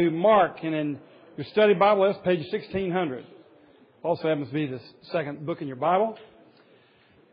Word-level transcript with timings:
to 0.00 0.10
Mark, 0.10 0.58
and 0.62 0.74
in 0.74 0.98
your 1.36 1.46
study 1.52 1.74
Bible, 1.74 2.06
that's 2.06 2.24
page 2.24 2.46
1600. 2.50 3.26
Also 4.02 4.28
happens 4.28 4.48
to 4.48 4.54
be 4.54 4.66
the 4.66 4.80
second 5.12 5.44
book 5.44 5.60
in 5.60 5.68
your 5.68 5.76
Bible. 5.76 6.16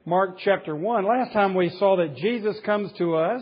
Mark 0.05 0.37
chapter 0.43 0.75
1. 0.75 1.05
Last 1.05 1.31
time 1.31 1.55
we 1.55 1.69
saw 1.79 1.95
that 1.95 2.17
Jesus 2.17 2.57
comes 2.65 2.91
to 2.97 3.15
us. 3.15 3.41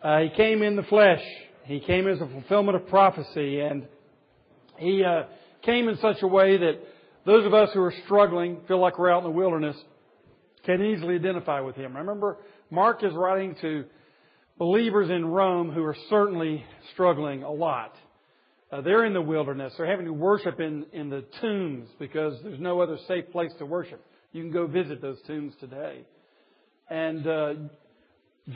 Uh, 0.00 0.20
he 0.20 0.28
came 0.30 0.62
in 0.62 0.76
the 0.76 0.84
flesh. 0.84 1.22
He 1.64 1.80
came 1.80 2.06
as 2.06 2.20
a 2.20 2.28
fulfillment 2.28 2.76
of 2.76 2.86
prophecy, 2.86 3.58
and 3.58 3.88
he 4.78 5.02
uh, 5.02 5.24
came 5.62 5.88
in 5.88 5.96
such 5.96 6.22
a 6.22 6.28
way 6.28 6.56
that 6.56 6.78
those 7.26 7.44
of 7.46 7.52
us 7.52 7.70
who 7.74 7.80
are 7.80 7.94
struggling, 8.04 8.60
feel 8.68 8.78
like 8.78 8.96
we're 8.96 9.10
out 9.10 9.24
in 9.24 9.24
the 9.24 9.36
wilderness, 9.36 9.76
can 10.64 10.80
easily 10.84 11.16
identify 11.16 11.58
with 11.58 11.74
him. 11.74 11.96
Remember, 11.96 12.36
Mark 12.70 13.02
is 13.02 13.12
writing 13.12 13.56
to 13.60 13.86
believers 14.56 15.10
in 15.10 15.26
Rome 15.26 15.72
who 15.72 15.82
are 15.82 15.96
certainly 16.08 16.64
struggling 16.92 17.42
a 17.42 17.50
lot. 17.50 17.96
Uh, 18.74 18.80
they're 18.80 19.04
in 19.04 19.12
the 19.12 19.22
wilderness. 19.22 19.72
They're 19.76 19.86
having 19.86 20.06
to 20.06 20.12
worship 20.12 20.58
in, 20.58 20.86
in 20.92 21.08
the 21.08 21.24
tombs 21.40 21.88
because 22.00 22.34
there's 22.42 22.58
no 22.58 22.80
other 22.80 22.98
safe 23.06 23.30
place 23.30 23.52
to 23.58 23.66
worship. 23.66 24.04
You 24.32 24.42
can 24.42 24.50
go 24.50 24.66
visit 24.66 25.00
those 25.00 25.18
tombs 25.28 25.54
today. 25.60 26.00
And 26.90 27.24
uh, 27.24 27.54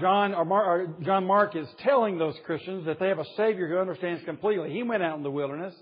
John, 0.00 0.34
or 0.34 0.44
Mark, 0.44 0.66
or 0.66 1.04
John 1.04 1.24
Mark 1.24 1.54
is 1.54 1.68
telling 1.84 2.18
those 2.18 2.34
Christians 2.46 2.86
that 2.86 2.98
they 2.98 3.06
have 3.06 3.20
a 3.20 3.34
Savior 3.36 3.68
who 3.68 3.78
understands 3.78 4.24
completely. 4.24 4.72
He 4.72 4.82
went 4.82 5.04
out 5.04 5.16
in 5.16 5.22
the 5.22 5.30
wilderness. 5.30 5.74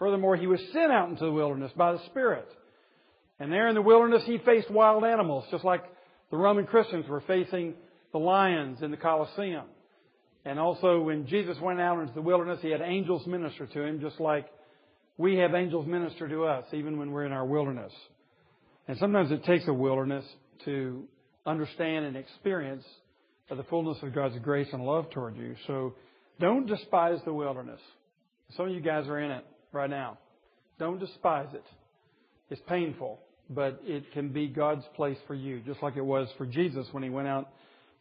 Furthermore, 0.00 0.34
he 0.34 0.48
was 0.48 0.60
sent 0.72 0.90
out 0.90 1.08
into 1.08 1.26
the 1.26 1.32
wilderness 1.32 1.70
by 1.76 1.92
the 1.92 2.04
Spirit. 2.06 2.48
And 3.38 3.52
there 3.52 3.68
in 3.68 3.76
the 3.76 3.82
wilderness, 3.82 4.24
he 4.26 4.38
faced 4.38 4.72
wild 4.72 5.04
animals, 5.04 5.44
just 5.52 5.64
like 5.64 5.84
the 6.32 6.36
Roman 6.36 6.66
Christians 6.66 7.08
were 7.08 7.20
facing 7.28 7.74
the 8.10 8.18
lions 8.18 8.82
in 8.82 8.90
the 8.90 8.96
Colosseum. 8.96 9.66
And 10.44 10.58
also, 10.58 11.00
when 11.00 11.26
Jesus 11.26 11.58
went 11.60 11.80
out 11.80 12.00
into 12.00 12.14
the 12.14 12.22
wilderness, 12.22 12.60
he 12.62 12.70
had 12.70 12.80
angels 12.80 13.26
minister 13.26 13.66
to 13.66 13.82
him, 13.82 14.00
just 14.00 14.20
like 14.20 14.46
we 15.16 15.36
have 15.36 15.54
angels 15.54 15.86
minister 15.86 16.28
to 16.28 16.44
us, 16.44 16.64
even 16.72 16.98
when 16.98 17.10
we're 17.10 17.26
in 17.26 17.32
our 17.32 17.44
wilderness. 17.44 17.92
And 18.86 18.96
sometimes 18.98 19.30
it 19.30 19.44
takes 19.44 19.66
a 19.68 19.74
wilderness 19.74 20.24
to 20.64 21.04
understand 21.44 22.06
and 22.06 22.16
experience 22.16 22.84
the 23.50 23.64
fullness 23.64 23.98
of 24.02 24.14
God's 24.14 24.38
grace 24.38 24.68
and 24.72 24.84
love 24.84 25.10
toward 25.10 25.36
you. 25.36 25.56
So 25.66 25.94
don't 26.38 26.66
despise 26.66 27.18
the 27.24 27.32
wilderness. 27.32 27.80
Some 28.56 28.68
of 28.68 28.72
you 28.72 28.80
guys 28.80 29.06
are 29.08 29.18
in 29.18 29.30
it 29.30 29.44
right 29.72 29.90
now. 29.90 30.18
Don't 30.78 31.00
despise 31.00 31.48
it. 31.54 31.64
It's 32.50 32.60
painful, 32.68 33.18
but 33.50 33.80
it 33.84 34.12
can 34.12 34.28
be 34.30 34.48
God's 34.48 34.84
place 34.94 35.18
for 35.26 35.34
you, 35.34 35.60
just 35.60 35.82
like 35.82 35.96
it 35.96 36.04
was 36.04 36.28
for 36.38 36.46
Jesus 36.46 36.86
when 36.92 37.02
he 37.02 37.10
went 37.10 37.28
out 37.28 37.50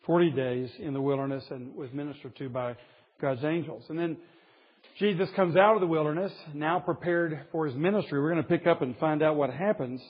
40 0.08 0.32
days 0.32 0.70
in 0.80 0.94
the 0.94 1.02
wilderness 1.02 1.44
and 1.52 1.76
was 1.76 1.92
ministered 1.94 2.36
to 2.38 2.50
by 2.50 2.76
God's 3.22 3.44
angels. 3.44 3.84
And 3.90 4.00
then 4.00 4.18
Jesus 5.00 5.30
comes 5.36 5.56
out 5.56 5.76
of 5.76 5.82
the 5.82 5.88
wilderness, 5.88 6.32
now 6.54 6.80
prepared 6.80 7.46
for 7.52 7.68
his 7.68 7.76
ministry. 7.76 8.20
We're 8.20 8.32
going 8.32 8.42
to 8.42 8.50
pick 8.50 8.66
up 8.66 8.82
and 8.82 8.98
find 8.98 9.22
out 9.22 9.36
what 9.36 9.52
happens 9.52 10.02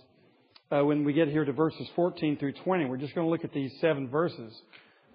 uh, 0.72 0.86
when 0.86 1.04
we 1.04 1.14
get 1.14 1.28
here 1.28 1.44
to 1.44 1.52
verses 1.52 1.88
14 1.96 2.38
through 2.38 2.54
20. 2.64 2.86
We're 2.86 2.98
just 2.98 3.16
going 3.16 3.26
to 3.26 3.32
look 3.32 3.44
at 3.44 3.54
these 3.54 3.74
seven 3.82 4.08
verses 4.08 4.54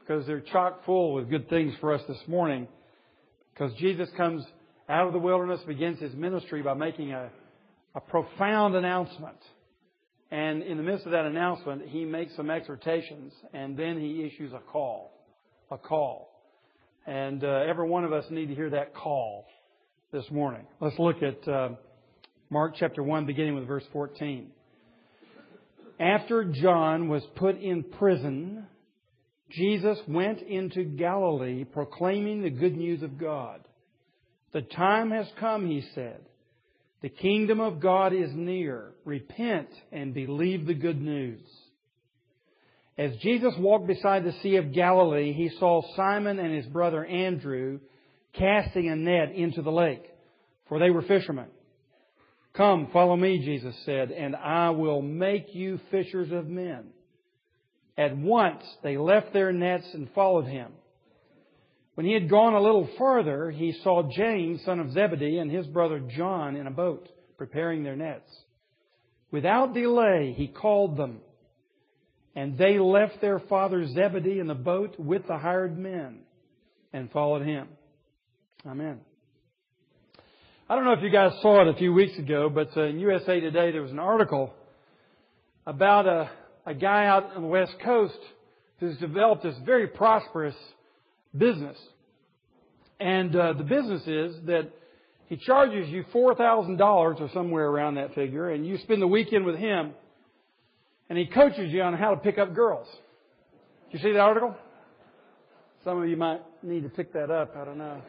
because 0.00 0.26
they're 0.26 0.40
chock 0.40 0.84
full 0.84 1.14
with 1.14 1.30
good 1.30 1.48
things 1.48 1.74
for 1.80 1.94
us 1.94 2.02
this 2.08 2.20
morning. 2.26 2.66
Because 3.54 3.72
Jesus 3.74 4.08
comes 4.16 4.44
out 4.88 5.06
of 5.06 5.12
the 5.12 5.18
wilderness, 5.18 5.60
begins 5.66 6.00
his 6.00 6.12
ministry 6.14 6.62
by 6.62 6.74
making 6.74 7.12
a, 7.12 7.30
a 7.94 8.00
profound 8.00 8.74
announcement. 8.74 9.38
And 10.32 10.62
in 10.62 10.78
the 10.78 10.82
midst 10.82 11.04
of 11.04 11.12
that 11.12 11.26
announcement, 11.26 11.82
he 11.86 12.06
makes 12.06 12.34
some 12.36 12.50
exhortations, 12.50 13.34
and 13.52 13.76
then 13.76 14.00
he 14.00 14.24
issues 14.24 14.54
a 14.54 14.60
call. 14.60 15.12
A 15.70 15.76
call. 15.76 16.32
And 17.06 17.44
uh, 17.44 17.64
every 17.68 17.86
one 17.86 18.02
of 18.04 18.14
us 18.14 18.24
need 18.30 18.46
to 18.46 18.54
hear 18.54 18.70
that 18.70 18.94
call 18.94 19.44
this 20.10 20.24
morning. 20.30 20.62
Let's 20.80 20.98
look 20.98 21.16
at 21.22 21.46
uh, 21.46 21.68
Mark 22.48 22.76
chapter 22.78 23.02
1, 23.02 23.26
beginning 23.26 23.56
with 23.56 23.66
verse 23.66 23.84
14. 23.92 24.48
After 26.00 26.44
John 26.44 27.10
was 27.10 27.22
put 27.36 27.60
in 27.60 27.82
prison, 27.82 28.66
Jesus 29.50 29.98
went 30.08 30.40
into 30.40 30.84
Galilee 30.84 31.64
proclaiming 31.64 32.40
the 32.40 32.48
good 32.48 32.74
news 32.74 33.02
of 33.02 33.18
God. 33.18 33.60
The 34.54 34.62
time 34.62 35.10
has 35.10 35.26
come, 35.38 35.66
he 35.66 35.84
said. 35.94 36.20
The 37.02 37.08
kingdom 37.08 37.60
of 37.60 37.80
God 37.80 38.12
is 38.14 38.30
near. 38.32 38.92
Repent 39.04 39.68
and 39.90 40.14
believe 40.14 40.66
the 40.66 40.74
good 40.74 41.00
news. 41.00 41.42
As 42.96 43.16
Jesus 43.16 43.54
walked 43.58 43.88
beside 43.88 44.24
the 44.24 44.34
Sea 44.42 44.56
of 44.56 44.72
Galilee, 44.72 45.32
he 45.32 45.50
saw 45.58 45.82
Simon 45.96 46.38
and 46.38 46.54
his 46.54 46.66
brother 46.66 47.04
Andrew 47.04 47.80
casting 48.34 48.88
a 48.88 48.96
net 48.96 49.32
into 49.32 49.62
the 49.62 49.72
lake, 49.72 50.04
for 50.68 50.78
they 50.78 50.90
were 50.90 51.02
fishermen. 51.02 51.48
Come, 52.54 52.88
follow 52.92 53.16
me, 53.16 53.38
Jesus 53.38 53.74
said, 53.84 54.10
and 54.10 54.36
I 54.36 54.70
will 54.70 55.02
make 55.02 55.54
you 55.54 55.80
fishers 55.90 56.30
of 56.30 56.46
men. 56.46 56.90
At 57.96 58.16
once 58.16 58.62
they 58.82 58.96
left 58.96 59.32
their 59.32 59.52
nets 59.52 59.86
and 59.92 60.08
followed 60.14 60.46
him. 60.46 60.72
When 61.94 62.06
he 62.06 62.14
had 62.14 62.30
gone 62.30 62.54
a 62.54 62.60
little 62.60 62.88
further, 62.98 63.50
he 63.50 63.72
saw 63.82 64.08
James, 64.10 64.64
son 64.64 64.80
of 64.80 64.92
Zebedee, 64.92 65.38
and 65.38 65.50
his 65.50 65.66
brother 65.66 66.00
John 66.00 66.56
in 66.56 66.66
a 66.66 66.70
boat, 66.70 67.08
preparing 67.36 67.82
their 67.82 67.96
nets. 67.96 68.30
Without 69.30 69.74
delay, 69.74 70.34
he 70.36 70.48
called 70.48 70.96
them, 70.96 71.20
and 72.34 72.56
they 72.56 72.78
left 72.78 73.20
their 73.20 73.40
father 73.40 73.86
Zebedee 73.86 74.38
in 74.38 74.46
the 74.46 74.54
boat 74.54 74.98
with 74.98 75.26
the 75.26 75.36
hired 75.36 75.78
men 75.78 76.20
and 76.92 77.10
followed 77.10 77.46
him. 77.46 77.68
Amen. 78.66 79.00
I 80.68 80.74
don't 80.74 80.84
know 80.84 80.92
if 80.92 81.02
you 81.02 81.10
guys 81.10 81.32
saw 81.42 81.62
it 81.62 81.74
a 81.74 81.78
few 81.78 81.92
weeks 81.92 82.18
ago, 82.18 82.48
but 82.48 82.74
uh, 82.76 82.84
in 82.84 83.00
USA 83.00 83.40
Today 83.40 83.72
there 83.72 83.82
was 83.82 83.90
an 83.90 83.98
article 83.98 84.54
about 85.66 86.06
a, 86.06 86.30
a 86.64 86.74
guy 86.74 87.06
out 87.06 87.36
on 87.36 87.42
the 87.42 87.48
West 87.48 87.74
Coast 87.84 88.18
who's 88.80 88.96
developed 88.98 89.42
this 89.42 89.56
very 89.66 89.88
prosperous 89.88 90.54
business. 91.36 91.76
And 93.00 93.34
uh, 93.34 93.54
the 93.54 93.64
business 93.64 94.02
is 94.06 94.36
that 94.46 94.70
he 95.26 95.36
charges 95.36 95.88
you 95.88 96.04
$4,000 96.14 96.80
or 96.80 97.30
somewhere 97.32 97.66
around 97.66 97.94
that 97.94 98.14
figure, 98.14 98.50
and 98.50 98.66
you 98.66 98.78
spend 98.78 99.00
the 99.00 99.06
weekend 99.06 99.44
with 99.44 99.56
him, 99.56 99.92
and 101.08 101.18
he 101.18 101.26
coaches 101.26 101.72
you 101.72 101.82
on 101.82 101.94
how 101.94 102.14
to 102.14 102.20
pick 102.20 102.38
up 102.38 102.54
girls. 102.54 102.86
You 103.90 103.98
see 103.98 104.12
that 104.12 104.20
article? 104.20 104.54
Some 105.84 106.02
of 106.02 106.08
you 106.08 106.16
might 106.16 106.40
need 106.62 106.84
to 106.84 106.88
pick 106.88 107.12
that 107.14 107.30
up. 107.30 107.56
I 107.56 107.64
don't 107.64 107.78
know. 107.78 108.00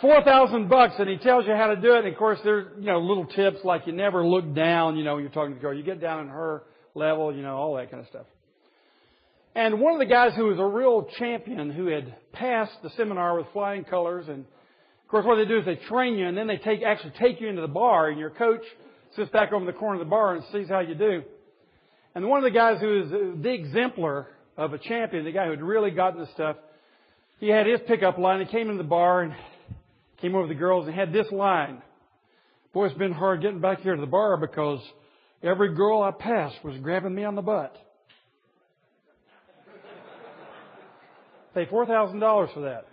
Four 0.00 0.22
thousand 0.22 0.68
bucks, 0.68 0.94
and 0.98 1.08
he 1.08 1.16
tells 1.18 1.46
you 1.46 1.54
how 1.54 1.68
to 1.68 1.76
do 1.76 1.94
it. 1.94 2.04
And 2.04 2.08
of 2.08 2.16
course, 2.18 2.38
there's 2.42 2.66
you 2.78 2.86
know 2.86 2.98
little 2.98 3.26
tips 3.26 3.58
like 3.64 3.86
you 3.86 3.92
never 3.92 4.26
look 4.26 4.54
down. 4.54 4.96
You 4.96 5.04
know, 5.04 5.14
when 5.14 5.22
you're 5.22 5.32
talking 5.32 5.52
to 5.52 5.54
the 5.54 5.60
girl, 5.60 5.72
you 5.72 5.84
get 5.84 6.00
down 6.00 6.20
in 6.20 6.28
her 6.28 6.64
level. 6.94 7.34
You 7.34 7.42
know, 7.42 7.56
all 7.56 7.76
that 7.76 7.90
kind 7.90 8.02
of 8.02 8.08
stuff. 8.08 8.26
And 9.54 9.80
one 9.80 9.92
of 9.92 10.00
the 10.00 10.06
guys 10.06 10.32
who 10.34 10.46
was 10.46 10.58
a 10.58 10.64
real 10.64 11.06
champion 11.18 11.70
who 11.70 11.86
had 11.86 12.14
passed 12.32 12.74
the 12.82 12.90
seminar 12.90 13.36
with 13.38 13.46
flying 13.52 13.84
colors 13.84 14.26
and 14.28 14.40
of 14.40 15.08
course 15.08 15.24
what 15.24 15.36
they 15.36 15.44
do 15.44 15.58
is 15.58 15.64
they 15.64 15.76
train 15.76 16.14
you 16.14 16.26
and 16.26 16.36
then 16.36 16.48
they 16.48 16.56
take, 16.56 16.82
actually 16.82 17.12
take 17.20 17.40
you 17.40 17.48
into 17.48 17.62
the 17.62 17.68
bar 17.68 18.08
and 18.08 18.18
your 18.18 18.30
coach 18.30 18.62
sits 19.14 19.30
back 19.30 19.52
over 19.52 19.60
in 19.60 19.66
the 19.66 19.72
corner 19.72 20.00
of 20.00 20.04
the 20.04 20.10
bar 20.10 20.34
and 20.34 20.44
sees 20.52 20.68
how 20.68 20.80
you 20.80 20.96
do. 20.96 21.22
And 22.16 22.28
one 22.28 22.38
of 22.38 22.44
the 22.44 22.56
guys 22.56 22.80
who 22.80 23.00
was 23.00 23.10
the 23.10 23.52
exemplar 23.52 24.28
of 24.56 24.72
a 24.72 24.78
champion, 24.78 25.24
the 25.24 25.32
guy 25.32 25.44
who 25.44 25.50
had 25.50 25.62
really 25.62 25.90
gotten 25.90 26.20
the 26.20 26.28
stuff, 26.34 26.56
he 27.38 27.48
had 27.48 27.66
his 27.66 27.80
pickup 27.86 28.18
line. 28.18 28.40
He 28.40 28.46
came 28.46 28.70
into 28.70 28.82
the 28.82 28.88
bar 28.88 29.22
and 29.22 29.34
came 30.20 30.34
over 30.34 30.48
to 30.48 30.54
the 30.54 30.58
girls 30.58 30.86
and 30.86 30.94
had 30.94 31.12
this 31.12 31.30
line. 31.30 31.82
Boy, 32.72 32.86
it's 32.86 32.98
been 32.98 33.12
hard 33.12 33.42
getting 33.42 33.60
back 33.60 33.82
here 33.82 33.94
to 33.94 34.00
the 34.00 34.06
bar 34.06 34.36
because 34.36 34.80
every 35.42 35.74
girl 35.74 36.02
I 36.02 36.10
passed 36.10 36.56
was 36.64 36.76
grabbing 36.78 37.14
me 37.14 37.24
on 37.24 37.34
the 37.34 37.42
butt. 37.42 37.76
Pay 41.54 41.66
$4,000 41.66 42.54
for 42.54 42.60
that. 42.62 42.86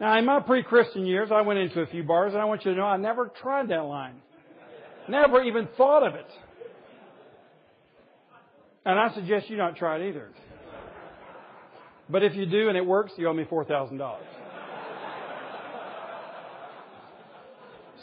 Now, 0.00 0.18
in 0.18 0.24
my 0.24 0.40
pre-Christian 0.40 1.06
years, 1.06 1.30
I 1.32 1.40
went 1.42 1.58
into 1.60 1.80
a 1.80 1.86
few 1.86 2.02
bars, 2.02 2.32
and 2.32 2.42
I 2.42 2.44
want 2.44 2.64
you 2.64 2.72
to 2.72 2.76
know 2.76 2.84
I 2.84 2.96
never 2.96 3.30
tried 3.40 3.68
that 3.68 3.84
line. 3.84 4.16
Never 5.08 5.42
even 5.42 5.68
thought 5.76 6.06
of 6.06 6.14
it. 6.14 6.26
And 8.84 8.98
I 8.98 9.14
suggest 9.14 9.48
you 9.48 9.56
not 9.56 9.76
try 9.76 9.96
it 9.96 10.08
either. 10.08 10.30
But 12.08 12.22
if 12.22 12.34
you 12.34 12.46
do 12.46 12.68
and 12.68 12.76
it 12.76 12.84
works, 12.84 13.12
you 13.16 13.28
owe 13.28 13.32
me 13.32 13.44
$4,000. 13.44 14.18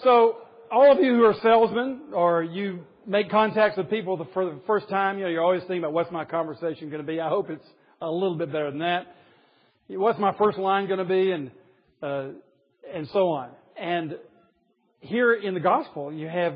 So, 0.04 0.38
all 0.72 0.92
of 0.92 1.00
you 1.00 1.16
who 1.16 1.24
are 1.26 1.36
salesmen, 1.44 2.14
or 2.14 2.42
you 2.42 2.86
make 3.08 3.30
contacts 3.30 3.78
with 3.78 3.90
people 3.90 4.28
for 4.34 4.46
the 4.46 4.60
first 4.68 4.90
time, 4.90 5.18
you 5.18 5.24
know, 5.24 5.30
you're 5.30 5.44
always 5.44 5.62
thinking 5.62 5.80
about 5.80 5.94
what's 5.94 6.12
my 6.12 6.26
conversation 6.26 6.90
going 6.90 7.02
to 7.02 7.08
be. 7.08 7.20
I 7.20 7.30
hope 7.30 7.50
it's 7.50 7.68
a 8.02 8.10
little 8.10 8.38
bit 8.38 8.52
better 8.52 8.70
than 8.70 8.80
that. 8.80 9.16
What's 9.88 10.20
my 10.20 10.34
first 10.38 10.58
line 10.58 10.88
going 10.88 11.00
to 11.00 11.06
be, 11.06 11.32
and 11.32 11.52
uh, 12.02 12.30
and 12.94 13.08
so 13.10 13.30
on. 13.30 13.50
And 13.78 14.18
here 15.00 15.34
in 15.34 15.54
the 15.54 15.60
gospel, 15.60 16.14
you 16.14 16.28
have 16.28 16.54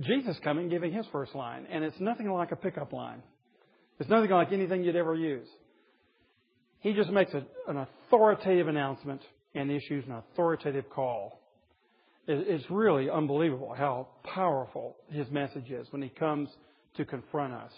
Jesus 0.00 0.36
coming, 0.42 0.68
giving 0.68 0.92
his 0.92 1.06
first 1.12 1.34
line, 1.34 1.66
and 1.70 1.84
it's 1.84 1.98
nothing 2.00 2.30
like 2.30 2.52
a 2.52 2.56
pickup 2.56 2.92
line. 2.92 3.22
It's 4.00 4.10
nothing 4.10 4.30
like 4.30 4.52
anything 4.52 4.82
you'd 4.82 4.96
ever 4.96 5.14
use. 5.14 5.46
He 6.80 6.92
just 6.92 7.10
makes 7.10 7.32
a, 7.32 7.44
an 7.68 7.86
authoritative 8.08 8.68
announcement 8.68 9.22
and 9.54 9.70
issues 9.70 10.04
an 10.06 10.12
authoritative 10.12 10.90
call. 10.90 11.40
It's 12.26 12.64
really 12.70 13.10
unbelievable 13.10 13.74
how 13.76 14.08
powerful 14.22 14.96
his 15.10 15.28
message 15.30 15.70
is 15.70 15.86
when 15.90 16.02
he 16.02 16.08
comes 16.08 16.48
to 16.96 17.04
confront 17.04 17.52
us. 17.52 17.72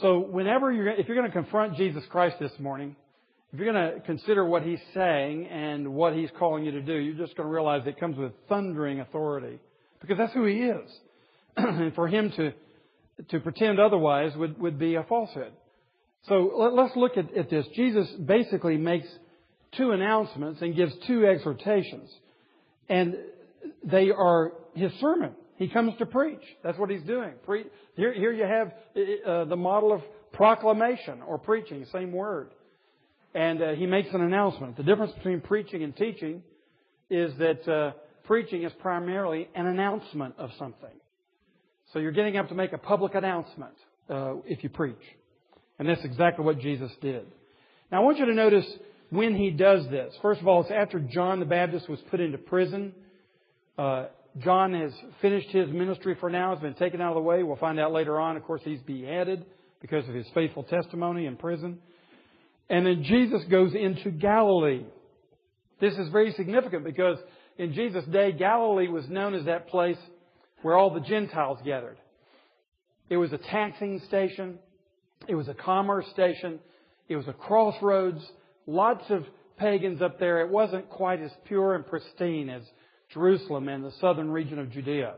So 0.00 0.20
whenever 0.20 0.72
you're, 0.72 0.88
if 0.88 1.06
you're 1.06 1.16
going 1.16 1.30
to 1.30 1.32
confront 1.32 1.76
Jesus 1.76 2.02
Christ 2.08 2.36
this 2.40 2.52
morning, 2.58 2.96
if 3.52 3.58
you're 3.58 3.70
going 3.70 3.92
to 3.92 4.00
consider 4.00 4.44
what 4.44 4.62
he's 4.62 4.80
saying 4.94 5.46
and 5.48 5.92
what 5.92 6.14
he's 6.14 6.30
calling 6.38 6.64
you 6.64 6.70
to 6.72 6.80
do, 6.80 6.94
you're 6.94 7.26
just 7.26 7.36
going 7.36 7.46
to 7.46 7.52
realize 7.52 7.82
it 7.86 8.00
comes 8.00 8.16
with 8.16 8.32
thundering 8.48 9.00
authority 9.00 9.58
because 10.00 10.16
that's 10.16 10.32
who 10.32 10.46
he 10.46 10.62
is. 10.62 10.90
and 11.56 11.94
for 11.94 12.08
him 12.08 12.32
to 12.36 12.52
to 13.28 13.40
pretend 13.40 13.78
otherwise 13.78 14.32
would, 14.36 14.58
would 14.60 14.78
be 14.78 14.94
a 14.94 15.02
falsehood. 15.04 15.52
So 16.28 16.52
let, 16.56 16.86
us 16.86 16.92
look 16.96 17.16
at, 17.16 17.36
at 17.36 17.50
this. 17.50 17.66
Jesus 17.74 18.08
basically 18.24 18.76
makes 18.76 19.06
two 19.76 19.92
announcements 19.92 20.62
and 20.62 20.76
gives 20.76 20.92
two 21.06 21.26
exhortations. 21.26 22.10
And 22.88 23.16
they 23.84 24.10
are 24.10 24.52
his 24.74 24.92
sermon. 25.00 25.32
He 25.56 25.68
comes 25.68 25.92
to 25.98 26.06
preach. 26.06 26.42
That's 26.64 26.78
what 26.78 26.90
he's 26.90 27.02
doing. 27.02 27.32
Pre- 27.44 27.66
here, 27.94 28.12
here 28.12 28.32
you 28.32 28.44
have 28.44 28.72
uh, 29.26 29.44
the 29.44 29.56
model 29.56 29.92
of 29.92 30.02
proclamation 30.32 31.22
or 31.26 31.38
preaching, 31.38 31.84
same 31.92 32.12
word. 32.12 32.50
And 33.34 33.62
uh, 33.62 33.70
he 33.72 33.86
makes 33.86 34.08
an 34.12 34.22
announcement. 34.22 34.76
The 34.76 34.82
difference 34.82 35.12
between 35.12 35.40
preaching 35.40 35.82
and 35.82 35.96
teaching 35.96 36.42
is 37.10 37.32
that 37.38 37.68
uh, 37.68 37.92
preaching 38.24 38.64
is 38.64 38.72
primarily 38.80 39.48
an 39.54 39.66
announcement 39.66 40.34
of 40.38 40.50
something. 40.58 40.90
So 41.92 41.98
you're 41.98 42.12
getting 42.12 42.36
up 42.36 42.48
to 42.48 42.54
make 42.54 42.72
a 42.72 42.78
public 42.78 43.14
announcement 43.14 43.74
uh, 44.08 44.34
if 44.46 44.62
you 44.62 44.70
preach. 44.70 44.96
And 45.78 45.88
that's 45.88 46.04
exactly 46.04 46.44
what 46.44 46.58
Jesus 46.58 46.90
did. 47.00 47.26
Now 47.90 47.98
I 47.98 48.04
want 48.04 48.18
you 48.18 48.26
to 48.26 48.34
notice 48.34 48.66
when 49.10 49.36
he 49.36 49.50
does 49.50 49.86
this. 49.90 50.14
First 50.22 50.40
of 50.40 50.48
all, 50.48 50.62
it's 50.62 50.70
after 50.70 50.98
John 50.98 51.40
the 51.40 51.46
Baptist 51.46 51.88
was 51.88 52.00
put 52.10 52.20
into 52.20 52.38
prison. 52.38 52.94
Uh, 53.78 54.06
John 54.38 54.74
has 54.74 54.92
finished 55.20 55.48
his 55.50 55.68
ministry 55.70 56.16
for 56.18 56.30
now, 56.30 56.54
has 56.54 56.62
been 56.62 56.74
taken 56.74 57.00
out 57.00 57.10
of 57.10 57.16
the 57.16 57.22
way. 57.22 57.42
We'll 57.42 57.56
find 57.56 57.78
out 57.78 57.92
later 57.92 58.18
on. 58.18 58.36
Of 58.36 58.44
course, 58.44 58.62
he's 58.64 58.80
beheaded 58.80 59.44
because 59.80 60.08
of 60.08 60.14
his 60.14 60.26
faithful 60.34 60.62
testimony 60.62 61.26
in 61.26 61.36
prison. 61.36 61.78
And 62.70 62.86
then 62.86 63.02
Jesus 63.04 63.42
goes 63.50 63.74
into 63.74 64.10
Galilee. 64.10 64.84
This 65.80 65.94
is 65.94 66.08
very 66.10 66.32
significant 66.32 66.84
because 66.84 67.18
in 67.58 67.74
Jesus' 67.74 68.04
day, 68.06 68.32
Galilee 68.32 68.88
was 68.88 69.08
known 69.08 69.34
as 69.34 69.44
that 69.44 69.68
place 69.68 69.98
where 70.62 70.76
all 70.76 70.94
the 70.94 71.00
Gentiles 71.00 71.58
gathered. 71.64 71.98
It 73.10 73.16
was 73.16 73.32
a 73.32 73.38
taxing 73.38 74.00
station. 74.08 74.58
It 75.28 75.34
was 75.34 75.48
a 75.48 75.54
commerce 75.54 76.06
station. 76.12 76.60
It 77.08 77.16
was 77.16 77.28
a 77.28 77.32
crossroads. 77.32 78.24
Lots 78.66 79.04
of 79.10 79.24
pagans 79.58 80.00
up 80.00 80.18
there. 80.18 80.40
It 80.40 80.50
wasn't 80.50 80.88
quite 80.88 81.20
as 81.20 81.30
pure 81.46 81.74
and 81.74 81.86
pristine 81.86 82.48
as 82.48 82.62
Jerusalem 83.12 83.68
and 83.68 83.84
the 83.84 83.92
southern 84.00 84.30
region 84.30 84.58
of 84.58 84.70
Judea. 84.70 85.14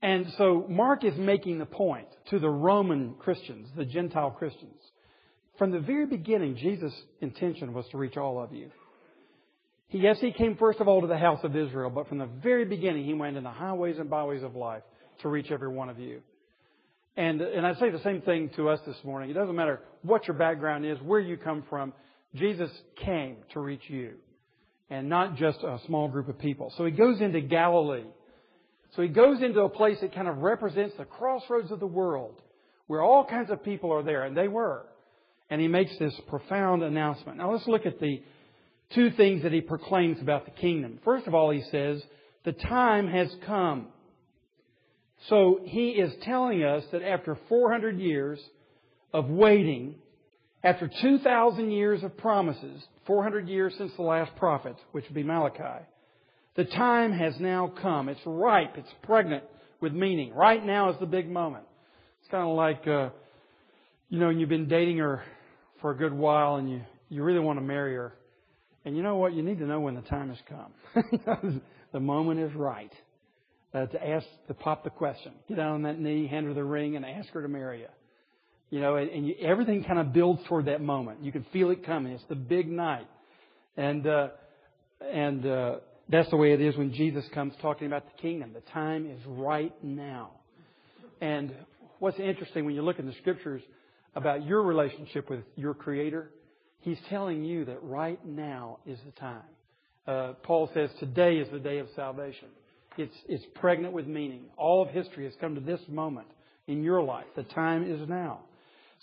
And 0.00 0.26
so 0.36 0.66
Mark 0.68 1.04
is 1.04 1.16
making 1.16 1.58
the 1.58 1.66
point 1.66 2.08
to 2.30 2.38
the 2.38 2.48
Roman 2.48 3.14
Christians, 3.14 3.68
the 3.76 3.84
Gentile 3.84 4.30
Christians. 4.30 4.80
From 5.58 5.70
the 5.70 5.78
very 5.78 6.06
beginning, 6.06 6.56
Jesus' 6.56 6.94
intention 7.20 7.72
was 7.72 7.86
to 7.90 7.98
reach 7.98 8.16
all 8.16 8.42
of 8.42 8.52
you. 8.52 8.70
He, 9.88 9.98
yes, 9.98 10.18
he 10.20 10.32
came 10.32 10.56
first 10.56 10.80
of 10.80 10.88
all 10.88 11.02
to 11.02 11.06
the 11.06 11.18
house 11.18 11.40
of 11.44 11.54
Israel, 11.54 11.90
but 11.90 12.08
from 12.08 12.18
the 12.18 12.28
very 12.42 12.64
beginning, 12.64 13.04
he 13.04 13.14
went 13.14 13.36
in 13.36 13.44
the 13.44 13.50
highways 13.50 13.98
and 13.98 14.10
byways 14.10 14.42
of 14.42 14.56
life 14.56 14.82
to 15.20 15.28
reach 15.28 15.50
every 15.50 15.68
one 15.68 15.88
of 15.88 15.98
you. 15.98 16.20
And, 17.16 17.40
and 17.42 17.66
I 17.66 17.74
say 17.74 17.90
the 17.90 18.02
same 18.02 18.22
thing 18.22 18.50
to 18.56 18.70
us 18.70 18.80
this 18.86 18.96
morning. 19.04 19.30
It 19.30 19.34
doesn't 19.34 19.54
matter 19.54 19.80
what 20.00 20.26
your 20.26 20.36
background 20.36 20.86
is, 20.86 20.98
where 21.02 21.20
you 21.20 21.36
come 21.36 21.62
from. 21.68 21.92
Jesus 22.34 22.70
came 22.96 23.36
to 23.52 23.60
reach 23.60 23.82
you 23.88 24.14
and 24.92 25.08
not 25.08 25.36
just 25.36 25.58
a 25.62 25.78
small 25.86 26.06
group 26.08 26.28
of 26.28 26.38
people. 26.38 26.70
So 26.76 26.84
he 26.84 26.90
goes 26.90 27.20
into 27.22 27.40
Galilee. 27.40 28.04
So 28.94 29.00
he 29.00 29.08
goes 29.08 29.42
into 29.42 29.60
a 29.60 29.68
place 29.70 29.96
that 30.02 30.14
kind 30.14 30.28
of 30.28 30.38
represents 30.38 30.94
the 30.98 31.06
crossroads 31.06 31.70
of 31.70 31.80
the 31.80 31.86
world 31.86 32.34
where 32.88 33.00
all 33.00 33.24
kinds 33.24 33.50
of 33.50 33.64
people 33.64 33.90
are 33.90 34.02
there, 34.02 34.24
and 34.24 34.36
they 34.36 34.48
were. 34.48 34.84
And 35.48 35.62
he 35.62 35.68
makes 35.68 35.98
this 35.98 36.12
profound 36.28 36.82
announcement. 36.82 37.38
Now 37.38 37.52
let's 37.52 37.66
look 37.66 37.86
at 37.86 38.00
the 38.00 38.22
two 38.94 39.10
things 39.12 39.44
that 39.44 39.52
he 39.52 39.62
proclaims 39.62 40.20
about 40.20 40.44
the 40.44 40.50
kingdom. 40.50 40.98
First 41.04 41.26
of 41.26 41.34
all, 41.34 41.50
he 41.50 41.62
says, 41.70 42.02
the 42.44 42.52
time 42.52 43.08
has 43.08 43.34
come. 43.46 43.86
So 45.30 45.60
he 45.64 45.90
is 45.90 46.12
telling 46.22 46.62
us 46.64 46.84
that 46.92 47.02
after 47.02 47.38
400 47.48 47.98
years 47.98 48.38
of 49.14 49.30
waiting, 49.30 49.94
after 50.64 50.90
2,000 51.00 51.70
years 51.70 52.02
of 52.02 52.16
promises, 52.16 52.82
400 53.06 53.48
years 53.48 53.74
since 53.78 53.92
the 53.96 54.02
last 54.02 54.34
prophet, 54.36 54.76
which 54.92 55.04
would 55.04 55.14
be 55.14 55.24
Malachi, 55.24 55.84
the 56.54 56.64
time 56.64 57.12
has 57.12 57.34
now 57.40 57.72
come. 57.80 58.08
It's 58.08 58.20
ripe. 58.24 58.76
It's 58.76 58.92
pregnant 59.02 59.44
with 59.80 59.92
meaning. 59.92 60.32
Right 60.34 60.64
now 60.64 60.90
is 60.90 60.96
the 61.00 61.06
big 61.06 61.28
moment. 61.28 61.64
It's 62.20 62.30
kind 62.30 62.48
of 62.48 62.56
like, 62.56 62.86
uh, 62.86 63.10
you 64.08 64.20
know, 64.20 64.28
you've 64.28 64.48
been 64.48 64.68
dating 64.68 64.98
her 64.98 65.24
for 65.80 65.90
a 65.90 65.96
good 65.96 66.12
while 66.12 66.56
and 66.56 66.70
you, 66.70 66.82
you 67.08 67.24
really 67.24 67.40
want 67.40 67.58
to 67.58 67.64
marry 67.64 67.94
her. 67.94 68.14
And 68.84 68.96
you 68.96 69.02
know 69.02 69.16
what? 69.16 69.32
You 69.32 69.42
need 69.42 69.58
to 69.58 69.66
know 69.66 69.80
when 69.80 69.94
the 69.94 70.02
time 70.02 70.28
has 70.28 70.38
come. 70.48 71.62
the 71.92 72.00
moment 72.00 72.40
is 72.40 72.54
right 72.54 72.92
uh, 73.74 73.86
to 73.86 74.08
ask, 74.08 74.26
to 74.48 74.54
pop 74.54 74.84
the 74.84 74.90
question. 74.90 75.32
Get 75.48 75.56
down 75.56 75.72
on 75.72 75.82
that 75.82 75.98
knee, 75.98 76.26
hand 76.26 76.46
her 76.46 76.54
the 76.54 76.64
ring, 76.64 76.96
and 76.96 77.04
ask 77.04 77.28
her 77.30 77.42
to 77.42 77.48
marry 77.48 77.80
you. 77.80 77.86
You 78.72 78.80
know, 78.80 78.96
and, 78.96 79.08
and 79.10 79.28
you, 79.28 79.34
everything 79.40 79.84
kind 79.84 80.00
of 80.00 80.12
builds 80.12 80.42
toward 80.48 80.64
that 80.64 80.80
moment. 80.80 81.22
You 81.22 81.30
can 81.30 81.46
feel 81.52 81.70
it 81.70 81.86
coming. 81.86 82.12
It's 82.12 82.24
the 82.28 82.34
big 82.34 82.68
night, 82.68 83.06
and 83.76 84.04
uh, 84.04 84.28
and 85.00 85.46
uh, 85.46 85.76
that's 86.08 86.30
the 86.30 86.36
way 86.36 86.52
it 86.52 86.60
is 86.60 86.76
when 86.76 86.92
Jesus 86.92 87.24
comes 87.32 87.52
talking 87.62 87.86
about 87.86 88.04
the 88.04 88.20
kingdom. 88.20 88.52
The 88.52 88.72
time 88.72 89.08
is 89.08 89.20
right 89.26 89.72
now. 89.84 90.30
And 91.20 91.54
what's 92.00 92.18
interesting 92.18 92.64
when 92.64 92.74
you 92.74 92.82
look 92.82 92.98
in 92.98 93.06
the 93.06 93.14
scriptures 93.20 93.62
about 94.16 94.44
your 94.44 94.62
relationship 94.62 95.30
with 95.30 95.44
your 95.54 95.74
Creator 95.74 96.30
He's 96.82 96.98
telling 97.08 97.44
you 97.44 97.64
that 97.66 97.82
right 97.82 98.18
now 98.26 98.78
is 98.84 98.98
the 99.06 99.12
time. 99.12 99.42
Uh, 100.06 100.32
Paul 100.42 100.68
says 100.74 100.90
today 100.98 101.36
is 101.36 101.48
the 101.52 101.60
day 101.60 101.78
of 101.78 101.86
salvation. 101.94 102.48
It's, 102.98 103.14
it's 103.28 103.44
pregnant 103.54 103.94
with 103.94 104.06
meaning. 104.06 104.46
All 104.56 104.82
of 104.82 104.88
history 104.88 105.24
has 105.24 105.32
come 105.40 105.54
to 105.54 105.60
this 105.60 105.80
moment 105.88 106.26
in 106.66 106.82
your 106.82 107.00
life. 107.02 107.26
The 107.36 107.44
time 107.44 107.88
is 107.88 108.06
now. 108.08 108.40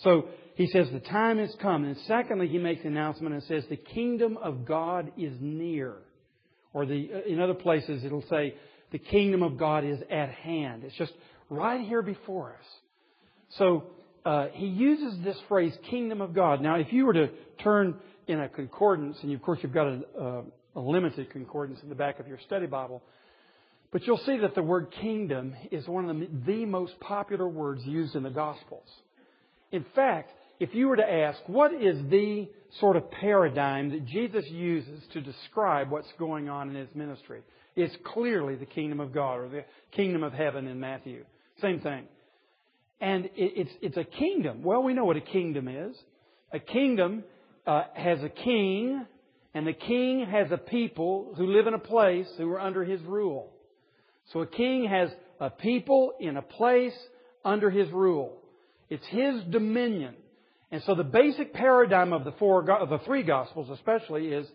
So 0.02 0.28
he 0.54 0.66
says 0.66 0.88
the 0.92 1.00
time 1.00 1.38
has 1.38 1.54
come. 1.60 1.84
And 1.84 1.96
secondly, 2.06 2.48
he 2.48 2.58
makes 2.58 2.82
an 2.82 2.88
announcement 2.88 3.34
and 3.34 3.42
says 3.44 3.64
the 3.68 3.76
kingdom 3.76 4.36
of 4.36 4.66
God 4.66 5.12
is 5.16 5.34
near. 5.40 5.94
Or 6.72 6.86
the, 6.86 7.26
in 7.26 7.40
other 7.40 7.54
places 7.54 8.04
it'll 8.04 8.24
say 8.28 8.54
the 8.92 8.98
kingdom 8.98 9.42
of 9.42 9.56
God 9.58 9.84
is 9.84 10.00
at 10.10 10.30
hand. 10.30 10.84
It's 10.84 10.96
just 10.96 11.12
right 11.48 11.80
here 11.80 12.02
before 12.02 12.52
us. 12.52 12.66
So 13.58 13.84
uh, 14.24 14.48
he 14.52 14.66
uses 14.66 15.22
this 15.24 15.36
phrase, 15.48 15.72
kingdom 15.88 16.20
of 16.20 16.34
God. 16.34 16.60
Now, 16.60 16.76
if 16.76 16.92
you 16.92 17.06
were 17.06 17.14
to 17.14 17.30
turn 17.62 17.96
in 18.26 18.40
a 18.40 18.48
concordance, 18.48 19.16
and 19.22 19.32
of 19.32 19.42
course 19.42 19.58
you've 19.62 19.74
got 19.74 19.86
a, 19.86 20.00
a, 20.18 20.44
a 20.76 20.80
limited 20.80 21.30
concordance 21.30 21.80
in 21.82 21.88
the 21.88 21.94
back 21.94 22.20
of 22.20 22.28
your 22.28 22.38
study 22.46 22.66
Bible, 22.66 23.02
but 23.92 24.06
you'll 24.06 24.18
see 24.18 24.36
that 24.38 24.54
the 24.54 24.62
word 24.62 24.92
kingdom 25.00 25.54
is 25.72 25.88
one 25.88 26.08
of 26.08 26.16
the, 26.16 26.28
the 26.46 26.64
most 26.64 26.98
popular 27.00 27.48
words 27.48 27.84
used 27.84 28.14
in 28.14 28.22
the 28.22 28.30
Gospels. 28.30 28.86
In 29.72 29.84
fact, 29.94 30.30
if 30.58 30.74
you 30.74 30.88
were 30.88 30.96
to 30.96 31.12
ask, 31.12 31.40
what 31.46 31.72
is 31.72 31.96
the 32.10 32.48
sort 32.78 32.96
of 32.96 33.10
paradigm 33.10 33.90
that 33.90 34.04
Jesus 34.06 34.44
uses 34.48 35.02
to 35.12 35.20
describe 35.20 35.90
what's 35.90 36.12
going 36.18 36.48
on 36.48 36.68
in 36.68 36.74
his 36.74 36.94
ministry? 36.94 37.42
It's 37.76 37.96
clearly 38.04 38.56
the 38.56 38.66
kingdom 38.66 39.00
of 39.00 39.12
God 39.12 39.40
or 39.40 39.48
the 39.48 39.64
kingdom 39.92 40.22
of 40.22 40.32
heaven 40.32 40.66
in 40.66 40.78
Matthew. 40.78 41.24
Same 41.60 41.80
thing. 41.80 42.04
And 43.00 43.30
it's, 43.34 43.70
it's 43.80 43.96
a 43.96 44.04
kingdom. 44.04 44.62
Well, 44.62 44.82
we 44.82 44.92
know 44.92 45.06
what 45.06 45.16
a 45.16 45.22
kingdom 45.22 45.68
is. 45.68 45.96
A 46.52 46.58
kingdom 46.58 47.24
uh, 47.66 47.84
has 47.94 48.22
a 48.22 48.28
king, 48.28 49.06
and 49.54 49.66
the 49.66 49.72
king 49.72 50.26
has 50.26 50.50
a 50.50 50.58
people 50.58 51.32
who 51.36 51.46
live 51.46 51.66
in 51.66 51.74
a 51.74 51.78
place 51.78 52.28
who 52.36 52.50
are 52.52 52.60
under 52.60 52.84
his 52.84 53.00
rule. 53.02 53.50
So 54.32 54.40
a 54.40 54.46
king 54.46 54.84
has 54.84 55.10
a 55.40 55.48
people 55.48 56.12
in 56.20 56.36
a 56.36 56.42
place 56.42 56.96
under 57.44 57.70
his 57.70 57.90
rule. 57.90 58.39
It's 58.90 59.06
his 59.06 59.42
dominion. 59.50 60.14
And 60.70 60.82
so 60.84 60.94
the 60.94 61.04
basic 61.04 61.54
paradigm 61.54 62.12
of 62.12 62.24
the 62.24 62.32
four, 62.32 62.70
of 62.70 62.90
the 62.90 62.98
three 63.00 63.22
gospels 63.22 63.70
especially 63.70 64.28
is 64.28 64.46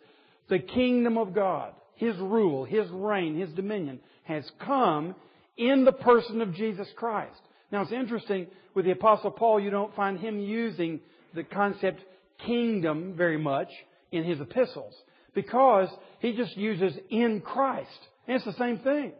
the 0.49 0.59
kingdom 0.59 1.17
of 1.17 1.33
God. 1.33 1.73
His 1.95 2.15
rule, 2.17 2.65
His 2.65 2.87
reign, 2.89 3.39
His 3.39 3.49
dominion 3.51 3.99
has 4.23 4.43
come 4.59 5.15
in 5.57 5.85
the 5.85 5.91
person 5.91 6.41
of 6.41 6.53
Jesus 6.53 6.87
Christ. 6.95 7.39
Now 7.71 7.81
it's 7.81 7.91
interesting 7.91 8.47
with 8.73 8.85
the 8.85 8.91
Apostle 8.91 9.31
Paul, 9.31 9.59
you 9.59 9.69
don't 9.69 9.95
find 9.95 10.19
him 10.19 10.39
using 10.39 10.99
the 11.33 11.43
concept 11.43 12.01
kingdom 12.45 13.13
very 13.15 13.37
much 13.37 13.69
in 14.11 14.23
his 14.23 14.39
epistles 14.39 14.93
because 15.33 15.89
he 16.19 16.33
just 16.33 16.55
uses 16.57 16.97
in 17.09 17.41
Christ. 17.41 17.89
And 18.27 18.35
it's 18.35 18.45
the 18.45 18.53
same 18.53 18.79
thing. 18.79 19.13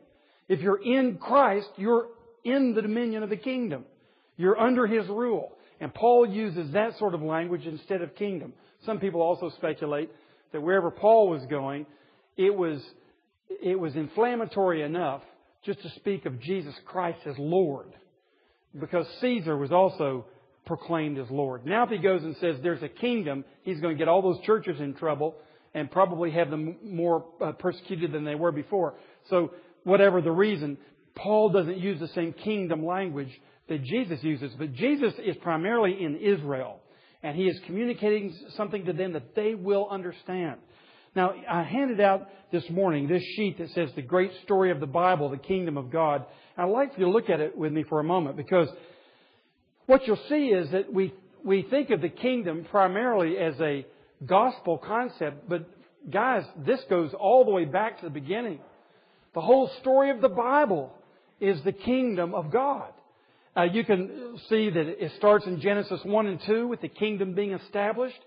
If 0.48 0.60
you're 0.60 0.82
in 0.82 1.18
Christ, 1.18 1.70
you're 1.78 2.08
in 2.44 2.76
the 2.76 2.82
dominion 2.82 3.24
of 3.24 3.30
the 3.30 3.38
kingdom. 3.38 3.86
You're 4.38 4.60
under 4.60 4.88
his 4.88 5.08
rule. 5.08 5.54
And 5.80 5.94
Paul 5.94 6.28
uses 6.28 6.72
that 6.74 6.98
sort 6.98 7.14
of 7.14 7.22
language 7.22 7.66
instead 7.66 8.02
of 8.02 8.16
kingdom. 8.16 8.54
Some 8.86 9.00
people 9.00 9.22
also 9.22 9.50
speculate 9.58 10.10
that 10.52 10.62
wherever 10.62 10.92
Paul 10.92 11.30
was 11.30 11.46
going, 11.50 11.86
it 12.38 12.56
was, 12.56 12.82
it 13.62 13.80
was 13.80 13.96
inflammatory 13.96 14.84
enough 14.84 15.22
just 15.64 15.82
to 15.82 15.90
speak 15.92 16.26
of 16.26 16.40
Jesus 16.40 16.76
Christ 16.86 17.20
as 17.26 17.36
Lord. 17.38 17.88
Because 18.80 19.08
Caesar 19.22 19.58
was 19.58 19.72
also 19.72 20.26
proclaimed 20.66 21.18
as 21.18 21.30
Lord. 21.30 21.66
Now 21.66 21.84
if 21.84 21.90
he 21.90 21.98
goes 21.98 22.24
and 22.24 22.36
says 22.38 22.58
there's 22.62 22.84
a 22.84 22.90
kingdom, 22.90 23.46
he's 23.64 23.80
going 23.80 23.96
to 23.96 23.98
get 23.98 24.08
all 24.08 24.22
those 24.22 24.44
churches 24.46 24.80
in 24.80 24.94
trouble 24.94 25.36
and 25.74 25.92
probably 25.92 26.32
have 26.32 26.50
them 26.50 26.78
more 26.84 27.26
uh, 27.42 27.52
persecuted 27.54 28.12
than 28.12 28.24
they 28.24 28.36
were 28.36 28.52
before. 28.52 28.96
So 29.30 29.52
whatever 29.84 30.22
the 30.22 30.32
reason, 30.32 30.78
Paul 31.16 31.50
doesn't 31.50 31.78
use 31.78 32.00
the 32.00 32.08
same 32.10 32.34
kingdom 32.34 32.86
language 32.86 33.30
that 33.68 33.84
Jesus 33.84 34.24
uses, 34.24 34.54
but 34.58 34.74
Jesus 34.74 35.14
is 35.24 35.36
primarily 35.38 36.04
in 36.04 36.18
Israel 36.18 36.80
and 37.24 37.36
he 37.36 37.48
is 37.48 37.60
communicating 37.66 38.36
something 38.56 38.86
to 38.86 38.94
them 38.94 39.14
that 39.14 39.34
they 39.36 39.56
will 39.56 39.88
understand. 39.90 40.58
Now, 41.16 41.34
I 41.50 41.64
handed 41.64 42.00
out 42.00 42.30
this 42.52 42.70
morning 42.70 43.08
this 43.08 43.24
sheet 43.36 43.58
that 43.58 43.72
says 43.72 43.90
the 43.96 44.04
great 44.04 44.32
story 44.44 44.70
of 44.70 44.80
the 44.80 44.86
Bible, 44.86 45.30
the 45.30 45.38
kingdom 45.38 45.76
of 45.78 45.90
God. 45.90 46.26
I'd 46.56 46.66
like 46.66 46.94
for 46.94 47.00
you 47.00 47.06
to 47.08 47.12
look 47.12 47.30
at 47.30 47.40
it 47.40 47.58
with 47.58 47.72
me 47.72 47.84
for 47.84 48.00
a 48.00 48.04
moment 48.04 48.38
because 48.38 48.68
what 49.88 50.06
you'll 50.06 50.20
see 50.30 50.50
is 50.50 50.70
that 50.72 50.94
we, 50.94 51.14
we 51.44 51.64
think 51.64 51.90
of 51.90 52.02
the 52.02 52.10
kingdom 52.10 52.66
primarily 52.70 53.38
as 53.38 53.60
a 53.60 53.88
gospel 54.26 54.78
concept, 54.78 55.50
but 55.50 55.68
guys, 56.10 56.44
this 56.66 56.82
goes 56.90 57.12
all 57.14 57.46
the 57.46 57.52
way 57.52 57.66
back 57.66 58.00
to 58.00 58.06
the 58.06 58.12
beginning. 58.12 58.60
The 59.34 59.42
whole 59.42 59.72
story 59.82 60.12
of 60.12 60.22
the 60.22 60.30
Bible 60.30 60.94
is 61.40 61.62
the 61.64 61.72
kingdom 61.72 62.34
of 62.34 62.52
God. 62.52 62.92
Uh, 63.58 63.64
you 63.64 63.86
can 63.86 64.38
see 64.50 64.70
that 64.70 65.04
it 65.04 65.14
starts 65.18 65.46
in 65.46 65.62
Genesis 65.62 66.02
1 66.04 66.28
and 66.28 66.42
2 66.46 66.68
with 66.68 66.82
the 66.82 66.90
kingdom 66.90 67.34
being 67.34 67.54
established. 67.54 68.20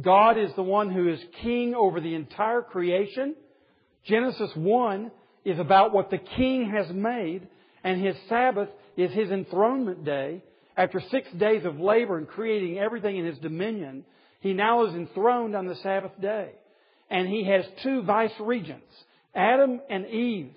God 0.00 0.36
is 0.36 0.50
the 0.54 0.62
one 0.62 0.90
who 0.90 1.08
is 1.08 1.18
king 1.42 1.74
over 1.74 2.00
the 2.00 2.14
entire 2.14 2.60
creation. 2.60 3.34
Genesis 4.04 4.50
1 4.54 5.10
is 5.46 5.58
about 5.58 5.94
what 5.94 6.10
the 6.10 6.18
king 6.18 6.70
has 6.70 6.94
made, 6.94 7.48
and 7.84 8.04
his 8.04 8.16
Sabbath 8.28 8.68
is 8.96 9.12
his 9.12 9.30
enthronement 9.30 10.04
day. 10.04 10.42
After 10.76 11.00
six 11.10 11.26
days 11.32 11.64
of 11.64 11.80
labor 11.80 12.18
and 12.18 12.28
creating 12.28 12.78
everything 12.78 13.16
in 13.16 13.24
his 13.24 13.38
dominion, 13.38 14.04
he 14.40 14.52
now 14.52 14.84
is 14.84 14.94
enthroned 14.94 15.56
on 15.56 15.66
the 15.66 15.76
Sabbath 15.76 16.12
day. 16.20 16.50
And 17.08 17.26
he 17.28 17.44
has 17.44 17.64
two 17.82 18.02
vice 18.02 18.32
regents, 18.38 18.92
Adam 19.34 19.80
and 19.88 20.06
Eve, 20.06 20.50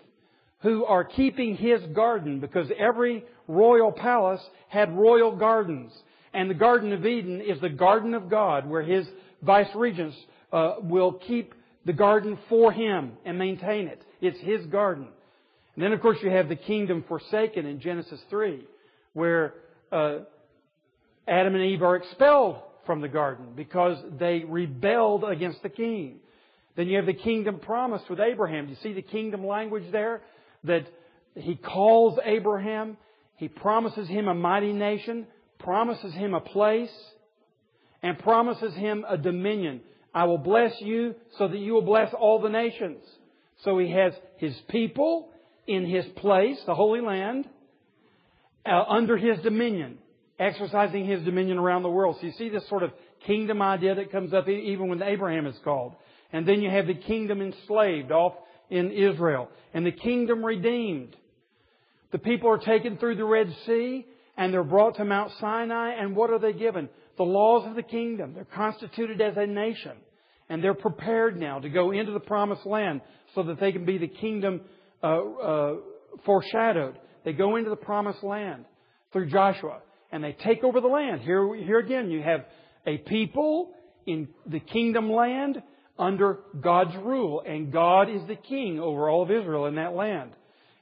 who 0.62 0.86
are 0.86 1.04
keeping 1.04 1.56
his 1.56 1.82
garden 1.94 2.40
because 2.40 2.70
every 2.78 3.24
royal 3.48 3.92
palace 3.92 4.42
had 4.68 4.96
royal 4.96 5.36
gardens. 5.36 5.92
And 6.34 6.50
the 6.50 6.56
Garden 6.56 6.94
of 6.94 7.06
Eden 7.06 7.42
is 7.42 7.60
the 7.62 7.70
garden 7.70 8.14
of 8.14 8.30
God 8.30 8.70
where 8.70 8.84
his 8.84 9.08
vice 9.42 9.74
regents 9.74 10.16
uh, 10.52 10.76
will 10.82 11.14
keep 11.14 11.54
the 11.86 11.94
garden 11.94 12.38
for 12.50 12.72
him 12.72 13.14
and 13.26 13.40
maintain 13.40 13.88
it. 13.88 14.04
It's 14.22 14.40
his 14.42 14.66
garden. 14.68 15.08
And 15.76 15.84
then, 15.84 15.94
of 15.94 16.02
course, 16.02 16.18
you 16.22 16.30
have 16.30 16.50
the 16.50 16.56
kingdom 16.56 17.06
forsaken 17.08 17.66
in 17.66 17.80
Genesis 17.80 18.20
3, 18.30 18.66
where 19.14 19.54
uh, 19.92 20.20
Adam 21.28 21.56
and 21.56 21.64
Eve 21.64 21.82
are 21.82 21.96
expelled 21.96 22.58
from 22.86 23.02
the 23.02 23.08
garden 23.08 23.54
because 23.56 23.98
they 24.20 24.44
rebelled 24.46 25.24
against 25.24 25.64
the 25.64 25.70
king. 25.70 26.18
Then 26.76 26.88
you 26.88 26.98
have 26.98 27.06
the 27.06 27.14
kingdom 27.14 27.60
promised 27.60 28.10
with 28.10 28.20
Abraham. 28.20 28.66
Do 28.66 28.72
you 28.72 28.78
see 28.84 28.94
the 28.94 29.02
kingdom 29.02 29.46
language 29.46 29.90
there? 29.92 30.22
That 30.64 30.88
he 31.36 31.56
calls 31.56 32.20
Abraham, 32.24 32.98
he 33.38 33.48
promises 33.48 34.08
him 34.08 34.28
a 34.28 34.34
mighty 34.34 34.74
nation, 34.74 35.28
promises 35.60 36.14
him 36.14 36.34
a 36.34 36.42
place, 36.42 36.92
and 38.02 38.18
promises 38.20 38.74
him 38.76 39.06
a 39.08 39.18
dominion. 39.18 39.82
I 40.14 40.26
will 40.26 40.38
bless 40.38 40.74
you 40.82 41.16
so 41.38 41.48
that 41.48 41.58
you 41.58 41.74
will 41.74 41.82
bless 41.82 42.14
all 42.14 42.42
the 42.42 42.50
nations. 42.50 43.04
So 43.64 43.78
he 43.78 43.92
has 43.92 44.14
his 44.38 44.56
people 44.70 45.30
in 45.68 45.86
his 45.86 46.06
place, 46.16 46.60
the 46.66 46.74
Holy 46.76 47.02
Land, 47.02 47.48
uh, 48.66 48.84
under 48.90 49.18
his 49.18 49.40
dominion, 49.40 49.98
exercising 50.40 51.06
his 51.06 51.22
dominion 51.24 51.58
around 51.58 51.84
the 51.84 51.90
world. 51.90 52.18
So 52.20 52.28
you 52.28 52.34
see 52.34 52.50
this 52.50 52.68
sort 52.70 52.84
of 52.84 52.92
kingdom 53.28 53.62
idea 53.62 53.96
that 53.96 54.12
comes 54.12 54.34
up 54.34 54.48
even 54.48 54.88
when 54.88 55.02
Abraham 55.04 55.46
is 55.46 55.56
called. 55.64 55.94
And 56.32 56.48
then 56.48 56.62
you 56.62 56.70
have 56.70 56.88
the 56.88 56.94
kingdom 56.96 57.42
enslaved 57.42 58.12
off 58.12 58.34
in 58.70 58.92
Israel 58.92 59.50
and 59.74 59.86
the 59.86 59.92
kingdom 59.92 60.44
redeemed. 60.46 61.16
The 62.12 62.18
people 62.18 62.50
are 62.50 62.58
taken 62.58 62.98
through 62.98 63.16
the 63.16 63.26
Red 63.26 63.54
Sea 63.66 64.06
and 64.38 64.54
they're 64.54 64.64
brought 64.64 64.96
to 64.98 65.06
Mount 65.06 65.32
Sinai 65.40 65.92
and 66.00 66.16
what 66.16 66.30
are 66.32 66.40
they 66.40 66.54
given? 66.54 66.90
the 67.20 67.24
laws 67.24 67.68
of 67.68 67.76
the 67.76 67.84
kingdom. 67.84 68.34
They're 68.34 68.46
constituted 68.46 69.22
as 69.22 69.34
a 69.36 69.46
nation. 69.46 69.92
And 70.48 70.64
they're 70.64 70.74
prepared 70.74 71.38
now 71.38 71.60
to 71.60 71.70
go 71.70 71.92
into 71.92 72.14
the 72.14 72.20
promised 72.20 72.66
land 72.66 73.02
so 73.36 73.44
that 73.44 73.60
they 73.60 73.72
can 73.72 73.86
be 73.86 74.00
the 74.00 74.08
kingdom 74.08 74.62
uh, 75.04 75.08
uh, 75.08 75.74
foreshadowed. 76.26 76.98
They 77.26 77.34
go 77.34 77.58
into 77.58 77.70
the 77.70 77.76
promised 77.76 78.24
land 78.24 78.66
through 79.12 79.30
Joshua 79.30 79.82
and 80.12 80.24
they 80.24 80.36
take 80.44 80.64
over 80.64 80.80
the 80.80 80.88
land. 80.88 81.22
Here, 81.22 81.54
here 81.56 81.80
again, 81.80 82.10
you 82.10 82.24
have 82.24 82.46
a 82.88 82.98
people 82.98 83.72
in 84.08 84.30
the 84.48 84.62
kingdom 84.62 85.12
land 85.12 85.62
under 86.00 86.40
God's 86.60 86.96
rule, 86.96 87.44
and 87.46 87.72
God 87.72 88.10
is 88.10 88.22
the 88.28 88.36
king 88.36 88.80
over 88.80 89.10
all 89.10 89.24
of 89.24 89.30
Israel 89.30 89.66
in 89.66 89.76
that 89.76 89.94
land. 89.94 90.32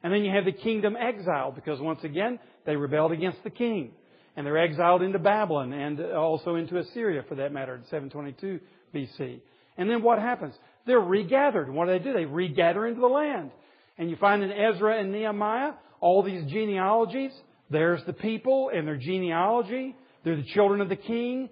And 0.04 0.14
then 0.14 0.24
you 0.24 0.32
have 0.32 0.46
the 0.46 0.52
kingdom 0.52 0.96
exiled 0.96 1.56
because 1.56 1.82
once 1.82 2.04
again, 2.04 2.40
they 2.66 2.76
rebelled 2.76 3.12
against 3.12 3.44
the 3.44 3.50
king 3.50 3.92
and 4.38 4.46
they're 4.46 4.58
exiled 4.58 5.02
into 5.02 5.18
Babylon 5.18 5.74
and 5.74 6.00
also 6.00 6.56
into 6.56 6.78
Assyria 6.78 7.24
for 7.28 7.36
that 7.36 7.52
matter 7.52 7.76
in 7.76 7.84
722 7.86 8.60
BC. 8.94 9.40
And 9.78 9.90
then 9.90 10.04
what 10.04 10.20
happens? 10.20 10.54
They're 10.86 11.00
regathered. 11.00 11.70
What 11.70 11.86
do 11.86 11.92
they 11.92 12.04
do? 12.04 12.14
They 12.14 12.26
regather 12.26 12.86
into 12.86 13.02
the 13.02 13.08
land. 13.08 13.52
And 13.98 14.12
you 14.12 14.16
find 14.16 14.44
in 14.44 14.52
Ezra 14.52 15.00
and 15.00 15.12
Nehemiah 15.12 15.72
all 16.00 16.22
these 16.22 16.46
genealogies. 16.52 17.32
There's 17.72 18.04
the 18.06 18.14
people 18.14 18.70
and 18.74 18.88
their 18.88 18.96
genealogy. 18.96 19.96
They're 20.24 20.38
the 20.38 20.54
children 20.54 20.82
of 20.82 20.90
the 20.90 20.96
king. 20.96 21.50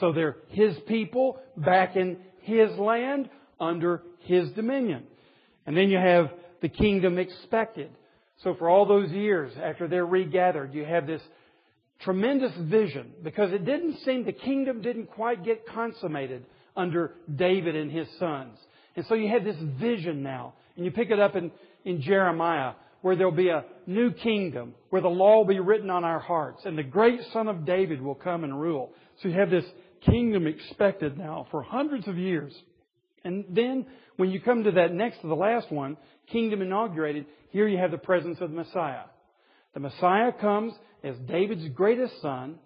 So 0.00 0.12
they're 0.12 0.36
his 0.48 0.74
people 0.88 1.38
back 1.58 1.94
in 1.94 2.16
his 2.44 2.70
land 2.78 3.28
under 3.60 4.02
his 4.20 4.50
dominion. 4.52 5.04
And 5.66 5.76
then 5.76 5.90
you 5.90 5.98
have 5.98 6.30
the 6.62 6.68
kingdom 6.68 7.18
expected. 7.18 7.90
So 8.42 8.54
for 8.54 8.68
all 8.68 8.86
those 8.86 9.10
years 9.10 9.52
after 9.62 9.88
they're 9.88 10.06
regathered, 10.06 10.74
you 10.74 10.84
have 10.84 11.06
this 11.06 11.22
tremendous 12.00 12.52
vision 12.58 13.12
because 13.22 13.52
it 13.52 13.64
didn't 13.64 13.98
seem 14.04 14.24
the 14.24 14.32
kingdom 14.32 14.82
didn't 14.82 15.06
quite 15.06 15.44
get 15.44 15.66
consummated 15.66 16.44
under 16.76 17.12
David 17.34 17.76
and 17.76 17.90
his 17.90 18.08
sons. 18.18 18.58
And 18.96 19.06
so 19.06 19.14
you 19.14 19.28
have 19.28 19.44
this 19.44 19.56
vision 19.80 20.22
now. 20.22 20.54
And 20.76 20.84
you 20.84 20.90
pick 20.90 21.10
it 21.10 21.18
up 21.18 21.36
in, 21.36 21.50
in 21.84 22.02
Jeremiah 22.02 22.72
where 23.04 23.16
there'll 23.16 23.32
be 23.32 23.50
a 23.50 23.64
new 23.86 24.10
kingdom, 24.10 24.74
where 24.88 25.02
the 25.02 25.08
law 25.08 25.36
will 25.36 25.44
be 25.44 25.60
written 25.60 25.90
on 25.90 26.04
our 26.04 26.18
hearts, 26.18 26.62
and 26.64 26.78
the 26.78 26.82
great 26.82 27.20
son 27.34 27.48
of 27.48 27.66
David 27.66 28.00
will 28.00 28.14
come 28.14 28.44
and 28.44 28.58
rule. 28.58 28.92
So 29.20 29.28
you 29.28 29.34
have 29.34 29.50
this 29.50 29.66
kingdom 30.06 30.46
expected 30.46 31.16
now 31.18 31.46
for 31.50 31.62
hundreds 31.62 32.08
of 32.08 32.18
years. 32.18 32.52
And 33.24 33.44
then 33.50 33.86
when 34.16 34.30
you 34.30 34.40
come 34.40 34.64
to 34.64 34.72
that 34.72 34.92
next 34.92 35.20
to 35.22 35.28
the 35.28 35.34
last 35.34 35.70
one, 35.72 35.96
kingdom 36.30 36.62
inaugurated, 36.62 37.26
here 37.50 37.66
you 37.66 37.78
have 37.78 37.90
the 37.90 37.98
presence 37.98 38.38
of 38.40 38.50
the 38.50 38.56
Messiah. 38.56 39.04
The 39.72 39.80
Messiah 39.80 40.32
comes 40.32 40.72
as 41.02 41.16
David's 41.28 41.68
greatest 41.70 42.20
son, 42.22 42.56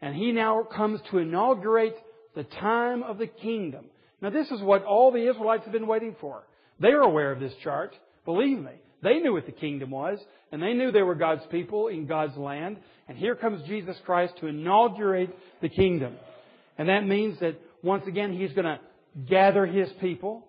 and 0.00 0.14
he 0.14 0.32
now 0.32 0.62
comes 0.62 1.00
to 1.10 1.18
inaugurate 1.18 1.96
the 2.34 2.44
time 2.44 3.02
of 3.02 3.18
the 3.18 3.26
kingdom. 3.26 3.86
Now, 4.22 4.30
this 4.30 4.50
is 4.50 4.60
what 4.62 4.84
all 4.84 5.10
the 5.10 5.28
Israelites 5.28 5.64
have 5.64 5.72
been 5.72 5.86
waiting 5.86 6.16
for. 6.20 6.42
They 6.78 6.88
are 6.88 7.02
aware 7.02 7.32
of 7.32 7.40
this 7.40 7.52
chart. 7.62 7.94
Believe 8.24 8.58
me. 8.58 8.72
They 9.02 9.18
knew 9.18 9.32
what 9.32 9.46
the 9.46 9.52
kingdom 9.52 9.90
was, 9.90 10.18
and 10.52 10.62
they 10.62 10.74
knew 10.74 10.92
they 10.92 11.02
were 11.02 11.14
God's 11.14 11.44
people 11.50 11.88
in 11.88 12.06
God's 12.06 12.36
land. 12.36 12.78
And 13.08 13.16
here 13.16 13.34
comes 13.34 13.66
Jesus 13.66 13.96
Christ 14.04 14.34
to 14.40 14.46
inaugurate 14.46 15.34
the 15.62 15.70
kingdom. 15.70 16.16
And 16.80 16.88
that 16.88 17.06
means 17.06 17.38
that 17.40 17.60
once 17.82 18.06
again, 18.06 18.32
He's 18.32 18.54
going 18.54 18.64
to 18.64 18.80
gather 19.28 19.66
His 19.66 19.90
people, 20.00 20.46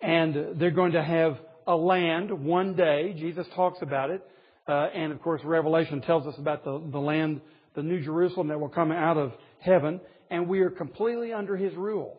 and 0.00 0.58
they're 0.58 0.72
going 0.72 0.90
to 0.92 1.04
have 1.04 1.38
a 1.68 1.76
land 1.76 2.32
one 2.32 2.74
day. 2.74 3.14
Jesus 3.16 3.46
talks 3.54 3.80
about 3.80 4.10
it. 4.10 4.28
Uh, 4.66 4.88
and 4.92 5.12
of 5.12 5.22
course, 5.22 5.40
Revelation 5.44 6.00
tells 6.00 6.26
us 6.26 6.34
about 6.36 6.64
the, 6.64 6.82
the 6.90 6.98
land, 6.98 7.40
the 7.76 7.82
New 7.84 8.02
Jerusalem 8.02 8.48
that 8.48 8.58
will 8.58 8.70
come 8.70 8.90
out 8.90 9.16
of 9.16 9.34
heaven, 9.60 10.00
and 10.32 10.48
we 10.48 10.58
are 10.62 10.70
completely 10.70 11.32
under 11.32 11.56
His 11.56 11.72
rule. 11.76 12.18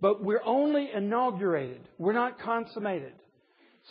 But 0.00 0.24
we're 0.24 0.42
only 0.44 0.90
inaugurated. 0.92 1.80
We're 1.96 2.12
not 2.12 2.40
consummated. 2.40 3.12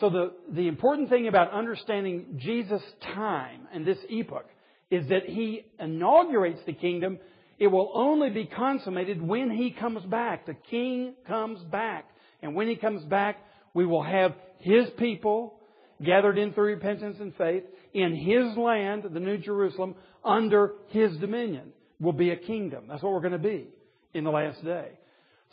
So 0.01 0.09
the, 0.09 0.33
the 0.51 0.67
important 0.67 1.07
thing 1.07 1.29
about 1.29 1.53
understanding 1.53 2.37
Jesus' 2.37 2.83
time 3.15 3.61
and 3.73 3.85
this 3.85 3.99
epoch 4.09 4.49
is 4.91 5.07
that 5.07 5.23
He 5.25 5.67
inaugurates 5.79 6.59
the 6.65 6.73
kingdom. 6.73 7.19
It 7.63 7.71
will 7.71 7.93
only 7.95 8.29
be 8.29 8.43
consummated 8.43 9.21
when 9.21 9.49
He 9.49 9.71
comes 9.71 10.03
back. 10.03 10.45
The 10.45 10.53
King 10.69 11.13
comes 11.25 11.63
back. 11.63 12.09
And 12.41 12.55
when 12.55 12.67
He 12.67 12.75
comes 12.75 13.05
back, 13.05 13.37
we 13.73 13.85
will 13.85 14.03
have 14.03 14.33
His 14.59 14.89
people 14.97 15.61
gathered 16.03 16.37
in 16.37 16.51
through 16.51 16.65
repentance 16.65 17.15
and 17.21 17.33
faith 17.37 17.63
in 17.93 18.17
His 18.17 18.57
land, 18.57 19.05
the 19.09 19.19
New 19.21 19.37
Jerusalem, 19.37 19.95
under 20.25 20.73
His 20.89 21.15
dominion, 21.19 21.71
will 22.01 22.11
be 22.11 22.31
a 22.31 22.35
kingdom. 22.35 22.83
That's 22.89 23.01
what 23.01 23.13
we're 23.13 23.21
going 23.21 23.31
to 23.31 23.37
be 23.37 23.69
in 24.13 24.25
the 24.25 24.29
last 24.29 24.61
day. 24.65 24.89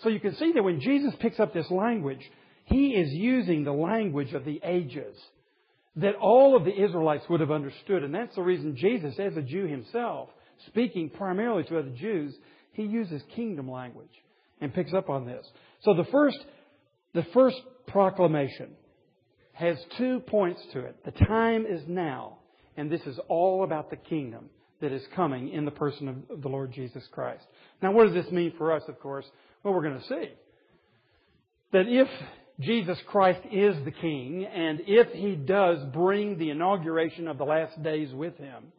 So 0.03 0.09
you 0.09 0.19
can 0.19 0.35
see 0.35 0.51
that 0.55 0.65
when 0.65 0.81
Jesus 0.81 1.15
picks 1.21 1.39
up 1.39 1.55
this 1.55 1.71
language, 1.71 2.29
he 2.65 2.89
is 2.89 3.13
using 3.13 3.63
the 3.63 3.73
language 3.73 4.33
of 4.33 4.45
the 4.45 4.61
ages 4.65 5.17
that 5.95 6.17
all 6.17 6.57
of 6.57 6.65
the 6.65 6.75
Israelites 6.75 7.27
would 7.31 7.39
have 7.39 7.53
understood. 7.53 8.03
And 8.03 8.13
that's 8.13 8.35
the 8.35 8.43
reason 8.43 8.75
Jesus, 8.77 9.15
as 9.21 9.37
a 9.37 9.43
Jew 9.43 9.67
himself, 9.67 10.31
speaking 10.67 11.11
primarily 11.11 11.65
to 11.65 11.79
other 11.79 11.91
Jews, 11.91 12.35
he 12.73 12.83
uses 12.83 13.23
kingdom 13.35 13.71
language 13.71 14.09
and 14.61 14.73
picks 14.73 14.93
up 14.93 15.09
on 15.09 15.27
this. 15.27 15.47
So 15.83 15.95
the 15.95 16.05
first, 16.05 16.39
the 17.15 17.27
first 17.35 17.61
proclamation 17.87 18.71
has 19.53 19.77
two 19.99 20.21
points 20.21 20.61
to 20.73 20.81
it. 20.81 21.05
The 21.05 21.25
time 21.27 21.67
is 21.67 21.83
now, 21.87 22.39
and 22.77 22.91
this 22.91 23.03
is 23.03 23.19
all 23.29 23.65
about 23.65 23.91
the 23.91 23.97
kingdom 23.97 24.51
that 24.81 24.93
is 24.93 25.03
coming 25.15 25.51
in 25.51 25.65
the 25.65 25.71
person 25.71 26.25
of 26.31 26.43
the 26.43 26.49
Lord 26.49 26.73
Jesus 26.73 27.07
Christ. 27.13 27.45
Now, 27.83 27.93
what 27.93 28.07
does 28.07 28.15
this 28.15 28.33
mean 28.33 28.55
for 28.57 28.73
us, 28.73 28.83
of 28.89 28.99
course? 29.01 29.27
Well, 29.63 29.75
we're 29.75 29.83
going 29.83 30.01
to 30.01 30.07
see. 30.07 30.31
That 31.73 31.87
if 31.87 32.09
Jesus 32.61 32.99
Christ 33.07 33.41
is 33.53 33.77
the 33.85 33.91
King, 33.91 34.47
and 34.47 34.81
if 34.87 35.13
He 35.13 35.35
does 35.35 35.85
bring 35.93 36.39
the 36.39 36.51
inauguration 36.51 37.29
of 37.29 37.39
the 37.39 37.45
last 37.45 37.83
days 37.83 38.13
with 38.15 38.37
Him, 38.39 38.73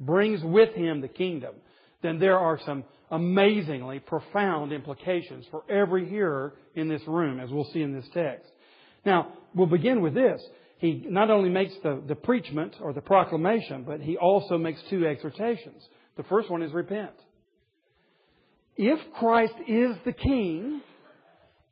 brings 0.00 0.42
with 0.42 0.74
Him 0.74 1.00
the 1.00 1.08
kingdom, 1.08 1.54
then 2.02 2.18
there 2.18 2.38
are 2.38 2.58
some 2.64 2.84
amazingly 3.10 4.00
profound 4.00 4.72
implications 4.72 5.46
for 5.50 5.62
every 5.70 6.08
hearer 6.08 6.54
in 6.74 6.88
this 6.88 7.02
room, 7.06 7.40
as 7.40 7.50
we'll 7.50 7.70
see 7.72 7.82
in 7.82 7.94
this 7.94 8.08
text. 8.12 8.50
Now, 9.06 9.32
we'll 9.54 9.66
begin 9.66 10.00
with 10.00 10.14
this. 10.14 10.42
He 10.78 11.04
not 11.08 11.30
only 11.30 11.48
makes 11.48 11.74
the, 11.82 12.02
the 12.06 12.14
preachment 12.14 12.76
or 12.80 12.92
the 12.92 13.00
proclamation, 13.00 13.84
but 13.84 14.00
he 14.00 14.16
also 14.16 14.58
makes 14.58 14.80
two 14.90 15.06
exhortations. 15.06 15.82
The 16.16 16.24
first 16.24 16.50
one 16.50 16.62
is 16.62 16.72
repent. 16.72 17.14
If 18.76 18.98
Christ 19.14 19.54
is 19.68 19.96
the 20.04 20.12
King, 20.12 20.80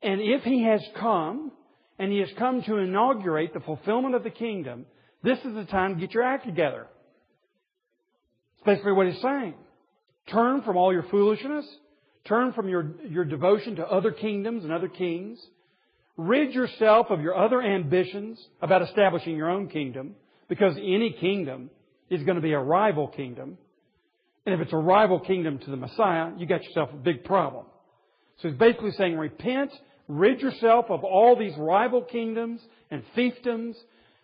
and 0.03 0.21
if 0.21 0.43
He 0.43 0.65
has 0.65 0.81
come, 0.99 1.53
and 1.99 2.13
He 2.13 2.19
has 2.19 2.31
come 2.39 2.63
to 2.63 2.77
inaugurate 2.77 3.53
the 3.53 3.61
fulfillment 3.61 4.15
of 4.15 4.23
the 4.23 4.31
kingdom, 4.31 4.87
this 5.23 5.39
is 5.39 5.55
the 5.55 5.65
time 5.65 5.95
to 5.95 6.01
get 6.01 6.15
your 6.15 6.23
act 6.23 6.47
together. 6.47 6.87
It's 8.63 8.67
basically 8.67 8.93
what 8.93 9.09
He's 9.09 9.21
saying. 9.21 9.55
Turn 10.29 10.63
from 10.63 10.77
all 10.77 10.93
your 10.93 11.03
foolishness. 11.11 11.67
Turn 12.25 12.53
from 12.53 12.69
your, 12.69 12.93
your 13.09 13.25
devotion 13.25 13.75
to 13.77 13.87
other 13.87 14.13
kingdoms 14.13 14.63
and 14.63 14.73
other 14.73 14.87
kings. 14.87 15.41
Rid 16.17 16.55
yourself 16.55 17.09
of 17.11 17.21
your 17.21 17.37
other 17.37 17.61
ambitions 17.61 18.41
about 18.61 18.83
establishing 18.83 19.37
your 19.37 19.51
own 19.51 19.69
kingdom, 19.69 20.15
because 20.49 20.77
any 20.77 21.17
kingdom 21.19 21.71
is 22.09 22.23
going 22.23 22.37
to 22.37 22.41
be 22.41 22.53
a 22.53 22.61
rival 22.61 23.09
kingdom. 23.09 23.59
And 24.47 24.55
if 24.55 24.61
it's 24.61 24.73
a 24.73 24.77
rival 24.77 25.19
kingdom 25.19 25.59
to 25.59 25.71
the 25.71 25.77
Messiah, 25.77 26.31
you 26.37 26.47
got 26.47 26.63
yourself 26.63 26.91
a 26.93 26.97
big 26.97 27.25
problem. 27.25 27.65
So 28.41 28.49
he's 28.49 28.59
basically 28.59 28.93
saying, 28.93 29.19
repent, 29.19 29.73
rid 30.07 30.41
yourself 30.41 30.87
of 30.89 31.03
all 31.03 31.37
these 31.37 31.57
rival 31.57 32.03
kingdoms 32.03 32.61
and 32.93 33.03
fiefdoms, 33.17 33.75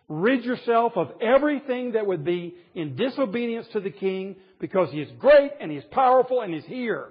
rid 0.09 0.43
yourself 0.43 0.93
of 0.95 1.11
everything 1.21 1.93
that 1.93 2.05
would 2.05 2.25
be 2.25 2.55
in 2.73 2.95
disobedience 2.95 3.67
to 3.73 3.79
the 3.79 3.91
king 3.91 4.35
because 4.59 4.89
he 4.91 4.99
is 4.99 5.09
great 5.19 5.51
and 5.61 5.71
he 5.71 5.77
is 5.77 5.83
powerful 5.91 6.41
and 6.41 6.53
he's 6.53 6.65
here. 6.65 7.09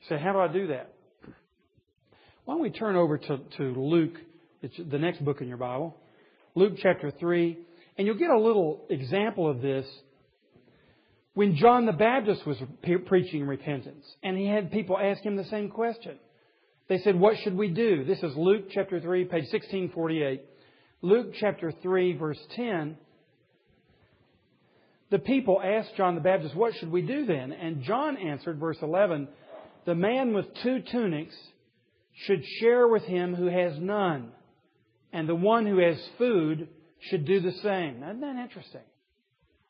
You 0.00 0.16
say, 0.16 0.22
how 0.22 0.32
do 0.32 0.40
I 0.40 0.48
do 0.48 0.68
that? 0.68 0.94
Why 2.46 2.54
don't 2.54 2.62
we 2.62 2.70
turn 2.70 2.96
over 2.96 3.18
to, 3.18 3.38
to 3.58 3.62
Luke, 3.62 4.14
it's 4.62 4.76
the 4.78 4.98
next 4.98 5.24
book 5.24 5.40
in 5.42 5.48
your 5.48 5.58
Bible, 5.58 5.96
Luke 6.54 6.74
chapter 6.80 7.10
3, 7.10 7.58
and 7.98 8.06
you'll 8.06 8.16
get 8.16 8.30
a 8.30 8.38
little 8.38 8.86
example 8.88 9.50
of 9.50 9.60
this 9.60 9.86
when 11.34 11.56
John 11.56 11.84
the 11.84 11.92
Baptist 11.92 12.46
was 12.46 12.56
preaching 13.06 13.46
repentance, 13.46 14.06
and 14.22 14.38
he 14.38 14.46
had 14.46 14.72
people 14.72 14.96
ask 14.96 15.22
him 15.22 15.36
the 15.36 15.44
same 15.44 15.68
question. 15.68 16.18
They 16.88 16.98
said, 16.98 17.18
What 17.18 17.36
should 17.42 17.56
we 17.56 17.68
do? 17.68 18.04
This 18.04 18.22
is 18.22 18.34
Luke 18.36 18.70
chapter 18.70 19.00
3, 19.00 19.24
page 19.24 19.52
1648. 19.52 20.42
Luke 21.02 21.34
chapter 21.38 21.72
3, 21.82 22.16
verse 22.16 22.38
10. 22.56 22.96
The 25.10 25.18
people 25.18 25.60
asked 25.62 25.94
John 25.96 26.14
the 26.14 26.20
Baptist, 26.20 26.54
What 26.54 26.74
should 26.74 26.90
we 26.90 27.02
do 27.02 27.26
then? 27.26 27.52
And 27.52 27.82
John 27.82 28.16
answered, 28.16 28.58
verse 28.58 28.78
11, 28.82 29.28
The 29.84 29.94
man 29.94 30.34
with 30.34 30.46
two 30.62 30.80
tunics 30.80 31.34
should 32.24 32.44
share 32.60 32.88
with 32.88 33.04
him 33.04 33.34
who 33.34 33.46
has 33.46 33.78
none, 33.78 34.32
and 35.12 35.28
the 35.28 35.34
one 35.34 35.66
who 35.66 35.78
has 35.78 35.96
food 36.18 36.68
should 36.98 37.24
do 37.24 37.40
the 37.40 37.52
same. 37.52 38.02
Isn't 38.02 38.20
that 38.20 38.36
interesting? 38.36 38.80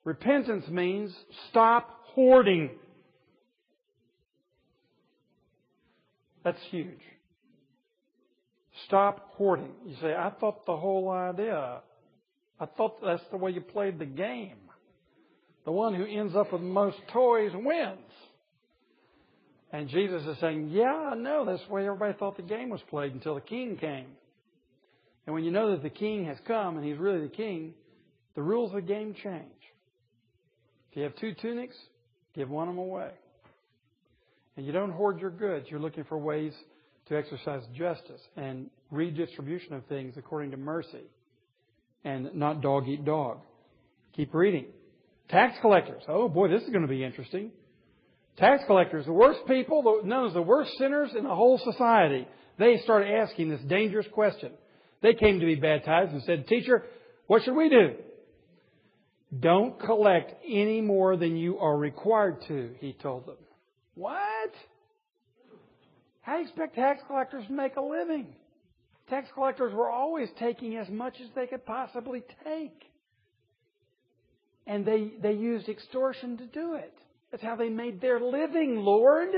Repentance 0.05 0.67
means 0.69 1.15
stop 1.51 1.91
hoarding. 2.15 2.71
That's 6.45 6.63
huge. 6.71 7.01
Stop 8.87 9.33
hoarding. 9.35 9.73
You 9.85 9.97
say, 10.01 10.15
I 10.15 10.31
thought 10.41 10.67
the 10.67 10.77
whole 10.77 11.11
idea, 11.11 11.81
I 12.61 12.67
thought 12.67 13.03
that's 13.05 13.23
the 13.31 13.37
way 13.37 13.51
you 13.51 13.61
played 13.61 13.99
the 13.99 14.07
game. 14.07 14.57
The 15.65 15.73
one 15.73 15.95
who 15.95 16.07
ends 16.07 16.37
up 16.37 16.53
with 16.53 16.63
most 16.63 16.97
toys 17.13 17.51
wins. 17.55 17.99
And 19.73 19.89
Jesus 19.89 20.23
is 20.23 20.37
saying, 20.41 20.71
Yeah, 20.71 21.11
I 21.13 21.17
know 21.17 21.45
that's 21.45 21.67
the 21.67 21.73
way 21.73 21.87
everybody 21.87 22.15
thought 22.17 22.37
the 22.37 22.43
game 22.43 22.71
was 22.71 22.81
played 22.89 23.13
until 23.13 23.35
the 23.35 23.41
king 23.41 23.77
came. 23.77 24.07
And 25.27 25.35
when 25.35 25.43
you 25.43 25.51
know 25.51 25.73
that 25.73 25.83
the 25.83 25.91
king 25.91 26.25
has 26.27 26.37
come 26.47 26.77
and 26.77 26.87
he's 26.87 26.99
really 26.99 27.23
the 27.23 27.35
king, 27.35 27.75
the 28.37 28.43
rules 28.43 28.71
of 28.71 28.77
the 28.77 28.83
game 28.83 29.15
change. 29.23 29.43
If 30.91 30.97
you 30.97 31.03
have 31.03 31.17
two 31.17 31.35
tunics, 31.35 31.75
give 32.35 32.49
one 32.49 32.69
of 32.69 32.77
them 32.77 32.85
away. 32.85 33.11
And 34.57 34.65
you 34.65 34.73
don't 34.73 34.93
hoard 34.93 35.21
your 35.21 35.31
goods. 35.31 35.67
You're 35.69 35.81
looking 35.81 36.05
for 36.05 36.17
ways 36.17 36.53
to 37.09 37.17
exercise 37.17 37.63
justice 37.75 38.21
and 38.37 38.71
redistribution 38.91 39.75
of 39.75 39.85
things 39.87 40.15
according 40.17 40.53
to 40.53 40.57
mercy 40.57 41.05
and 42.05 42.35
not 42.35 42.61
dog 42.61 42.89
eat 42.89 43.05
dog. 43.05 43.39
Keep 44.15 44.35
reading. 44.35 44.67
Tax 45.29 45.57
collectors. 45.61 46.03
Oh 46.09 46.29
boy, 46.29 46.49
this 46.49 46.63
is 46.63 46.71
going 46.71 46.83
to 46.83 46.89
be 46.89 47.05
interesting. 47.05 47.51
Tax 48.39 48.63
collectors, 48.67 49.07
the 49.07 49.13
worst 49.13 49.41
people, 49.49 50.03
known 50.05 50.29
as 50.29 50.35
the 50.35 50.43
worst 50.43 50.71
sinners 50.79 51.11
in 51.17 51.25
the 51.25 51.35
whole 51.35 51.59
society. 51.59 52.29
They 52.59 52.79
started 52.85 53.13
asking 53.15 53.49
this 53.49 53.61
dangerous 53.63 54.07
question. 54.13 54.53
They 55.03 55.15
came 55.15 55.41
to 55.41 55.47
be 55.47 55.55
baptized 55.55 56.13
and 56.13 56.23
said, 56.23 56.47
Teacher, 56.47 56.85
what 57.27 57.43
should 57.43 57.55
we 57.55 57.69
do? 57.69 57.95
Don't 59.39 59.79
collect 59.81 60.35
any 60.47 60.81
more 60.81 61.17
than 61.17 61.37
you 61.37 61.59
are 61.59 61.77
required 61.77 62.43
to, 62.49 62.75
he 62.79 62.93
told 62.93 63.27
them. 63.27 63.37
What? 63.95 64.53
How 66.21 66.35
do 66.35 66.39
you 66.41 66.47
expect 66.47 66.77
tax 66.77 67.03
collectors 67.07 67.47
to 67.47 67.53
make 67.53 67.77
a 67.77 67.81
living? 67.81 68.35
Tax 69.09 69.29
collectors 69.35 69.73
were 69.73 69.91
always 69.91 70.29
taking 70.39 70.77
as 70.77 70.89
much 70.89 71.15
as 71.23 71.29
they 71.35 71.47
could 71.47 71.65
possibly 71.65 72.23
take. 72.45 72.83
And 74.67 74.85
they, 74.85 75.13
they 75.23 75.33
used 75.33 75.69
extortion 75.69 76.37
to 76.39 76.47
do 76.47 76.75
it. 76.75 76.93
That's 77.31 77.43
how 77.43 77.57
they 77.57 77.69
made 77.69 78.01
their 78.01 78.21
living, 78.21 78.77
Lord. 78.77 79.29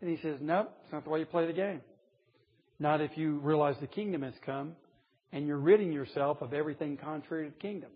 And 0.00 0.10
he 0.10 0.16
says, 0.22 0.38
Nope, 0.40 0.72
it's 0.84 0.92
not 0.92 1.04
the 1.04 1.10
way 1.10 1.20
you 1.20 1.26
play 1.26 1.46
the 1.46 1.52
game. 1.52 1.80
Not 2.78 3.00
if 3.00 3.16
you 3.16 3.38
realize 3.38 3.76
the 3.80 3.86
kingdom 3.86 4.22
has 4.22 4.34
come 4.44 4.72
and 5.32 5.46
you're 5.46 5.58
ridding 5.58 5.92
yourself 5.92 6.38
of 6.40 6.52
everything 6.52 6.96
contrary 6.96 7.46
to 7.46 7.50
the 7.50 7.58
kingdom 7.60 7.90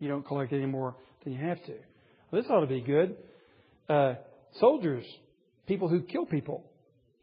you 0.00 0.08
don't 0.08 0.26
collect 0.26 0.52
any 0.52 0.66
more 0.66 0.96
than 1.22 1.34
you 1.34 1.38
have 1.38 1.62
to. 1.66 1.74
Well, 2.30 2.42
this 2.42 2.50
ought 2.50 2.60
to 2.60 2.66
be 2.66 2.80
good. 2.80 3.16
Uh, 3.88 4.14
soldiers, 4.58 5.04
people 5.68 5.88
who 5.88 6.02
kill 6.02 6.26
people, 6.26 6.64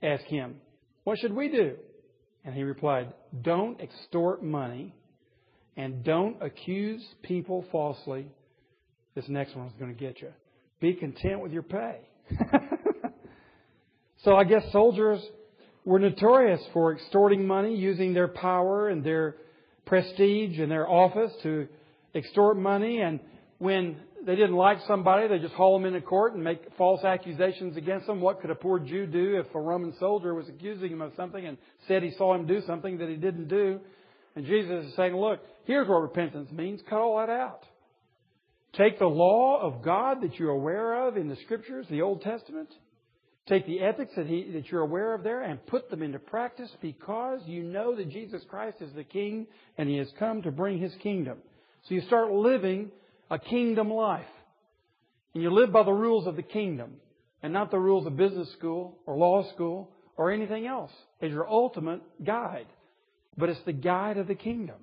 ask 0.01 0.23
him, 0.25 0.55
What 1.03 1.17
should 1.19 1.33
we 1.33 1.49
do? 1.49 1.75
And 2.47 2.55
he 2.55 2.63
replied, 2.63 3.13
Don't 3.41 3.79
extort 3.81 4.41
money 4.41 4.95
and 5.75 6.01
don't 6.05 6.41
accuse 6.41 7.05
people 7.21 7.65
falsely. 7.73 8.25
This 9.15 9.25
next 9.27 9.53
one 9.53 9.67
is 9.67 9.73
going 9.77 9.93
to 9.93 9.99
get 9.99 10.21
you. 10.21 10.29
Be 10.79 10.93
content 10.93 11.41
with 11.41 11.51
your 11.51 11.63
pay. 11.63 11.99
so 14.23 14.37
I 14.37 14.45
guess 14.45 14.63
soldiers 14.71 15.21
were 15.83 15.99
notorious 15.99 16.61
for 16.71 16.93
extorting 16.93 17.45
money, 17.45 17.75
using 17.75 18.13
their 18.13 18.29
power 18.29 18.87
and 18.87 19.03
their 19.03 19.35
prestige 19.85 20.57
and 20.57 20.71
their 20.71 20.89
office 20.89 21.33
to 21.43 21.67
extort 22.15 22.57
money, 22.57 23.01
and 23.01 23.19
when 23.57 23.97
they 24.27 24.35
didn't 24.35 24.57
like 24.57 24.79
somebody, 24.85 25.29
they 25.29 25.39
just 25.39 25.53
haul 25.53 25.79
them 25.79 25.87
into 25.87 26.05
court 26.05 26.33
and 26.33 26.43
make 26.43 26.59
false 26.77 27.01
accusations 27.05 27.77
against 27.77 28.07
them. 28.07 28.19
What 28.19 28.41
could 28.41 28.49
a 28.49 28.55
poor 28.55 28.77
Jew 28.77 29.07
do 29.07 29.37
if 29.37 29.55
a 29.55 29.59
Roman 29.59 29.93
soldier 29.99 30.35
was 30.35 30.49
accusing 30.49 30.91
him 30.91 31.01
of 31.01 31.13
something 31.15 31.45
and 31.45 31.57
said 31.87 32.03
he 32.03 32.11
saw 32.11 32.35
him 32.35 32.45
do 32.45 32.61
something 32.67 32.97
that 32.97 33.07
he 33.07 33.15
didn't 33.15 33.47
do? 33.47 33.79
And 34.35 34.45
Jesus 34.45 34.87
is 34.87 34.95
saying, 34.97 35.15
look, 35.15 35.39
here's 35.63 35.87
what 35.87 36.01
repentance 36.01 36.51
means. 36.51 36.81
Cut 36.89 36.99
all 36.99 37.17
that 37.19 37.29
out. 37.29 37.63
Take 38.73 38.99
the 38.99 39.05
law 39.05 39.61
of 39.61 39.81
God 39.81 40.21
that 40.21 40.37
you're 40.37 40.51
aware 40.51 41.07
of 41.07 41.15
in 41.15 41.29
the 41.29 41.37
Scriptures, 41.45 41.85
the 41.89 42.01
Old 42.01 42.21
Testament. 42.21 42.67
Take 43.47 43.65
the 43.65 43.79
ethics 43.79 44.11
that, 44.17 44.27
he, 44.27 44.51
that 44.55 44.69
you're 44.69 44.81
aware 44.81 45.13
of 45.13 45.23
there 45.23 45.41
and 45.43 45.65
put 45.67 45.89
them 45.89 46.03
into 46.03 46.19
practice 46.19 46.69
because 46.81 47.39
you 47.45 47.63
know 47.63 47.95
that 47.95 48.09
Jesus 48.09 48.41
Christ 48.49 48.81
is 48.81 48.91
the 48.93 49.05
King 49.05 49.47
and 49.77 49.87
He 49.87 49.95
has 49.99 50.11
come 50.19 50.41
to 50.41 50.51
bring 50.51 50.79
His 50.79 50.93
kingdom. 51.01 51.37
So 51.87 51.95
you 51.95 52.01
start 52.01 52.29
living 52.29 52.91
a 53.29 53.39
kingdom 53.39 53.91
life. 53.91 54.25
And 55.33 55.43
you 55.43 55.51
live 55.51 55.71
by 55.71 55.83
the 55.83 55.91
rules 55.91 56.27
of 56.27 56.35
the 56.35 56.43
kingdom 56.43 56.93
and 57.43 57.53
not 57.53 57.71
the 57.71 57.79
rules 57.79 58.07
of 58.07 58.17
business 58.17 58.51
school 58.53 58.97
or 59.05 59.17
law 59.17 59.49
school 59.53 59.89
or 60.15 60.31
anything 60.31 60.65
else 60.65 60.91
as 61.21 61.31
your 61.31 61.47
ultimate 61.47 62.01
guide. 62.23 62.65
But 63.37 63.49
it's 63.49 63.61
the 63.65 63.73
guide 63.73 64.17
of 64.17 64.27
the 64.27 64.35
kingdom. 64.35 64.77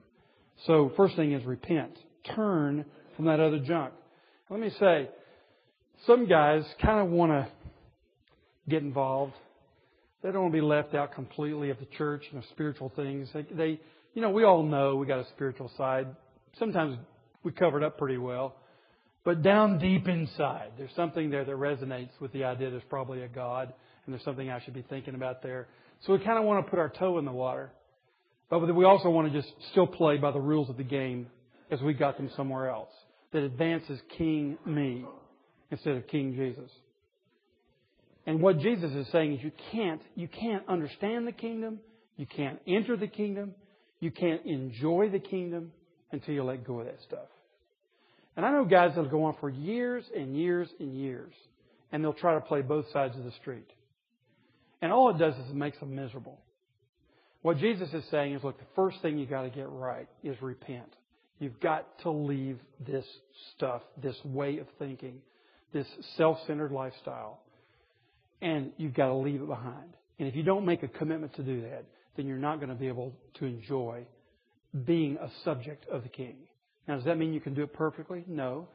So 0.66 0.92
first 0.96 1.16
thing 1.16 1.32
is 1.32 1.44
repent. 1.44 1.98
Turn 2.36 2.84
from 3.16 3.24
that 3.26 3.40
other 3.40 3.58
junk. 3.58 3.92
Let 4.48 4.60
me 4.60 4.70
say, 4.78 5.08
some 6.06 6.28
guys 6.28 6.64
kind 6.80 7.00
of 7.00 7.10
want 7.10 7.32
to 7.32 7.48
get 8.68 8.82
involved. 8.82 9.34
They 10.22 10.30
don't 10.30 10.42
want 10.42 10.54
to 10.54 10.60
be 10.60 10.64
left 10.64 10.94
out 10.94 11.12
completely 11.14 11.70
of 11.70 11.78
the 11.78 11.86
church 11.96 12.24
and 12.30 12.42
of 12.42 12.48
spiritual 12.50 12.92
things. 12.94 13.28
They, 13.34 13.42
they, 13.42 13.80
you 14.14 14.22
know, 14.22 14.30
we 14.30 14.44
all 14.44 14.62
know 14.62 14.96
we 14.96 15.06
got 15.06 15.18
a 15.18 15.26
spiritual 15.34 15.70
side. 15.76 16.06
Sometimes 16.58 16.96
we 17.44 17.52
covered 17.52 17.84
up 17.84 17.98
pretty 17.98 18.18
well. 18.18 18.56
But 19.24 19.42
down 19.42 19.78
deep 19.78 20.08
inside, 20.08 20.72
there's 20.76 20.94
something 20.96 21.30
there 21.30 21.44
that 21.44 21.56
resonates 21.56 22.10
with 22.20 22.32
the 22.32 22.44
idea 22.44 22.70
there's 22.70 22.82
probably 22.90 23.22
a 23.22 23.28
God 23.28 23.72
and 24.04 24.12
there's 24.12 24.24
something 24.24 24.50
I 24.50 24.60
should 24.62 24.74
be 24.74 24.84
thinking 24.88 25.14
about 25.14 25.42
there. 25.42 25.68
So 26.04 26.12
we 26.12 26.18
kind 26.18 26.38
of 26.38 26.44
want 26.44 26.64
to 26.64 26.70
put 26.70 26.78
our 26.78 26.90
toe 26.90 27.18
in 27.18 27.24
the 27.24 27.32
water. 27.32 27.70
But 28.50 28.74
we 28.74 28.84
also 28.84 29.08
want 29.08 29.32
to 29.32 29.40
just 29.40 29.52
still 29.70 29.86
play 29.86 30.18
by 30.18 30.30
the 30.30 30.40
rules 30.40 30.68
of 30.68 30.76
the 30.76 30.84
game 30.84 31.28
as 31.70 31.80
we 31.80 31.94
got 31.94 32.16
them 32.16 32.30
somewhere 32.36 32.68
else 32.68 32.90
that 33.32 33.42
advances 33.42 33.98
King 34.16 34.58
me 34.66 35.04
instead 35.70 35.96
of 35.96 36.06
King 36.06 36.34
Jesus. 36.36 36.70
And 38.26 38.40
what 38.40 38.58
Jesus 38.58 38.92
is 38.92 39.06
saying 39.10 39.34
is 39.34 39.42
you 39.42 39.52
can't, 39.72 40.00
you 40.14 40.28
can't 40.28 40.66
understand 40.68 41.26
the 41.26 41.32
kingdom, 41.32 41.80
you 42.16 42.26
can't 42.26 42.60
enter 42.66 42.96
the 42.96 43.06
kingdom, 43.06 43.54
you 44.00 44.10
can't 44.10 44.44
enjoy 44.46 45.08
the 45.10 45.18
kingdom 45.18 45.72
until 46.12 46.34
you 46.34 46.44
let 46.44 46.64
go 46.64 46.80
of 46.80 46.86
that 46.86 47.00
stuff. 47.06 47.26
And 48.36 48.44
I 48.44 48.50
know 48.50 48.64
guys 48.64 48.90
that'll 48.94 49.10
go 49.10 49.24
on 49.24 49.36
for 49.40 49.48
years 49.48 50.04
and 50.16 50.36
years 50.36 50.68
and 50.80 50.98
years, 50.98 51.32
and 51.92 52.02
they'll 52.02 52.12
try 52.12 52.34
to 52.34 52.40
play 52.40 52.62
both 52.62 52.86
sides 52.92 53.16
of 53.16 53.24
the 53.24 53.32
street. 53.40 53.68
And 54.82 54.92
all 54.92 55.10
it 55.10 55.18
does 55.18 55.34
is 55.34 55.50
it 55.50 55.54
makes 55.54 55.78
them 55.78 55.94
miserable. 55.94 56.38
What 57.42 57.58
Jesus 57.58 57.92
is 57.92 58.04
saying 58.10 58.34
is, 58.34 58.42
look, 58.42 58.58
the 58.58 58.64
first 58.74 59.00
thing 59.02 59.18
you 59.18 59.26
got 59.26 59.42
to 59.42 59.50
get 59.50 59.68
right 59.68 60.08
is 60.22 60.40
repent. 60.42 60.92
You've 61.38 61.60
got 61.60 61.98
to 62.00 62.10
leave 62.10 62.58
this 62.86 63.04
stuff, 63.54 63.82
this 64.02 64.16
way 64.24 64.58
of 64.58 64.66
thinking, 64.78 65.20
this 65.72 65.86
self-centered 66.16 66.72
lifestyle, 66.72 67.40
and 68.40 68.72
you've 68.76 68.94
got 68.94 69.08
to 69.08 69.14
leave 69.14 69.42
it 69.42 69.48
behind. 69.48 69.94
And 70.18 70.28
if 70.28 70.36
you 70.36 70.42
don't 70.42 70.64
make 70.64 70.82
a 70.82 70.88
commitment 70.88 71.34
to 71.36 71.42
do 71.42 71.62
that, 71.62 71.84
then 72.16 72.26
you're 72.26 72.38
not 72.38 72.56
going 72.56 72.68
to 72.68 72.74
be 72.74 72.88
able 72.88 73.12
to 73.34 73.44
enjoy 73.44 74.06
being 74.86 75.18
a 75.20 75.28
subject 75.44 75.86
of 75.88 76.02
the 76.02 76.08
King. 76.08 76.36
Now, 76.86 76.96
does 76.96 77.04
that 77.04 77.18
mean 77.18 77.32
you 77.32 77.40
can 77.40 77.54
do 77.54 77.62
it 77.62 77.72
perfectly? 77.72 78.24
No. 78.26 78.68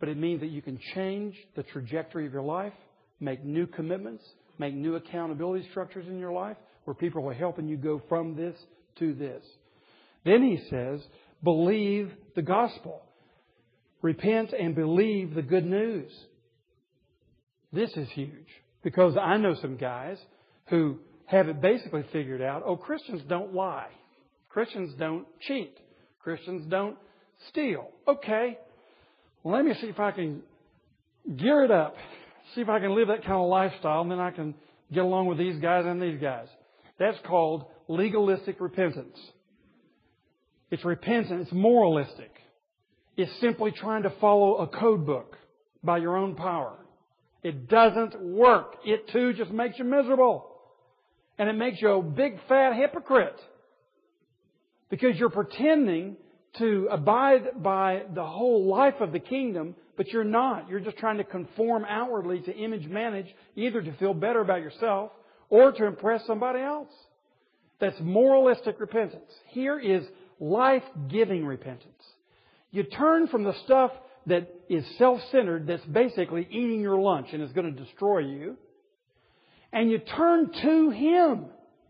But 0.00 0.08
it 0.08 0.16
means 0.16 0.40
that 0.40 0.50
you 0.50 0.62
can 0.62 0.78
change 0.94 1.34
the 1.56 1.62
trajectory 1.62 2.26
of 2.26 2.32
your 2.32 2.42
life, 2.42 2.72
make 3.20 3.44
new 3.44 3.66
commitments, 3.66 4.24
make 4.58 4.74
new 4.74 4.96
accountability 4.96 5.66
structures 5.70 6.06
in 6.08 6.18
your 6.18 6.32
life 6.32 6.56
where 6.84 6.94
people 6.94 7.26
are 7.28 7.34
helping 7.34 7.68
you 7.68 7.76
go 7.76 8.02
from 8.08 8.36
this 8.36 8.56
to 8.98 9.14
this. 9.14 9.42
Then 10.24 10.42
he 10.42 10.58
says, 10.70 11.00
believe 11.42 12.10
the 12.34 12.42
gospel. 12.42 13.02
Repent 14.02 14.52
and 14.52 14.74
believe 14.74 15.34
the 15.34 15.42
good 15.42 15.64
news. 15.64 16.10
This 17.72 17.90
is 17.96 18.08
huge 18.10 18.48
because 18.82 19.16
I 19.16 19.36
know 19.36 19.54
some 19.60 19.76
guys 19.76 20.18
who 20.68 20.98
have 21.26 21.48
it 21.48 21.60
basically 21.60 22.04
figured 22.12 22.42
out. 22.42 22.62
Oh, 22.66 22.76
Christians 22.76 23.22
don't 23.28 23.54
lie. 23.54 23.90
Christians 24.48 24.94
don't 24.98 25.26
cheat. 25.40 25.76
Christians 26.20 26.66
don't 26.68 26.96
steal. 27.48 27.88
Okay. 28.06 28.58
Let 29.44 29.64
me 29.64 29.74
see 29.80 29.88
if 29.88 29.98
I 29.98 30.12
can 30.12 30.42
gear 31.36 31.64
it 31.64 31.70
up. 31.70 31.96
See 32.54 32.60
if 32.60 32.68
I 32.68 32.80
can 32.80 32.94
live 32.94 33.08
that 33.08 33.22
kind 33.22 33.40
of 33.40 33.48
lifestyle 33.48 34.02
and 34.02 34.10
then 34.10 34.20
I 34.20 34.30
can 34.30 34.54
get 34.92 35.04
along 35.04 35.26
with 35.26 35.38
these 35.38 35.60
guys 35.60 35.84
and 35.86 36.00
these 36.00 36.20
guys. 36.20 36.46
That's 36.98 37.18
called 37.26 37.66
legalistic 37.88 38.60
repentance. 38.60 39.18
It's 40.70 40.84
repentance, 40.84 41.48
it's 41.48 41.52
moralistic. 41.52 42.30
It's 43.16 43.32
simply 43.40 43.72
trying 43.72 44.04
to 44.04 44.10
follow 44.20 44.56
a 44.56 44.66
code 44.66 45.04
book 45.04 45.36
by 45.82 45.98
your 45.98 46.16
own 46.16 46.34
power. 46.34 46.78
It 47.42 47.68
doesn't 47.68 48.18
work. 48.20 48.76
It 48.84 49.08
too 49.08 49.32
just 49.32 49.50
makes 49.50 49.78
you 49.78 49.84
miserable. 49.84 50.48
And 51.38 51.48
it 51.48 51.54
makes 51.54 51.82
you 51.82 51.90
a 51.90 52.02
big 52.02 52.38
fat 52.48 52.74
hypocrite. 52.74 53.38
Because 54.88 55.16
you're 55.16 55.30
pretending 55.30 56.16
to 56.58 56.88
abide 56.90 57.62
by 57.62 58.02
the 58.14 58.24
whole 58.24 58.66
life 58.66 59.00
of 59.00 59.12
the 59.12 59.18
kingdom, 59.18 59.74
but 59.96 60.08
you're 60.08 60.24
not. 60.24 60.68
You're 60.68 60.80
just 60.80 60.98
trying 60.98 61.18
to 61.18 61.24
conform 61.24 61.84
outwardly 61.88 62.40
to 62.40 62.54
image 62.54 62.86
manage, 62.86 63.26
either 63.56 63.80
to 63.80 63.92
feel 63.94 64.14
better 64.14 64.40
about 64.40 64.60
yourself 64.60 65.12
or 65.48 65.72
to 65.72 65.86
impress 65.86 66.26
somebody 66.26 66.60
else. 66.60 66.90
That's 67.80 67.98
moralistic 68.00 68.80
repentance. 68.80 69.30
Here 69.48 69.78
is 69.78 70.04
life-giving 70.40 71.44
repentance. 71.44 72.02
You 72.70 72.84
turn 72.84 73.28
from 73.28 73.44
the 73.44 73.54
stuff 73.64 73.92
that 74.26 74.48
is 74.68 74.84
self-centered, 74.98 75.66
that's 75.66 75.84
basically 75.84 76.46
eating 76.50 76.80
your 76.80 77.00
lunch 77.00 77.28
and 77.32 77.42
is 77.42 77.52
going 77.52 77.74
to 77.74 77.84
destroy 77.84 78.18
you, 78.18 78.56
and 79.72 79.90
you 79.90 79.98
turn 79.98 80.52
to 80.52 80.90
Him 80.90 81.46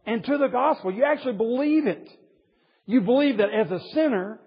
and 0.06 0.24
to 0.24 0.38
the 0.38 0.46
gospel. 0.46 0.92
You 0.92 1.04
actually 1.04 1.34
believe 1.34 1.86
it. 1.86 2.08
You 2.86 3.00
believe 3.00 3.38
that 3.38 3.50
as 3.50 3.70
a 3.70 3.80
sinner, 3.92 4.40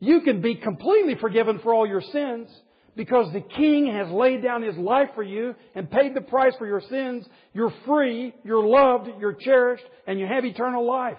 you 0.00 0.20
can 0.22 0.40
be 0.40 0.56
completely 0.56 1.14
forgiven 1.16 1.60
for 1.60 1.72
all 1.72 1.86
your 1.86 2.02
sins 2.02 2.48
because 2.96 3.32
the 3.32 3.40
King 3.40 3.92
has 3.92 4.10
laid 4.10 4.42
down 4.42 4.62
His 4.62 4.76
life 4.76 5.10
for 5.14 5.22
you 5.22 5.54
and 5.74 5.90
paid 5.90 6.14
the 6.14 6.22
price 6.22 6.54
for 6.58 6.66
your 6.66 6.82
sins. 6.88 7.26
You're 7.52 7.72
free, 7.86 8.34
you're 8.44 8.66
loved, 8.66 9.08
you're 9.20 9.34
cherished, 9.34 9.84
and 10.06 10.18
you 10.18 10.26
have 10.26 10.44
eternal 10.44 10.86
life. 10.86 11.18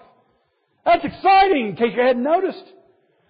That's 0.84 1.04
exciting 1.04 1.68
in 1.68 1.76
case 1.76 1.92
you 1.94 2.02
hadn't 2.02 2.22
noticed. 2.22 2.64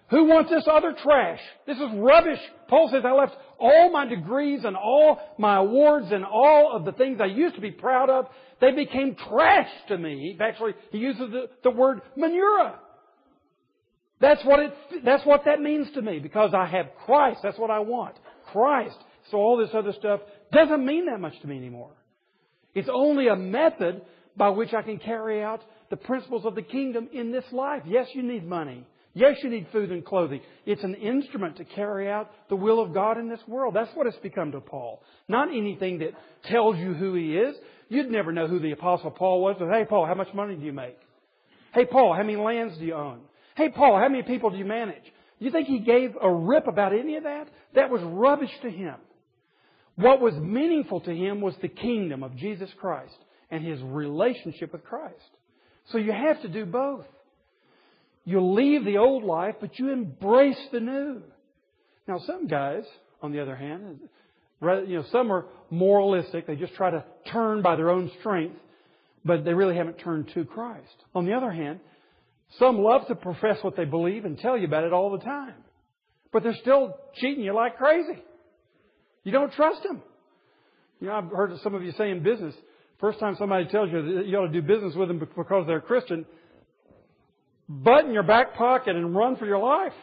Who 0.09 0.25
wants 0.25 0.49
this 0.49 0.63
other 0.69 0.95
trash? 1.03 1.39
This 1.67 1.77
is 1.77 1.87
rubbish. 1.93 2.39
Paul 2.67 2.89
says, 2.91 3.03
I 3.05 3.11
left 3.11 3.35
all 3.59 3.91
my 3.91 4.07
degrees 4.07 4.61
and 4.63 4.75
all 4.75 5.19
my 5.37 5.57
awards 5.57 6.07
and 6.11 6.25
all 6.25 6.71
of 6.75 6.83
the 6.83 6.93
things 6.93 7.19
I 7.21 7.25
used 7.25 7.55
to 7.55 7.61
be 7.61 7.71
proud 7.71 8.09
of. 8.09 8.25
They 8.59 8.71
became 8.71 9.15
trash 9.29 9.69
to 9.89 9.97
me. 9.97 10.35
Actually, 10.41 10.73
he 10.91 10.97
uses 10.97 11.29
the, 11.31 11.49
the 11.63 11.69
word 11.69 12.01
manure. 12.15 12.73
That's 14.21 14.43
what 14.43 14.59
it, 14.59 14.73
that's 15.05 15.25
what 15.25 15.45
that 15.45 15.61
means 15.61 15.87
to 15.93 16.01
me 16.01 16.19
because 16.19 16.53
I 16.53 16.65
have 16.65 16.87
Christ. 17.05 17.39
That's 17.41 17.57
what 17.57 17.71
I 17.71 17.79
want. 17.79 18.15
Christ. 18.51 18.97
So 19.31 19.37
all 19.37 19.57
this 19.57 19.69
other 19.73 19.93
stuff 19.93 20.21
doesn't 20.51 20.85
mean 20.85 21.05
that 21.05 21.19
much 21.19 21.39
to 21.41 21.47
me 21.47 21.57
anymore. 21.57 21.91
It's 22.73 22.89
only 22.91 23.27
a 23.27 23.35
method 23.35 24.01
by 24.35 24.49
which 24.49 24.73
I 24.73 24.81
can 24.81 24.99
carry 24.99 25.41
out 25.41 25.61
the 25.89 25.97
principles 25.97 26.45
of 26.45 26.55
the 26.55 26.61
kingdom 26.61 27.09
in 27.13 27.31
this 27.31 27.45
life. 27.51 27.83
Yes, 27.85 28.07
you 28.13 28.23
need 28.23 28.45
money. 28.45 28.85
Yes, 29.13 29.37
you 29.41 29.49
need 29.49 29.67
food 29.71 29.91
and 29.91 30.05
clothing. 30.05 30.41
It's 30.65 30.83
an 30.83 30.93
instrument 30.95 31.57
to 31.57 31.65
carry 31.65 32.09
out 32.09 32.29
the 32.47 32.55
will 32.55 32.79
of 32.79 32.93
God 32.93 33.17
in 33.17 33.27
this 33.27 33.39
world. 33.47 33.75
That's 33.75 33.89
what 33.95 34.05
it's 34.05 34.17
become 34.17 34.51
to 34.51 34.61
Paul. 34.61 35.01
Not 35.27 35.49
anything 35.49 35.99
that 35.99 36.11
tells 36.45 36.77
you 36.77 36.93
who 36.93 37.15
he 37.15 37.35
is. 37.35 37.55
You'd 37.89 38.11
never 38.11 38.31
know 38.31 38.47
who 38.47 38.59
the 38.59 38.71
apostle 38.71 39.11
Paul 39.11 39.41
was. 39.41 39.55
But, 39.57 39.69
hey, 39.71 39.85
Paul, 39.89 40.05
how 40.05 40.13
much 40.13 40.33
money 40.33 40.55
do 40.55 40.63
you 40.63 40.73
make? 40.73 40.97
Hey, 41.73 41.85
Paul, 41.85 42.13
how 42.15 42.21
many 42.21 42.35
lands 42.35 42.77
do 42.77 42.85
you 42.85 42.93
own? 42.93 43.21
Hey, 43.59 43.67
Paul, 43.67 43.99
how 43.99 44.07
many 44.07 44.23
people 44.23 44.51
do 44.51 44.57
you 44.57 44.63
manage? 44.63 45.03
Do 45.03 45.45
you 45.45 45.51
think 45.51 45.67
he 45.67 45.79
gave 45.79 46.15
a 46.21 46.33
rip 46.33 46.67
about 46.67 46.93
any 46.93 47.17
of 47.17 47.23
that? 47.23 47.49
That 47.75 47.89
was 47.89 48.01
rubbish 48.01 48.53
to 48.61 48.71
him. 48.71 48.95
What 49.97 50.21
was 50.21 50.33
meaningful 50.35 51.01
to 51.01 51.13
him 51.13 51.41
was 51.41 51.53
the 51.61 51.67
kingdom 51.67 52.23
of 52.23 52.37
Jesus 52.37 52.69
Christ 52.79 53.17
and 53.51 53.61
his 53.61 53.81
relationship 53.81 54.71
with 54.71 54.85
Christ. 54.85 55.29
So 55.91 55.97
you 55.97 56.13
have 56.13 56.41
to 56.43 56.47
do 56.47 56.65
both. 56.65 57.03
You 58.23 58.39
leave 58.39 58.85
the 58.85 58.97
old 58.97 59.25
life, 59.25 59.55
but 59.59 59.77
you 59.77 59.89
embrace 59.89 60.61
the 60.71 60.79
new. 60.79 61.21
Now, 62.07 62.19
some 62.19 62.47
guys, 62.47 62.85
on 63.21 63.33
the 63.33 63.41
other 63.41 63.57
hand, 63.57 63.99
you 64.61 64.95
know, 64.95 65.05
some 65.11 65.33
are 65.33 65.47
moralistic. 65.69 66.47
They 66.47 66.55
just 66.55 66.75
try 66.75 66.91
to 66.91 67.03
turn 67.25 67.61
by 67.61 67.75
their 67.75 67.89
own 67.89 68.09
strength, 68.21 68.55
but 69.25 69.43
they 69.43 69.53
really 69.53 69.75
haven't 69.75 69.97
turned 69.97 70.29
to 70.33 70.45
Christ. 70.45 70.95
On 71.13 71.25
the 71.25 71.33
other 71.33 71.51
hand, 71.51 71.81
some 72.57 72.79
love 72.79 73.07
to 73.07 73.15
profess 73.15 73.57
what 73.61 73.75
they 73.75 73.85
believe 73.85 74.25
and 74.25 74.37
tell 74.37 74.57
you 74.57 74.65
about 74.65 74.83
it 74.83 74.93
all 74.93 75.11
the 75.11 75.23
time, 75.23 75.53
but 76.31 76.43
they're 76.43 76.55
still 76.55 76.95
cheating 77.15 77.43
you 77.43 77.53
like 77.53 77.77
crazy. 77.77 78.23
You 79.23 79.31
don't 79.31 79.53
trust 79.53 79.83
them. 79.83 80.01
You 80.99 81.07
know, 81.07 81.13
I've 81.13 81.31
heard 81.31 81.51
some 81.61 81.75
of 81.75 81.83
you 81.83 81.91
say 81.93 82.09
in 82.09 82.23
business, 82.23 82.55
first 82.99 83.19
time 83.19 83.35
somebody 83.37 83.65
tells 83.65 83.91
you 83.91 84.15
that 84.15 84.25
you 84.25 84.37
ought 84.37 84.47
to 84.47 84.61
do 84.61 84.61
business 84.61 84.95
with 84.95 85.07
them 85.07 85.19
because 85.19 85.67
they're 85.67 85.81
Christian, 85.81 86.25
butt 87.69 88.05
in 88.05 88.11
your 88.11 88.23
back 88.23 88.55
pocket 88.55 88.95
and 88.95 89.15
run 89.15 89.35
for 89.35 89.45
your 89.45 89.59
life. 89.59 89.93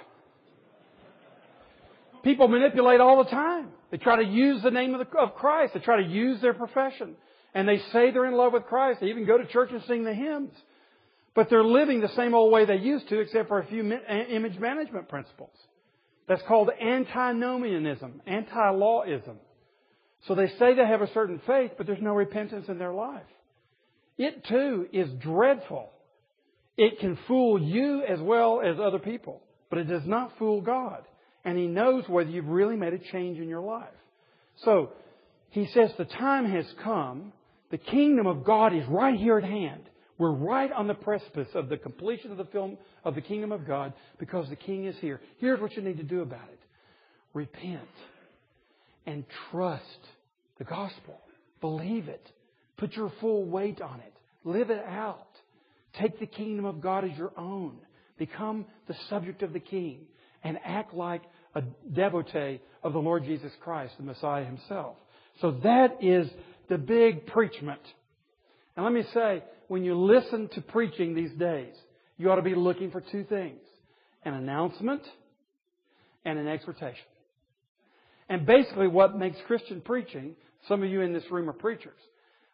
People 2.23 2.49
manipulate 2.49 3.01
all 3.01 3.23
the 3.23 3.31
time. 3.31 3.69
They 3.91 3.99
try 3.99 4.17
to 4.17 4.29
use 4.29 4.63
the 4.63 4.71
name 4.71 4.95
of, 4.95 5.01
the, 5.01 5.19
of 5.19 5.35
Christ. 5.35 5.75
They 5.75 5.81
try 5.81 6.03
to 6.03 6.09
use 6.09 6.41
their 6.41 6.55
profession. 6.55 7.15
And 7.55 7.69
they 7.69 7.79
say 7.93 8.11
they're 8.11 8.27
in 8.27 8.35
love 8.35 8.53
with 8.53 8.65
Christ. 8.65 9.01
They 9.01 9.09
even 9.09 9.27
go 9.27 9.39
to 9.39 9.47
church 9.47 9.71
and 9.73 9.83
sing 9.85 10.05
the 10.05 10.13
hymns. 10.13 10.51
But 11.37 11.51
they're 11.51 11.63
living 11.63 12.01
the 12.01 12.09
same 12.17 12.35
old 12.35 12.51
way 12.51 12.65
they 12.65 12.79
used 12.79 13.11
to, 13.11 13.21
except 13.21 13.49
for 13.49 13.61
a 13.61 13.67
few 13.67 13.83
image 13.83 14.59
management 14.59 15.11
principles. 15.11 15.55
That's 16.27 16.43
called 16.49 16.71
antinomianism, 16.81 18.23
anti-lawism. 18.27 19.37
So 20.27 20.35
they 20.35 20.49
say 20.59 20.75
they 20.75 20.87
have 20.87 21.03
a 21.03 21.13
certain 21.13 21.41
faith, 21.47 21.73
but 21.77 21.87
there's 21.87 22.03
no 22.03 22.15
repentance 22.15 22.67
in 22.69 22.79
their 22.79 22.95
life. 22.95 23.23
It 24.17 24.47
too 24.47 24.89
is 24.95 25.11
dreadful. 25.21 25.91
It 26.79 27.01
can 27.01 27.19
fool 27.29 27.63
you 27.63 28.03
as 28.03 28.19
well 28.19 28.63
as 28.65 28.81
other 28.81 28.99
people, 28.99 29.43
but 29.69 29.79
it 29.79 29.85
does 29.85 30.07
not 30.07 30.39
fool 30.39 30.63
God. 30.63 31.03
And 31.45 31.59
He 31.59 31.67
knows 31.67 32.09
whether 32.09 32.31
you've 32.31 32.49
really 32.49 32.77
made 32.77 32.95
a 32.95 32.99
change 32.99 33.39
in 33.39 33.49
your 33.49 33.61
life. 33.61 33.89
So, 34.65 34.93
He 35.51 35.67
says 35.67 35.91
the 35.99 36.07
time 36.07 36.51
has 36.51 36.67
come. 36.83 37.35
The 37.71 37.79
kingdom 37.79 38.27
of 38.27 38.43
God 38.43 38.75
is 38.75 38.85
right 38.89 39.19
here 39.19 39.37
at 39.37 39.45
hand. 39.45 39.83
We're 40.19 40.33
right 40.33 40.73
on 40.73 40.87
the 40.87 40.95
precipice 40.95 41.49
of 41.55 41.69
the 41.69 41.77
completion 41.77 42.31
of 42.31 42.39
the 42.39 42.47
film 42.47 42.79
of 43.05 43.15
the 43.15 43.21
kingdom 43.21 43.53
of 43.53 43.67
God 43.67 43.93
because 44.19 44.49
the 44.49 44.57
king 44.57 44.87
is 44.87 44.97
here. 45.01 45.21
Here's 45.39 45.61
what 45.61 45.77
you 45.77 45.83
need 45.83 45.99
to 45.99 46.03
do 46.03 46.23
about 46.23 46.49
it. 46.51 46.61
Repent 47.35 47.81
and 49.05 49.25
trust 49.51 49.83
the 50.59 50.65
gospel. 50.65 51.21
Believe 51.61 52.09
it. 52.09 52.31
Put 52.79 52.95
your 52.95 53.13
full 53.21 53.45
weight 53.45 53.81
on 53.81 54.01
it. 54.01 54.15
Live 54.45 54.71
it 54.71 54.85
out. 54.87 55.29
Take 56.01 56.19
the 56.19 56.27
kingdom 56.27 56.65
of 56.65 56.81
God 56.81 57.05
as 57.05 57.17
your 57.17 57.33
own. 57.37 57.77
Become 58.19 58.67
the 58.89 58.97
subject 59.11 59.43
of 59.43 59.53
the 59.53 59.61
king 59.61 60.07
and 60.43 60.59
act 60.65 60.95
like 60.95 61.23
a 61.55 61.63
devotee 61.93 62.61
of 62.83 62.93
the 62.93 62.99
Lord 62.99 63.25
Jesus 63.25 63.53
Christ, 63.61 63.95
the 63.99 64.05
Messiah 64.05 64.45
himself. 64.45 64.97
So 65.41 65.53
that 65.63 65.99
is 66.03 66.29
the 66.69 66.79
big 66.79 67.27
preachment. 67.27 67.81
And 68.77 68.85
let 68.85 68.93
me 68.93 69.05
say, 69.13 69.43
when 69.69 69.85
you 69.85 69.95
listen 69.95 70.49
to 70.55 70.61
preaching 70.61 71.15
these 71.15 71.33
days, 71.33 71.75
you 72.19 72.31
ought 72.31 72.37
to 72.37 72.43
be 72.43 72.55
looking 72.55 72.91
for 72.91 73.01
two 73.01 73.25
things. 73.25 73.61
An 74.25 74.35
announcement 74.35 75.03
and 76.25 76.39
an 76.39 76.49
exhortation. 76.49 77.05
And 78.29 78.45
basically 78.45 78.89
what 78.89 79.17
makes 79.17 79.37
Christian 79.47 79.81
preaching, 79.81 80.35
some 80.69 80.83
of 80.83 80.91
you 80.91 81.01
in 81.01 81.13
this 81.13 81.31
room 81.31 81.49
are 81.49 81.55
preachers, 81.55 81.99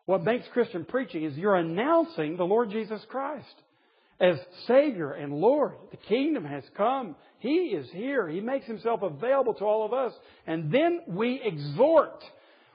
what 0.05 0.25
makes 0.25 0.47
Christian 0.53 0.85
preaching 0.85 1.25
is 1.25 1.37
you're 1.37 1.57
announcing 1.57 2.37
the 2.37 2.45
Lord 2.45 2.71
Jesus 2.71 3.01
Christ 3.09 3.55
as 4.21 4.37
Savior 4.67 5.13
and 5.13 5.33
Lord. 5.33 5.75
The 5.91 5.97
kingdom 5.97 6.45
has 6.45 6.65
come. 6.77 7.17
He 7.39 7.75
is 7.77 7.89
here. 7.93 8.29
He 8.29 8.41
makes 8.41 8.67
Himself 8.67 9.03
available 9.03 9.55
to 9.55 9.65
all 9.65 9.85
of 9.85 9.93
us. 9.93 10.13
And 10.47 10.73
then 10.73 11.01
we 11.07 11.41
exhort. 11.43 12.23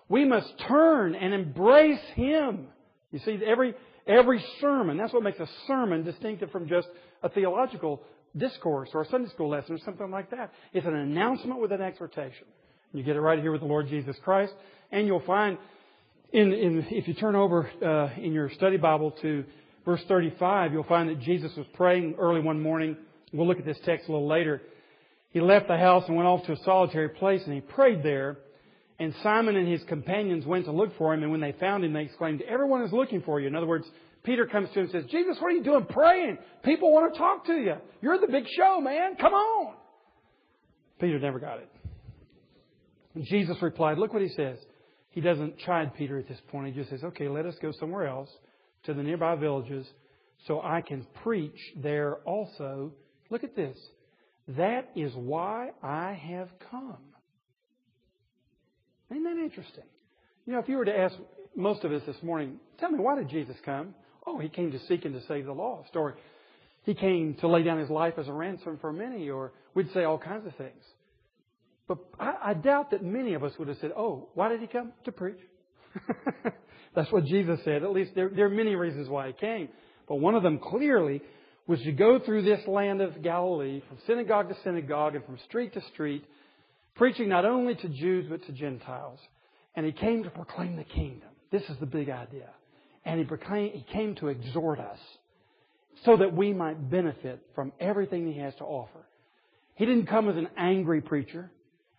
We 0.10 0.26
must 0.26 0.52
turn 0.68 1.16
and 1.16 1.34
embrace 1.34 2.04
Him. 2.16 2.68
You 3.12 3.20
see, 3.20 3.40
every, 3.46 3.76
every 4.08 4.44
sermon, 4.62 4.98
that's 4.98 5.14
what 5.14 5.24
makes 5.24 5.40
a 5.40 5.48
sermon 5.68 6.04
distinctive 6.04 6.52
from 6.52 6.68
just 6.68 6.88
a 7.24 7.30
theological 7.30 8.02
discourse 8.36 8.90
or 8.94 9.02
a 9.02 9.06
Sunday 9.08 9.30
school 9.30 9.50
lesson 9.50 9.76
or 9.76 9.80
something 9.80 10.12
like 10.12 10.32
that. 10.32 10.52
It's 10.74 10.86
an 10.86 10.96
announcement 10.96 11.60
with 11.60 11.72
an 11.72 11.82
exhortation. 11.82 12.46
You 12.94 13.04
get 13.04 13.16
it 13.16 13.22
right 13.22 13.40
here 13.40 13.52
with 13.52 13.62
the 13.62 13.68
Lord 13.68 13.88
Jesus 13.88 14.16
Christ. 14.24 14.54
And 14.92 15.08
you'll 15.08 15.24
find, 15.26 15.58
in, 16.32 16.54
in, 16.54 16.88
if 16.90 17.08
you 17.08 17.14
turn 17.14 17.36
over 17.36 17.70
uh, 17.84 18.20
in 18.20 18.34
your 18.34 18.50
study 18.52 18.78
Bible 18.78 19.12
to 19.22 19.44
verse 19.86 20.02
35, 20.08 20.74
you'll 20.74 20.84
find 20.84 21.10
that 21.10 21.20
Jesus 21.20 21.56
was 21.56 21.66
praying 21.74 22.16
early 22.18 22.42
one 22.42 22.62
morning. 22.62 22.98
We'll 23.34 23.48
look 23.48 23.60
at 23.60 23.66
this 23.66 23.80
text 23.84 24.08
a 24.08 24.12
little 24.12 24.28
later. 24.28 24.62
He 25.32 25.42
left 25.42 25.68
the 25.68 25.78
house 25.78 26.06
and 26.08 26.16
went 26.16 26.28
off 26.28 26.46
to 26.46 26.54
a 26.54 26.64
solitary 26.64 27.10
place 27.10 27.42
and 27.46 27.54
he 27.54 27.62
prayed 27.62 28.04
there. 28.04 28.38
And 29.00 29.14
Simon 29.22 29.56
and 29.56 29.68
his 29.68 29.84
companions 29.84 30.46
went 30.46 30.66
to 30.66 30.72
look 30.72 30.98
for 30.98 31.14
him, 31.14 31.22
and 31.22 31.32
when 31.32 31.42
they 31.42 31.54
found 31.60 31.86
him, 31.86 31.94
they 31.94 32.04
exclaimed, 32.04 32.42
Everyone 32.42 32.82
is 32.82 32.92
looking 32.92 33.22
for 33.22 33.40
you. 33.40 33.48
In 33.48 33.56
other 33.56 33.68
words, 33.68 33.86
Peter 34.24 34.46
comes 34.48 34.70
to 34.70 34.80
him 34.80 34.86
and 34.86 34.92
says, 34.92 35.06
Jesus, 35.12 35.38
what 35.40 35.48
are 35.48 35.56
you 35.56 35.64
doing 35.64 35.86
praying? 35.86 36.38
People 36.64 36.92
want 36.92 37.14
to 37.14 37.20
talk 37.20 37.46
to 37.46 37.54
you. 37.54 37.76
You're 38.02 38.20
the 38.20 38.28
big 38.28 38.46
show, 38.58 38.82
man. 38.82 39.16
Come 39.16 39.34
on. 39.34 39.76
Peter 41.00 41.20
never 41.20 41.40
got 41.40 41.60
it. 41.60 41.70
And 43.16 43.26
Jesus 43.26 43.58
replied, 43.62 43.98
look 43.98 44.14
what 44.14 44.22
he 44.22 44.30
says. 44.30 44.58
He 45.12 45.22
doesn't 45.22 45.58
chide 45.60 45.96
Peter 45.96 46.18
at 46.18 46.28
this 46.28 46.40
point. 46.50 46.74
He 46.74 46.80
just 46.80 46.90
says, 46.90 47.04
okay, 47.04 47.28
let 47.28 47.46
us 47.46 47.56
go 47.62 47.72
somewhere 47.80 48.08
else 48.08 48.30
to 48.84 48.94
the 48.94 49.02
nearby 49.02 49.36
villages 49.36 49.88
so 50.46 50.62
I 50.62 50.82
can 50.82 51.06
preach 51.24 51.58
there 51.76 52.18
also. 52.26 52.92
Look 53.30 53.44
at 53.44 53.56
this. 53.56 53.78
That 54.50 54.90
is 54.96 55.12
why 55.16 55.72
I 55.82 56.14
have 56.14 56.50
come. 56.70 56.98
Isn't 59.12 59.24
that 59.24 59.38
interesting? 59.38 59.84
You 60.46 60.54
know, 60.54 60.60
if 60.60 60.70
you 60.70 60.78
were 60.78 60.86
to 60.86 60.98
ask 60.98 61.16
most 61.56 61.84
of 61.84 61.92
us 61.92 62.02
this 62.06 62.22
morning, 62.22 62.60
tell 62.80 62.92
me, 62.92 63.00
why 63.00 63.16
did 63.16 63.30
Jesus 63.30 63.56
come? 63.66 63.96
Oh, 64.26 64.40
he 64.40 64.50
came 64.50 64.72
to 64.72 64.80
seek 64.88 65.06
and 65.06 65.14
to 65.14 65.26
save 65.28 65.46
the 65.46 65.54
lost. 65.54 65.96
Or 65.96 66.18
he 66.84 66.94
came 66.94 67.36
to 67.36 67.48
lay 67.48 67.64
down 67.64 67.80
his 67.80 67.90
life 67.90 68.14
as 68.18 68.28
a 68.28 68.34
ransom 68.34 68.78
for 68.80 68.92
many. 68.92 69.30
Or 69.30 69.54
we'd 69.74 69.92
say 69.94 70.04
all 70.04 70.18
kinds 70.18 70.46
of 70.46 70.56
things. 70.56 70.84
But 71.88 72.00
I, 72.20 72.34
I 72.48 72.54
doubt 72.54 72.92
that 72.92 73.04
many 73.04 73.34
of 73.34 73.44
us 73.44 73.54
would 73.58 73.70
have 73.70 73.78
said, 73.80 73.92
oh, 73.96 74.30
why 74.34 74.50
did 74.50 74.60
he 74.62 74.68
come? 74.68 74.92
To 75.06 75.12
preach. 75.12 75.40
That's 76.96 77.12
what 77.12 77.26
Jesus 77.26 77.60
said. 77.64 77.84
At 77.84 77.92
least 77.92 78.12
there, 78.16 78.30
there 78.30 78.46
are 78.46 78.50
many 78.50 78.76
reasons 78.76 79.08
why 79.08 79.28
he 79.28 79.34
came. 79.34 79.70
But 80.08 80.16
one 80.16 80.36
of 80.36 80.44
them 80.44 80.60
clearly 80.60 81.22
was 81.66 81.82
to 81.82 81.92
go 81.92 82.20
through 82.20 82.44
this 82.44 82.66
land 82.68 83.02
of 83.02 83.22
Galilee 83.22 83.82
from 83.88 83.98
synagogue 84.08 84.50
to 84.50 84.56
synagogue 84.64 85.16
and 85.16 85.26
from 85.26 85.38
street 85.48 85.74
to 85.74 85.82
street, 85.94 86.24
preaching 86.98 87.30
not 87.30 87.46
only 87.46 87.76
to 87.76 87.90
Jews 87.90 88.26
but 88.30 88.46
to 88.46 88.52
Gentiles. 88.52 89.20
And 89.76 89.86
he 89.86 89.92
came 89.92 90.24
to 90.24 90.30
proclaim 90.30 90.76
the 90.76 90.84
kingdom. 90.84 91.30
This 91.52 91.64
is 91.64 91.78
the 91.80 91.86
big 91.86 92.10
idea. 92.10 92.50
And 93.06 93.20
he, 93.20 93.26
proclaimed, 93.26 93.74
he 93.74 93.86
came 93.94 94.16
to 94.16 94.28
exhort 94.28 94.80
us 94.80 94.98
so 96.04 96.18
that 96.18 96.36
we 96.36 96.54
might 96.54 96.90
benefit 96.90 97.40
from 97.56 97.72
everything 97.80 98.32
he 98.32 98.40
has 98.40 98.54
to 98.56 98.64
offer. 98.64 99.08
He 99.76 99.86
didn't 99.86 100.08
come 100.08 100.30
as 100.30 100.36
an 100.36 100.50
angry 100.58 101.02
preacher 101.02 101.52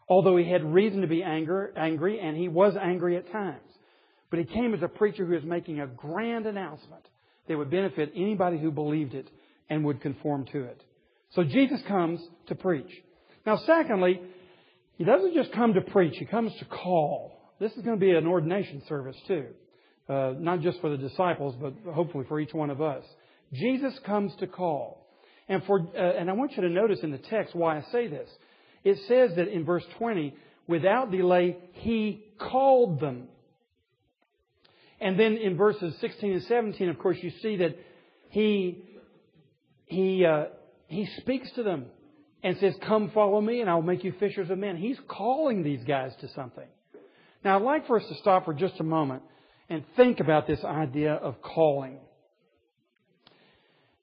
although 0.08 0.36
he 0.36 0.50
had 0.50 0.64
reason 0.64 1.02
to 1.02 1.06
be 1.06 1.22
anger, 1.22 1.72
angry, 1.76 2.18
and 2.20 2.36
he 2.36 2.48
was 2.48 2.74
angry 2.80 3.16
at 3.16 3.30
times. 3.30 3.60
But 4.30 4.38
he 4.38 4.44
came 4.46 4.74
as 4.74 4.82
a 4.82 4.88
preacher 4.88 5.24
who 5.26 5.34
was 5.34 5.44
making 5.44 5.80
a 5.80 5.86
grand 5.86 6.46
announcement 6.46 7.06
that 7.46 7.56
would 7.56 7.70
benefit 7.70 8.12
anybody 8.14 8.58
who 8.58 8.70
believed 8.70 9.14
it 9.14 9.28
and 9.70 9.84
would 9.84 10.00
conform 10.00 10.46
to 10.52 10.64
it. 10.64 10.82
So 11.30 11.44
Jesus 11.44 11.80
comes 11.86 12.20
to 12.46 12.54
preach. 12.54 12.90
Now, 13.46 13.58
secondly, 13.66 14.20
he 14.98 15.04
doesn't 15.04 15.32
just 15.32 15.52
come 15.52 15.74
to 15.74 15.80
preach, 15.80 16.14
he 16.18 16.24
comes 16.26 16.52
to 16.58 16.64
call. 16.64 17.54
This 17.60 17.72
is 17.72 17.82
going 17.82 17.98
to 17.98 18.04
be 18.04 18.10
an 18.10 18.26
ordination 18.26 18.82
service, 18.88 19.16
too. 19.28 19.46
Uh, 20.08 20.34
not 20.38 20.60
just 20.60 20.80
for 20.80 20.90
the 20.90 20.96
disciples, 20.96 21.54
but 21.60 21.72
hopefully 21.92 22.24
for 22.28 22.40
each 22.40 22.52
one 22.52 22.68
of 22.68 22.82
us. 22.82 23.04
Jesus 23.52 23.96
comes 24.04 24.34
to 24.40 24.48
call. 24.48 25.06
And 25.48 25.62
for, 25.64 25.80
uh, 25.80 26.18
and 26.18 26.28
I 26.28 26.32
want 26.32 26.56
you 26.56 26.62
to 26.62 26.68
notice 26.68 26.98
in 27.02 27.12
the 27.12 27.18
text 27.18 27.54
why 27.54 27.78
I 27.78 27.84
say 27.92 28.08
this. 28.08 28.28
It 28.82 28.98
says 29.06 29.36
that 29.36 29.48
in 29.48 29.64
verse 29.64 29.84
20, 29.98 30.34
without 30.66 31.12
delay, 31.12 31.56
He 31.74 32.24
called 32.38 33.00
them. 33.00 33.28
And 35.00 35.18
then 35.18 35.36
in 35.36 35.56
verses 35.56 35.94
16 36.00 36.32
and 36.32 36.42
17, 36.42 36.88
of 36.88 36.98
course, 36.98 37.18
you 37.22 37.30
see 37.40 37.56
that 37.56 37.78
He, 38.30 38.82
He, 39.86 40.24
uh, 40.24 40.46
He 40.88 41.06
speaks 41.18 41.50
to 41.52 41.62
them 41.62 41.86
and 42.42 42.56
says, 42.58 42.74
Come 42.86 43.10
follow 43.10 43.40
me 43.40 43.60
and 43.60 43.68
I'll 43.68 43.82
make 43.82 44.04
you 44.04 44.12
fishers 44.18 44.50
of 44.50 44.58
men. 44.58 44.76
He's 44.76 44.98
calling 45.08 45.62
these 45.62 45.82
guys 45.84 46.12
to 46.20 46.28
something. 46.34 46.66
Now, 47.44 47.56
I'd 47.56 47.62
like 47.62 47.86
for 47.86 48.00
us 48.00 48.06
to 48.08 48.14
stop 48.16 48.44
for 48.44 48.54
just 48.54 48.80
a 48.80 48.84
moment 48.84 49.22
and 49.68 49.84
think 49.96 50.20
about 50.20 50.46
this 50.46 50.62
idea 50.64 51.14
of 51.14 51.40
calling. 51.42 51.98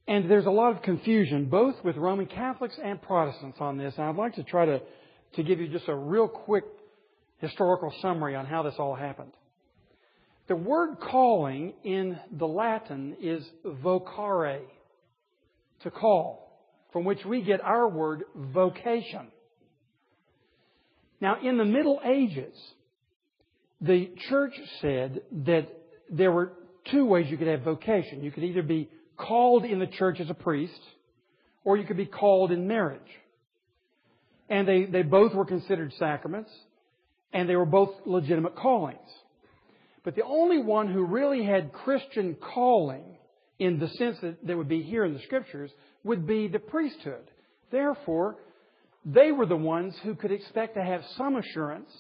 And 0.08 0.30
there's 0.30 0.46
a 0.46 0.52
lot 0.52 0.76
of 0.76 0.84
confusion, 0.84 1.46
both 1.46 1.76
with 1.84 1.98
Roman 1.98 2.28
Catholics 2.28 2.76
and 2.82 3.02
Protestants 3.02 3.58
on 3.60 3.78
this. 3.78 3.94
And 3.98 4.06
I'd 4.06 4.16
like 4.16 4.36
to 4.36 4.44
try 4.44 4.66
to, 4.66 4.82
to 5.36 5.44
give 5.44 5.60
you 5.60 5.68
just 5.68 5.88
a 5.88 5.96
real 5.96 6.28
quick 6.28 6.64
historical 7.40 7.92
summary 8.02 8.36
on 8.36 8.46
how 8.46 8.64
this 8.64 8.76
all 8.78 8.96
happened. 8.96 9.32
The 10.48 10.56
word 10.56 10.98
calling 11.00 11.74
in 11.84 12.20
the 12.32 12.48
Latin 12.48 13.18
is 13.20 13.44
vocare, 13.66 14.60
to 15.82 15.92
call, 15.92 16.45
from 16.96 17.04
which 17.04 17.26
we 17.26 17.42
get 17.42 17.60
our 17.60 17.90
word 17.90 18.24
vocation. 18.34 19.28
Now, 21.20 21.36
in 21.44 21.58
the 21.58 21.66
Middle 21.66 22.00
Ages, 22.06 22.56
the 23.82 24.12
church 24.30 24.54
said 24.80 25.20
that 25.46 25.68
there 26.10 26.32
were 26.32 26.54
two 26.90 27.06
ways 27.06 27.26
you 27.30 27.36
could 27.36 27.50
have 27.50 27.64
vocation. 27.64 28.24
You 28.24 28.32
could 28.32 28.46
either 28.46 28.64
be 28.64 28.88
called 29.18 29.66
in 29.66 29.80
the 29.80 29.88
church 29.88 30.22
as 30.22 30.30
a 30.30 30.34
priest, 30.34 30.80
or 31.66 31.76
you 31.76 31.84
could 31.84 31.98
be 31.98 32.06
called 32.06 32.54
in 32.54 32.66
marriage. 32.66 33.02
And 34.48 34.66
they, 34.66 34.86
they 34.86 35.02
both 35.02 35.34
were 35.34 35.44
considered 35.44 35.92
sacraments, 36.00 36.52
and 37.34 37.50
they 37.50 37.58
were 37.58 37.66
both 37.66 37.90
legitimate 38.06 38.56
callings. 38.56 39.00
But 40.06 40.16
the 40.16 40.24
only 40.24 40.60
one 40.60 40.88
who 40.88 41.04
really 41.04 41.44
had 41.44 41.74
Christian 41.74 42.38
calling, 42.54 43.18
in 43.60 43.80
the 43.80 43.90
sense 43.90 44.16
that, 44.22 44.48
that 44.48 44.56
would 44.56 44.70
be 44.70 44.82
here 44.82 45.04
in 45.04 45.14
the 45.14 45.22
scriptures, 45.24 45.72
would 46.06 46.26
be 46.26 46.48
the 46.48 46.60
priesthood. 46.60 47.30
Therefore, 47.72 48.38
they 49.04 49.32
were 49.32 49.46
the 49.46 49.58
ones 49.58 49.94
who 50.04 50.16
could 50.16 50.32
expect 50.32 50.76
to 50.76 50.84
have 50.84 51.02
some 51.18 51.36
assurance 51.36 51.92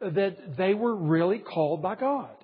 that 0.00 0.56
they 0.56 0.74
were 0.74 0.96
really 0.96 1.38
called 1.38 1.80
by 1.80 1.94
God. 1.94 2.34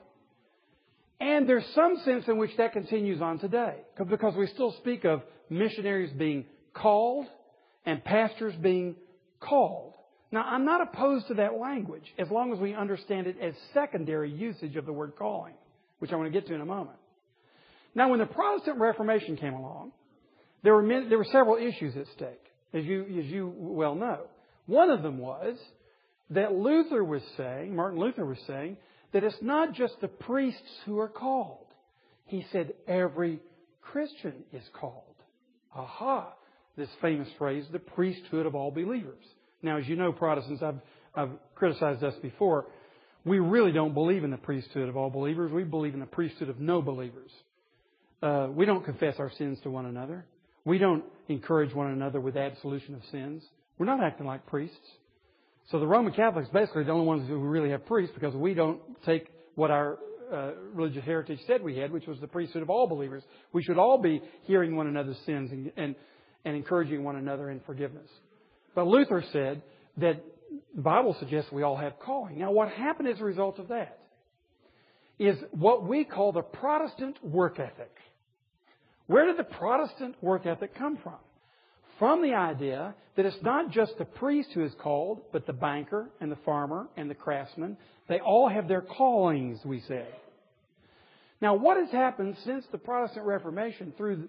And 1.18 1.48
there's 1.48 1.66
some 1.74 1.98
sense 2.04 2.28
in 2.28 2.38
which 2.38 2.56
that 2.56 2.72
continues 2.72 3.20
on 3.20 3.38
today. 3.38 3.76
Because 3.98 4.34
we 4.36 4.46
still 4.48 4.72
speak 4.78 5.04
of 5.04 5.22
missionaries 5.50 6.12
being 6.12 6.46
called 6.72 7.26
and 7.84 8.02
pastors 8.04 8.54
being 8.56 8.96
called. 9.40 9.94
Now, 10.32 10.42
I'm 10.42 10.64
not 10.64 10.80
opposed 10.80 11.26
to 11.28 11.34
that 11.34 11.54
language 11.58 12.04
as 12.18 12.30
long 12.30 12.52
as 12.52 12.58
we 12.58 12.74
understand 12.74 13.26
it 13.26 13.36
as 13.40 13.54
secondary 13.74 14.30
usage 14.30 14.76
of 14.76 14.86
the 14.86 14.92
word 14.92 15.14
calling, 15.18 15.54
which 15.98 16.12
I 16.12 16.16
want 16.16 16.32
to 16.32 16.40
get 16.40 16.46
to 16.48 16.54
in 16.54 16.60
a 16.60 16.66
moment. 16.66 16.96
Now, 17.94 18.10
when 18.10 18.20
the 18.20 18.26
Protestant 18.26 18.78
Reformation 18.78 19.36
came 19.36 19.54
along, 19.54 19.92
there 20.62 20.74
were, 20.74 20.82
many, 20.82 21.08
there 21.08 21.18
were 21.18 21.24
several 21.24 21.56
issues 21.56 21.96
at 21.96 22.06
stake, 22.14 22.44
as 22.74 22.84
you, 22.84 23.02
as 23.18 23.26
you 23.26 23.52
well 23.56 23.94
know. 23.94 24.20
One 24.66 24.90
of 24.90 25.02
them 25.02 25.18
was 25.18 25.56
that 26.30 26.52
Luther 26.52 27.02
was 27.02 27.22
saying, 27.36 27.74
Martin 27.74 27.98
Luther 27.98 28.24
was 28.24 28.38
saying, 28.46 28.76
that 29.12 29.24
it's 29.24 29.36
not 29.42 29.72
just 29.74 29.94
the 30.00 30.08
priests 30.08 30.60
who 30.86 30.98
are 30.98 31.08
called. 31.08 31.66
He 32.26 32.46
said 32.52 32.74
every 32.86 33.40
Christian 33.82 34.34
is 34.52 34.62
called. 34.72 35.04
Aha! 35.74 36.32
This 36.76 36.88
famous 37.02 37.28
phrase, 37.38 37.64
the 37.72 37.80
priesthood 37.80 38.46
of 38.46 38.54
all 38.54 38.70
believers. 38.70 39.24
Now, 39.62 39.78
as 39.78 39.88
you 39.88 39.96
know, 39.96 40.12
Protestants, 40.12 40.62
I've, 40.62 40.80
I've 41.14 41.30
criticized 41.54 42.04
us 42.04 42.14
before. 42.22 42.66
We 43.24 43.38
really 43.38 43.72
don't 43.72 43.92
believe 43.92 44.24
in 44.24 44.30
the 44.30 44.38
priesthood 44.38 44.88
of 44.88 44.96
all 44.96 45.10
believers. 45.10 45.52
We 45.52 45.64
believe 45.64 45.94
in 45.94 46.00
the 46.00 46.06
priesthood 46.06 46.48
of 46.48 46.60
no 46.60 46.80
believers. 46.80 47.30
Uh, 48.22 48.48
we 48.50 48.64
don't 48.64 48.84
confess 48.84 49.16
our 49.18 49.30
sins 49.36 49.58
to 49.64 49.70
one 49.70 49.86
another. 49.86 50.24
We 50.64 50.78
don't 50.78 51.04
encourage 51.28 51.74
one 51.74 51.90
another 51.90 52.20
with 52.20 52.36
absolution 52.36 52.94
of 52.94 53.02
sins. 53.10 53.42
We're 53.78 53.86
not 53.86 54.02
acting 54.02 54.26
like 54.26 54.46
priests. 54.46 54.76
So 55.70 55.78
the 55.78 55.86
Roman 55.86 56.12
Catholics 56.12 56.48
basically 56.52 56.82
are 56.82 56.84
the 56.84 56.92
only 56.92 57.06
ones 57.06 57.28
who 57.28 57.38
really 57.38 57.70
have 57.70 57.86
priests 57.86 58.12
because 58.14 58.34
we 58.34 58.54
don't 58.54 58.80
take 59.04 59.28
what 59.54 59.70
our 59.70 59.98
uh, 60.32 60.52
religious 60.72 61.04
heritage 61.04 61.40
said 61.46 61.62
we 61.62 61.76
had, 61.76 61.92
which 61.92 62.06
was 62.06 62.18
the 62.20 62.26
priesthood 62.26 62.62
of 62.62 62.70
all 62.70 62.86
believers. 62.86 63.22
We 63.52 63.62
should 63.62 63.78
all 63.78 63.98
be 63.98 64.22
hearing 64.42 64.76
one 64.76 64.86
another's 64.86 65.18
sins 65.26 65.50
and, 65.50 65.72
and, 65.76 65.94
and 66.44 66.56
encouraging 66.56 67.04
one 67.04 67.16
another 67.16 67.50
in 67.50 67.60
forgiveness. 67.60 68.08
But 68.74 68.86
Luther 68.86 69.24
said 69.32 69.62
that 69.98 70.22
the 70.74 70.82
Bible 70.82 71.16
suggests 71.18 71.50
we 71.52 71.62
all 71.62 71.76
have 71.76 71.98
calling. 72.00 72.38
Now, 72.38 72.52
what 72.52 72.68
happened 72.70 73.08
as 73.08 73.20
a 73.20 73.24
result 73.24 73.58
of 73.58 73.68
that 73.68 73.98
is 75.18 75.36
what 75.52 75.86
we 75.86 76.04
call 76.04 76.32
the 76.32 76.42
Protestant 76.42 77.22
work 77.24 77.58
ethic. 77.60 77.94
Where 79.10 79.26
did 79.26 79.38
the 79.38 79.42
Protestant 79.42 80.14
work 80.22 80.46
ethic 80.46 80.72
come 80.76 80.96
from? 81.02 81.16
From 81.98 82.22
the 82.22 82.34
idea 82.34 82.94
that 83.16 83.26
it's 83.26 83.42
not 83.42 83.72
just 83.72 83.98
the 83.98 84.04
priest 84.04 84.50
who 84.54 84.64
is 84.64 84.70
called, 84.80 85.22
but 85.32 85.48
the 85.48 85.52
banker 85.52 86.08
and 86.20 86.30
the 86.30 86.38
farmer 86.44 86.86
and 86.96 87.10
the 87.10 87.16
craftsman. 87.16 87.76
They 88.08 88.20
all 88.20 88.48
have 88.48 88.68
their 88.68 88.82
callings, 88.82 89.58
we 89.64 89.80
say. 89.80 90.06
Now, 91.42 91.56
what 91.56 91.76
has 91.76 91.90
happened 91.90 92.36
since 92.44 92.64
the 92.70 92.78
Protestant 92.78 93.26
Reformation 93.26 93.92
through 93.96 94.28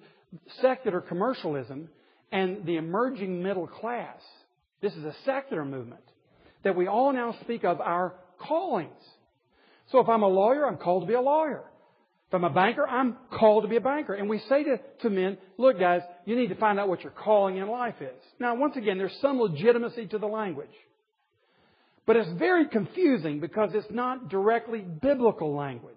secular 0.63 0.99
commercialism 0.99 1.87
and 2.31 2.65
the 2.65 2.77
emerging 2.77 3.43
middle 3.43 3.67
class? 3.67 4.17
This 4.81 4.93
is 4.93 5.03
a 5.03 5.13
secular 5.25 5.63
movement 5.63 6.01
that 6.63 6.75
we 6.75 6.87
all 6.87 7.13
now 7.13 7.35
speak 7.41 7.65
of 7.65 7.79
our 7.81 8.15
callings. 8.39 8.89
So 9.91 9.99
if 9.99 10.09
I'm 10.09 10.23
a 10.23 10.27
lawyer, 10.27 10.65
I'm 10.65 10.77
called 10.77 11.03
to 11.03 11.07
be 11.07 11.13
a 11.13 11.21
lawyer. 11.21 11.65
If 12.31 12.35
I'm 12.35 12.45
a 12.45 12.49
banker, 12.49 12.87
I'm 12.87 13.17
called 13.29 13.63
to 13.63 13.69
be 13.69 13.75
a 13.75 13.81
banker. 13.81 14.13
And 14.13 14.29
we 14.29 14.39
say 14.47 14.63
to, 14.63 14.79
to 15.01 15.09
men, 15.09 15.37
look 15.57 15.77
guys, 15.77 16.01
you 16.23 16.37
need 16.37 16.47
to 16.47 16.55
find 16.55 16.79
out 16.79 16.87
what 16.87 17.03
your 17.03 17.11
calling 17.11 17.57
in 17.57 17.67
life 17.67 17.95
is. 17.99 18.23
Now 18.39 18.55
once 18.55 18.77
again, 18.77 18.97
there's 18.97 19.17
some 19.21 19.39
legitimacy 19.39 20.07
to 20.07 20.17
the 20.17 20.27
language. 20.27 20.69
But 22.05 22.15
it's 22.15 22.31
very 22.39 22.67
confusing 22.69 23.41
because 23.41 23.71
it's 23.73 23.91
not 23.91 24.29
directly 24.29 24.79
biblical 24.79 25.55
language. 25.55 25.95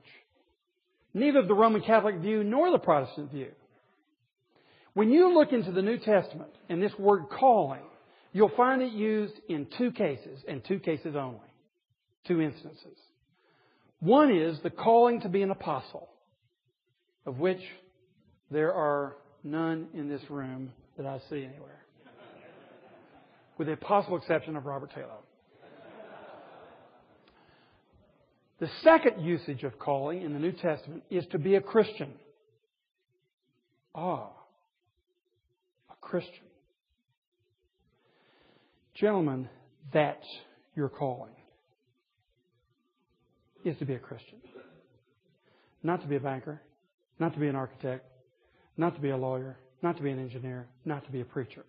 Neither 1.14 1.46
the 1.46 1.54
Roman 1.54 1.82
Catholic 1.82 2.16
view 2.16 2.42
nor 2.42 2.72
the 2.72 2.78
Protestant 2.78 3.30
view. 3.30 3.52
When 4.94 5.10
you 5.10 5.32
look 5.32 5.52
into 5.52 5.70
the 5.70 5.82
New 5.82 5.98
Testament 5.98 6.50
and 6.68 6.82
this 6.82 6.92
word 6.98 7.26
calling, 7.38 7.82
You'll 8.34 8.50
find 8.56 8.82
it 8.82 8.92
used 8.92 9.34
in 9.48 9.68
two 9.78 9.92
cases, 9.92 10.40
and 10.48 10.62
two 10.64 10.80
cases 10.80 11.14
only. 11.14 11.38
Two 12.26 12.40
instances. 12.40 12.98
One 14.00 14.36
is 14.36 14.58
the 14.62 14.70
calling 14.70 15.20
to 15.20 15.28
be 15.28 15.42
an 15.42 15.52
apostle, 15.52 16.08
of 17.26 17.38
which 17.38 17.60
there 18.50 18.72
are 18.72 19.16
none 19.42 19.88
in 19.94 20.08
this 20.08 20.22
room 20.30 20.72
that 20.96 21.06
I 21.06 21.18
see 21.30 21.44
anywhere. 21.44 21.82
With 23.58 23.68
the 23.68 23.76
possible 23.76 24.16
exception 24.16 24.56
of 24.56 24.66
Robert 24.66 24.90
Taylor. 24.94 25.10
The 28.60 28.68
second 28.82 29.24
usage 29.24 29.62
of 29.62 29.78
calling 29.78 30.22
in 30.22 30.32
the 30.32 30.38
New 30.38 30.52
Testament 30.52 31.02
is 31.10 31.24
to 31.32 31.38
be 31.38 31.56
a 31.56 31.60
Christian. 31.60 32.12
Ah, 33.94 34.30
a 35.90 35.94
Christian. 36.00 36.32
Gentlemen, 38.94 39.48
that's 39.92 40.26
your 40.76 40.88
calling. 40.88 41.32
Is 43.64 43.76
to 43.78 43.84
be 43.84 43.94
a 43.94 43.98
Christian. 43.98 44.38
Not 45.82 46.00
to 46.02 46.06
be 46.06 46.16
a 46.16 46.20
banker, 46.20 46.60
not 47.18 47.34
to 47.34 47.40
be 47.40 47.48
an 47.48 47.56
architect, 47.56 48.04
not 48.76 48.94
to 48.94 49.00
be 49.00 49.10
a 49.10 49.16
lawyer, 49.16 49.56
not 49.82 49.96
to 49.96 50.02
be 50.02 50.10
an 50.10 50.18
engineer, 50.18 50.66
not 50.84 51.04
to 51.04 51.12
be 51.12 51.20
a 51.20 51.24
preacher. 51.24 51.64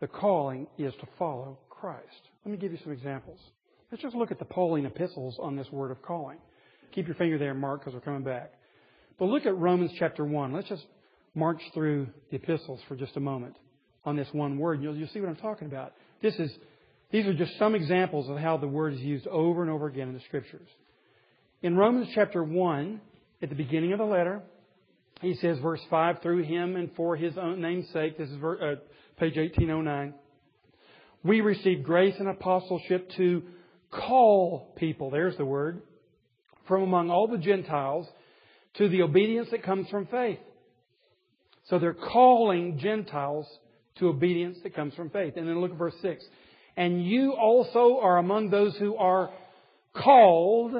The 0.00 0.06
calling 0.08 0.66
is 0.78 0.92
to 1.00 1.06
follow 1.18 1.58
Christ. 1.70 2.28
Let 2.44 2.52
me 2.52 2.58
give 2.58 2.72
you 2.72 2.78
some 2.82 2.92
examples. 2.92 3.38
Let's 3.90 4.02
just 4.02 4.16
look 4.16 4.30
at 4.30 4.38
the 4.38 4.44
Pauline 4.44 4.86
epistles 4.86 5.36
on 5.40 5.56
this 5.56 5.70
word 5.70 5.90
of 5.90 6.02
calling. 6.02 6.38
Keep 6.92 7.06
your 7.06 7.16
finger 7.16 7.38
there, 7.38 7.54
Mark, 7.54 7.80
because 7.80 7.94
we're 7.94 8.00
coming 8.00 8.24
back. 8.24 8.52
But 9.18 9.26
look 9.26 9.46
at 9.46 9.56
Romans 9.56 9.92
chapter 9.98 10.24
1. 10.24 10.52
Let's 10.52 10.68
just 10.68 10.84
march 11.34 11.60
through 11.72 12.08
the 12.30 12.36
epistles 12.36 12.80
for 12.88 12.96
just 12.96 13.16
a 13.16 13.20
moment 13.20 13.56
on 14.04 14.16
this 14.16 14.28
one 14.32 14.58
word. 14.58 14.82
You'll, 14.82 14.96
you'll 14.96 15.08
see 15.08 15.20
what 15.20 15.28
I'm 15.28 15.36
talking 15.36 15.66
about. 15.66 15.92
This 16.22 16.34
is, 16.36 16.50
these 17.10 17.26
are 17.26 17.34
just 17.34 17.58
some 17.58 17.74
examples 17.74 18.28
of 18.28 18.38
how 18.38 18.56
the 18.56 18.66
word 18.66 18.94
is 18.94 19.00
used 19.00 19.26
over 19.26 19.62
and 19.62 19.70
over 19.70 19.86
again 19.86 20.08
in 20.08 20.14
the 20.14 20.20
scriptures. 20.20 20.68
In 21.64 21.78
Romans 21.78 22.08
chapter 22.14 22.44
1, 22.44 23.00
at 23.40 23.48
the 23.48 23.54
beginning 23.54 23.94
of 23.94 23.98
the 23.98 24.04
letter, 24.04 24.42
he 25.22 25.32
says, 25.32 25.58
verse 25.60 25.80
5, 25.88 26.20
through 26.20 26.42
him 26.42 26.76
and 26.76 26.90
for 26.94 27.16
his 27.16 27.38
own 27.38 27.62
name's 27.62 27.88
sake, 27.88 28.18
this 28.18 28.28
is 28.28 28.36
uh, 28.36 28.74
page 29.16 29.38
1809, 29.38 30.12
we 31.22 31.40
received 31.40 31.82
grace 31.82 32.16
and 32.18 32.28
apostleship 32.28 33.08
to 33.16 33.44
call 33.90 34.74
people, 34.76 35.08
there's 35.08 35.38
the 35.38 35.46
word, 35.46 35.80
from 36.68 36.82
among 36.82 37.10
all 37.10 37.28
the 37.28 37.38
Gentiles 37.38 38.06
to 38.74 38.90
the 38.90 39.00
obedience 39.00 39.48
that 39.50 39.62
comes 39.62 39.88
from 39.88 40.04
faith. 40.08 40.40
So 41.70 41.78
they're 41.78 41.94
calling 41.94 42.78
Gentiles 42.78 43.46
to 44.00 44.08
obedience 44.08 44.58
that 44.64 44.74
comes 44.74 44.92
from 44.92 45.08
faith. 45.08 45.38
And 45.38 45.48
then 45.48 45.62
look 45.62 45.70
at 45.70 45.78
verse 45.78 45.96
6. 46.02 46.22
And 46.76 47.06
you 47.06 47.32
also 47.32 48.00
are 48.02 48.18
among 48.18 48.50
those 48.50 48.76
who 48.76 48.96
are 48.96 49.30
called 49.94 50.74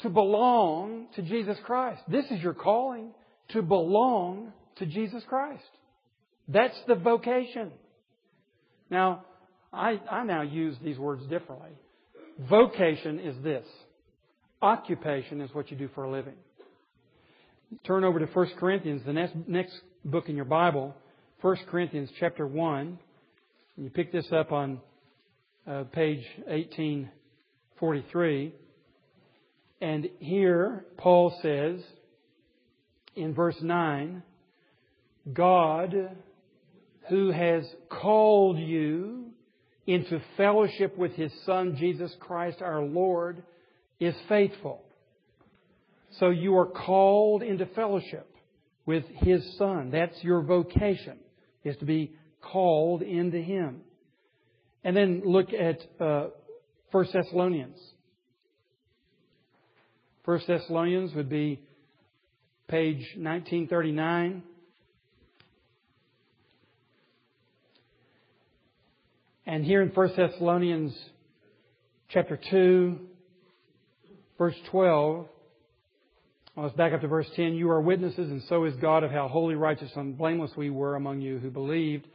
to 0.00 0.08
belong 0.08 1.08
to 1.16 1.22
Jesus 1.22 1.58
Christ. 1.64 2.00
This 2.08 2.24
is 2.30 2.40
your 2.40 2.54
calling 2.54 3.10
to 3.50 3.62
belong 3.62 4.52
to 4.76 4.86
Jesus 4.86 5.22
Christ. 5.28 5.62
That's 6.46 6.78
the 6.86 6.94
vocation. 6.94 7.72
Now, 8.90 9.24
I, 9.72 10.00
I 10.10 10.24
now 10.24 10.42
use 10.42 10.76
these 10.82 10.98
words 10.98 11.24
differently. 11.26 11.70
Vocation 12.48 13.20
is 13.20 13.36
this. 13.42 13.66
Occupation 14.62 15.40
is 15.40 15.52
what 15.54 15.70
you 15.70 15.76
do 15.76 15.88
for 15.94 16.04
a 16.04 16.10
living. 16.10 16.34
Turn 17.84 18.04
over 18.04 18.18
to 18.18 18.26
1 18.26 18.50
Corinthians, 18.58 19.02
the 19.04 19.12
next, 19.12 19.34
next 19.46 19.78
book 20.04 20.28
in 20.28 20.36
your 20.36 20.46
Bible. 20.46 20.94
1 21.42 21.56
Corinthians 21.70 22.10
chapter 22.18 22.46
1. 22.46 22.98
And 23.76 23.84
you 23.84 23.90
pick 23.90 24.10
this 24.10 24.26
up 24.32 24.52
on 24.52 24.80
uh, 25.66 25.84
page 25.92 26.24
1843. 26.46 28.54
And 29.80 30.08
here, 30.18 30.84
Paul 30.96 31.38
says 31.40 31.80
in 33.14 33.34
verse 33.34 33.56
9, 33.60 34.22
God, 35.32 35.94
who 37.08 37.30
has 37.30 37.64
called 37.88 38.58
you 38.58 39.26
into 39.86 40.20
fellowship 40.36 40.96
with 40.98 41.12
His 41.12 41.32
Son, 41.46 41.76
Jesus 41.78 42.14
Christ 42.20 42.60
our 42.60 42.82
Lord, 42.82 43.42
is 44.00 44.14
faithful. 44.28 44.82
So 46.18 46.30
you 46.30 46.56
are 46.56 46.66
called 46.66 47.42
into 47.42 47.66
fellowship 47.66 48.28
with 48.86 49.04
His 49.22 49.56
Son. 49.58 49.90
That's 49.90 50.22
your 50.22 50.42
vocation 50.42 51.18
is 51.64 51.76
to 51.78 51.84
be 51.84 52.12
called 52.40 53.02
into 53.02 53.38
Him. 53.38 53.82
And 54.84 54.96
then 54.96 55.22
look 55.24 55.48
at 55.52 55.80
uh, 56.00 56.28
1 56.90 57.06
Thessalonians. 57.12 57.78
1 60.28 60.42
Thessalonians 60.46 61.14
would 61.14 61.30
be 61.30 61.58
page 62.68 62.98
1939. 63.16 64.42
And 69.46 69.64
here 69.64 69.80
in 69.80 69.88
1 69.88 70.12
Thessalonians 70.14 70.94
chapter 72.10 72.38
2, 72.50 72.98
verse 74.36 74.54
12, 74.70 75.26
let's 76.58 76.76
back 76.76 76.92
up 76.92 77.00
to 77.00 77.08
verse 77.08 77.26
10. 77.34 77.54
You 77.54 77.70
are 77.70 77.80
witnesses, 77.80 78.30
and 78.30 78.42
so 78.50 78.66
is 78.66 78.74
God, 78.82 79.04
of 79.04 79.10
how 79.10 79.28
holy, 79.28 79.54
righteous, 79.54 79.92
and 79.96 80.18
blameless 80.18 80.50
we 80.58 80.68
were 80.68 80.96
among 80.96 81.22
you 81.22 81.38
who 81.38 81.48
believed. 81.48 82.06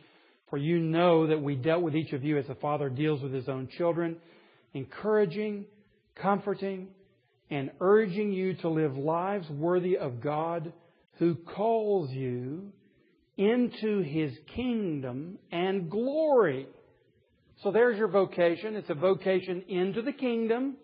For 0.52 0.58
you 0.58 0.78
know 0.78 1.26
that 1.26 1.42
we 1.42 1.56
dealt 1.56 1.82
with 1.82 1.96
each 1.96 2.14
of 2.14 2.24
you 2.24 2.38
as 2.38 2.48
a 2.48 2.54
father 2.54 2.90
deals 2.90 3.24
with 3.24 3.34
his 3.34 3.50
own 3.50 3.70
children, 3.76 4.18
encouraging, 4.76 5.66
comforting, 6.14 6.90
and 7.54 7.70
urging 7.80 8.32
you 8.32 8.56
to 8.56 8.68
live 8.68 8.98
lives 8.98 9.48
worthy 9.48 9.96
of 9.96 10.20
God 10.22 10.74
who 11.20 11.36
calls 11.36 12.10
you 12.10 12.72
into 13.38 14.02
His 14.02 14.34
kingdom 14.56 15.38
and 15.52 15.88
glory. 15.88 16.66
So 17.62 17.72
there's 17.72 17.96
your 17.96 18.08
vocation. 18.08 18.76
It's 18.76 18.90
a 18.90 18.96
vocation 18.96 19.66
into 19.70 20.02
the 20.02 20.12
kingdom, 20.12 20.78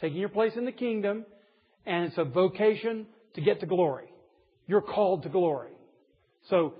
taking 0.00 0.16
your 0.16 0.30
place 0.30 0.52
in 0.56 0.64
the 0.64 0.72
kingdom, 0.72 1.26
and 1.84 2.06
it's 2.06 2.16
a 2.16 2.24
vocation 2.24 3.06
to 3.34 3.42
get 3.42 3.60
to 3.60 3.66
glory. 3.66 4.06
You're 4.66 4.80
called 4.80 5.24
to 5.24 5.28
glory. 5.28 5.72
So 6.48 6.72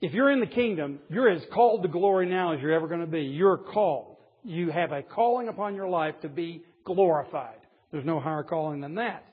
if 0.00 0.14
you're 0.14 0.30
in 0.30 0.40
the 0.40 0.46
kingdom, 0.46 1.00
you're 1.10 1.28
as 1.28 1.42
called 1.52 1.82
to 1.82 1.88
glory 1.88 2.30
now 2.30 2.54
as 2.54 2.62
you're 2.62 2.72
ever 2.72 2.88
going 2.88 3.02
to 3.02 3.06
be. 3.06 3.24
You're 3.24 3.58
called. 3.58 4.16
You 4.42 4.70
have 4.70 4.90
a 4.90 5.02
calling 5.02 5.48
upon 5.48 5.74
your 5.74 5.88
life 5.88 6.14
to 6.22 6.30
be 6.30 6.62
glorified. 6.86 7.59
There's 7.92 8.04
no 8.04 8.20
higher 8.20 8.42
calling 8.42 8.80
than 8.80 8.94
that. 8.96 9.24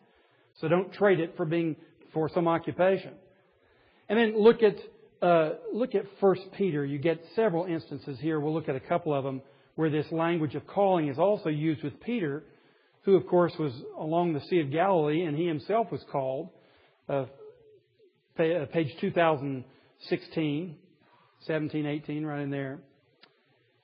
So 0.60 0.68
don't 0.68 0.92
trade 0.94 1.20
it 1.20 1.36
for 1.38 1.46
being 1.46 1.76
for 2.14 2.30
some 2.34 2.48
occupation. 2.48 3.14
And 4.10 4.18
then 4.18 4.42
look 4.42 4.62
at 4.64 4.76
uh, 5.22 5.56
look 5.74 5.96
at 5.96 6.04
First 6.22 6.44
Peter. 6.58 6.86
You 6.86 7.00
get 7.00 7.20
several 7.36 7.66
instances 7.66 8.20
here. 8.20 8.40
We'll 8.40 8.54
look 8.54 8.70
at 8.70 8.76
a 8.76 8.80
couple 8.80 9.14
of 9.14 9.24
them 9.24 9.42
where 9.76 9.90
this 9.90 10.06
language 10.12 10.56
of 10.56 10.66
calling 10.68 11.08
is 11.08 11.20
also 11.20 11.50
used 11.50 11.84
with 11.84 12.00
Peter, 12.02 12.44
who 13.02 13.16
of 13.16 13.28
course 13.28 13.54
was 13.60 13.74
along 13.98 14.34
the 14.34 14.42
Sea 14.42 14.60
of 14.62 14.72
Galilee, 14.72 15.24
and 15.24 15.38
he 15.38 15.48
himself 15.48 15.92
was 15.92 16.04
called. 16.12 16.50
Uh, 17.10 17.26
uh 18.40 18.66
page 18.72 18.94
2016, 19.02 20.76
17, 21.42 21.86
18, 21.86 22.26
right 22.26 22.42
in 22.42 22.50
there. 22.50 22.80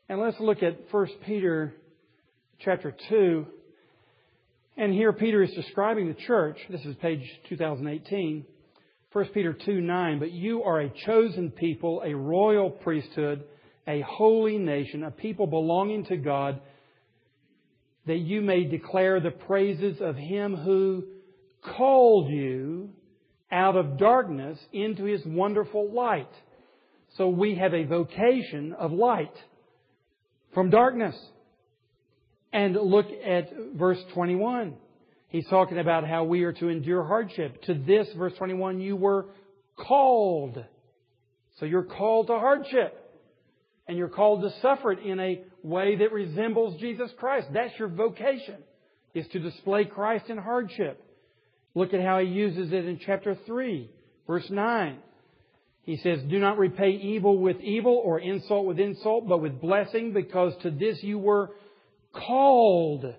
And 0.10 0.20
let's 0.20 0.40
look 0.40 0.62
at 0.62 0.78
First 0.92 1.14
Peter 1.26 1.74
chapter 2.60 2.96
2. 3.10 3.46
And 4.76 4.92
here 4.92 5.14
Peter 5.14 5.44
is 5.44 5.52
describing 5.52 6.08
the 6.08 6.20
church. 6.26 6.58
This 6.70 6.84
is 6.86 6.96
page 6.96 7.22
2018. 7.50 8.46
1 9.12 9.26
Peter 9.28 9.54
2 9.54 9.82
9, 9.82 10.20
but 10.20 10.32
you 10.32 10.64
are 10.64 10.82
a 10.82 10.92
chosen 11.06 11.52
people, 11.52 12.02
a 12.04 12.16
royal 12.16 12.72
priesthood, 12.72 13.44
a 13.88 14.02
holy 14.02 14.58
nation, 14.58 15.04
a 15.04 15.12
people 15.12 15.46
belonging 15.46 16.06
to 16.06 16.18
God, 16.18 16.60
that 18.08 18.18
you 18.18 18.42
may 18.42 18.64
declare 18.64 19.20
the 19.20 19.30
praises 19.30 20.02
of 20.02 20.16
Him 20.16 20.56
who 20.56 21.04
called 21.78 22.32
you 22.32 22.90
out 23.52 23.76
of 23.76 24.00
darkness 24.00 24.58
into 24.72 25.04
His 25.04 25.22
wonderful 25.24 25.94
light. 25.94 26.32
So 27.18 27.30
we 27.30 27.54
have 27.56 27.76
a 27.76 27.84
vocation 27.84 28.74
of 28.74 28.92
light 28.92 29.36
from 30.56 30.72
darkness. 30.72 31.16
And 32.54 32.76
look 32.76 33.08
at 33.26 33.52
verse 33.76 33.98
21. 34.14 34.76
He's 35.30 35.48
talking 35.48 35.80
about 35.80 36.08
how 36.08 36.24
we 36.26 36.44
are 36.44 36.54
to 36.54 36.70
endure 36.70 37.04
hardship. 37.04 37.64
To 37.64 37.74
this, 37.74 38.08
verse 38.16 38.34
21, 38.38 38.80
you 38.80 38.96
were 38.96 39.26
called. 39.76 40.64
So 41.60 41.66
you're 41.66 41.84
called 41.84 42.28
to 42.28 42.34
hardship. 42.34 43.00
And 43.88 43.98
you're 43.98 44.08
called 44.08 44.44
to 44.44 44.52
suffer 44.62 44.92
it 44.92 45.00
in 45.00 45.20
a 45.20 45.42
way 45.64 45.96
that 45.96 46.14
resembles 46.14 46.80
Jesus 46.80 47.10
Christ. 47.18 47.48
That's 47.52 47.78
your 47.80 47.88
vocation, 47.88 48.58
is 49.16 49.28
to 49.30 49.40
display 49.40 49.86
Christ 49.86 50.30
in 50.30 50.38
hardship. 50.38 51.04
Look 51.74 51.94
at 51.94 52.02
how 52.02 52.20
he 52.20 52.28
uses 52.28 52.72
it 52.72 52.86
in 52.86 53.00
chapter 53.04 53.36
3, 53.48 53.90
verse 54.28 54.48
9. 54.50 55.00
He 55.82 55.98
says, 55.98 56.20
Do 56.30 56.40
not 56.40 56.60
repay 56.60 56.92
evil 56.92 57.40
with 57.40 57.60
evil 57.60 58.00
or 58.06 58.20
insult 58.20 58.66
with 58.66 58.80
insult, 58.80 59.28
but 59.28 59.42
with 59.42 59.60
blessing, 59.60 60.14
because 60.14 60.54
to 60.62 60.72
this 60.72 61.02
you 61.02 61.18
were 61.18 61.50
called. 62.14 63.14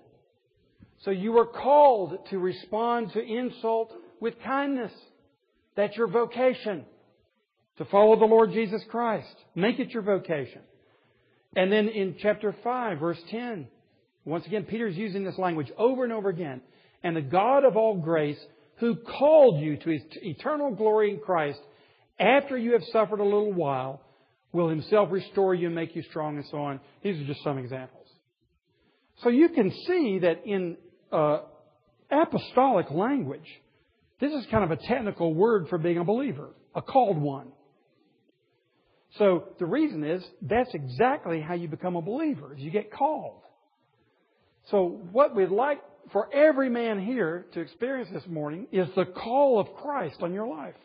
So 1.03 1.11
you 1.11 1.33
were 1.33 1.45
called 1.45 2.17
to 2.29 2.39
respond 2.39 3.11
to 3.13 3.21
insult 3.21 3.93
with 4.19 4.33
kindness. 4.43 4.91
That's 5.75 5.95
your 5.95 6.07
vocation. 6.07 6.85
To 7.77 7.85
follow 7.85 8.17
the 8.17 8.25
Lord 8.25 8.53
Jesus 8.53 8.81
Christ. 8.89 9.35
Make 9.53 9.79
it 9.79 9.91
your 9.91 10.03
vocation. 10.03 10.61
And 11.55 11.71
then 11.71 11.89
in 11.89 12.15
chapter 12.19 12.55
5, 12.63 12.99
verse 12.99 13.19
10, 13.29 13.67
once 14.25 14.45
again, 14.45 14.63
Peter's 14.63 14.95
using 14.95 15.23
this 15.23 15.37
language 15.37 15.71
over 15.77 16.03
and 16.03 16.11
over 16.11 16.29
again. 16.29 16.61
And 17.03 17.15
the 17.15 17.21
God 17.21 17.63
of 17.63 17.77
all 17.77 17.95
grace, 17.95 18.39
who 18.77 18.95
called 18.95 19.61
you 19.61 19.77
to 19.77 19.89
his 19.89 20.01
eternal 20.21 20.71
glory 20.73 21.11
in 21.11 21.19
Christ, 21.19 21.59
after 22.19 22.57
you 22.57 22.73
have 22.73 22.83
suffered 22.91 23.19
a 23.19 23.23
little 23.23 23.53
while, 23.53 24.01
will 24.51 24.69
himself 24.69 25.09
restore 25.11 25.53
you 25.53 25.67
and 25.67 25.75
make 25.75 25.95
you 25.95 26.03
strong 26.03 26.37
and 26.37 26.45
so 26.49 26.57
on. 26.57 26.79
These 27.03 27.21
are 27.21 27.25
just 27.25 27.43
some 27.43 27.57
examples. 27.57 27.94
So 29.23 29.29
you 29.29 29.49
can 29.49 29.71
see 29.71 30.19
that 30.19 30.45
in 30.45 30.77
uh, 31.11 31.39
apostolic 32.11 32.91
language. 32.91 33.47
This 34.19 34.31
is 34.33 34.45
kind 34.51 34.63
of 34.63 34.71
a 34.71 34.77
technical 34.77 35.33
word 35.33 35.67
for 35.69 35.77
being 35.77 35.97
a 35.97 36.03
believer, 36.03 36.49
a 36.73 36.81
called 36.81 37.17
one. 37.17 37.47
So 39.17 39.49
the 39.59 39.65
reason 39.65 40.03
is 40.03 40.23
that's 40.41 40.73
exactly 40.73 41.39
how 41.39 41.53
you 41.53 41.67
become 41.67 41.95
a 41.95 42.01
believer, 42.01 42.53
is 42.53 42.61
you 42.61 42.71
get 42.71 42.91
called. 42.91 43.41
So 44.71 44.99
what 45.11 45.35
we'd 45.35 45.49
like 45.49 45.81
for 46.11 46.33
every 46.33 46.69
man 46.69 46.99
here 46.99 47.45
to 47.53 47.61
experience 47.61 48.09
this 48.11 48.25
morning 48.27 48.67
is 48.71 48.87
the 48.95 49.05
call 49.05 49.59
of 49.59 49.73
Christ 49.75 50.17
on 50.21 50.33
your 50.33 50.47
life. 50.47 50.75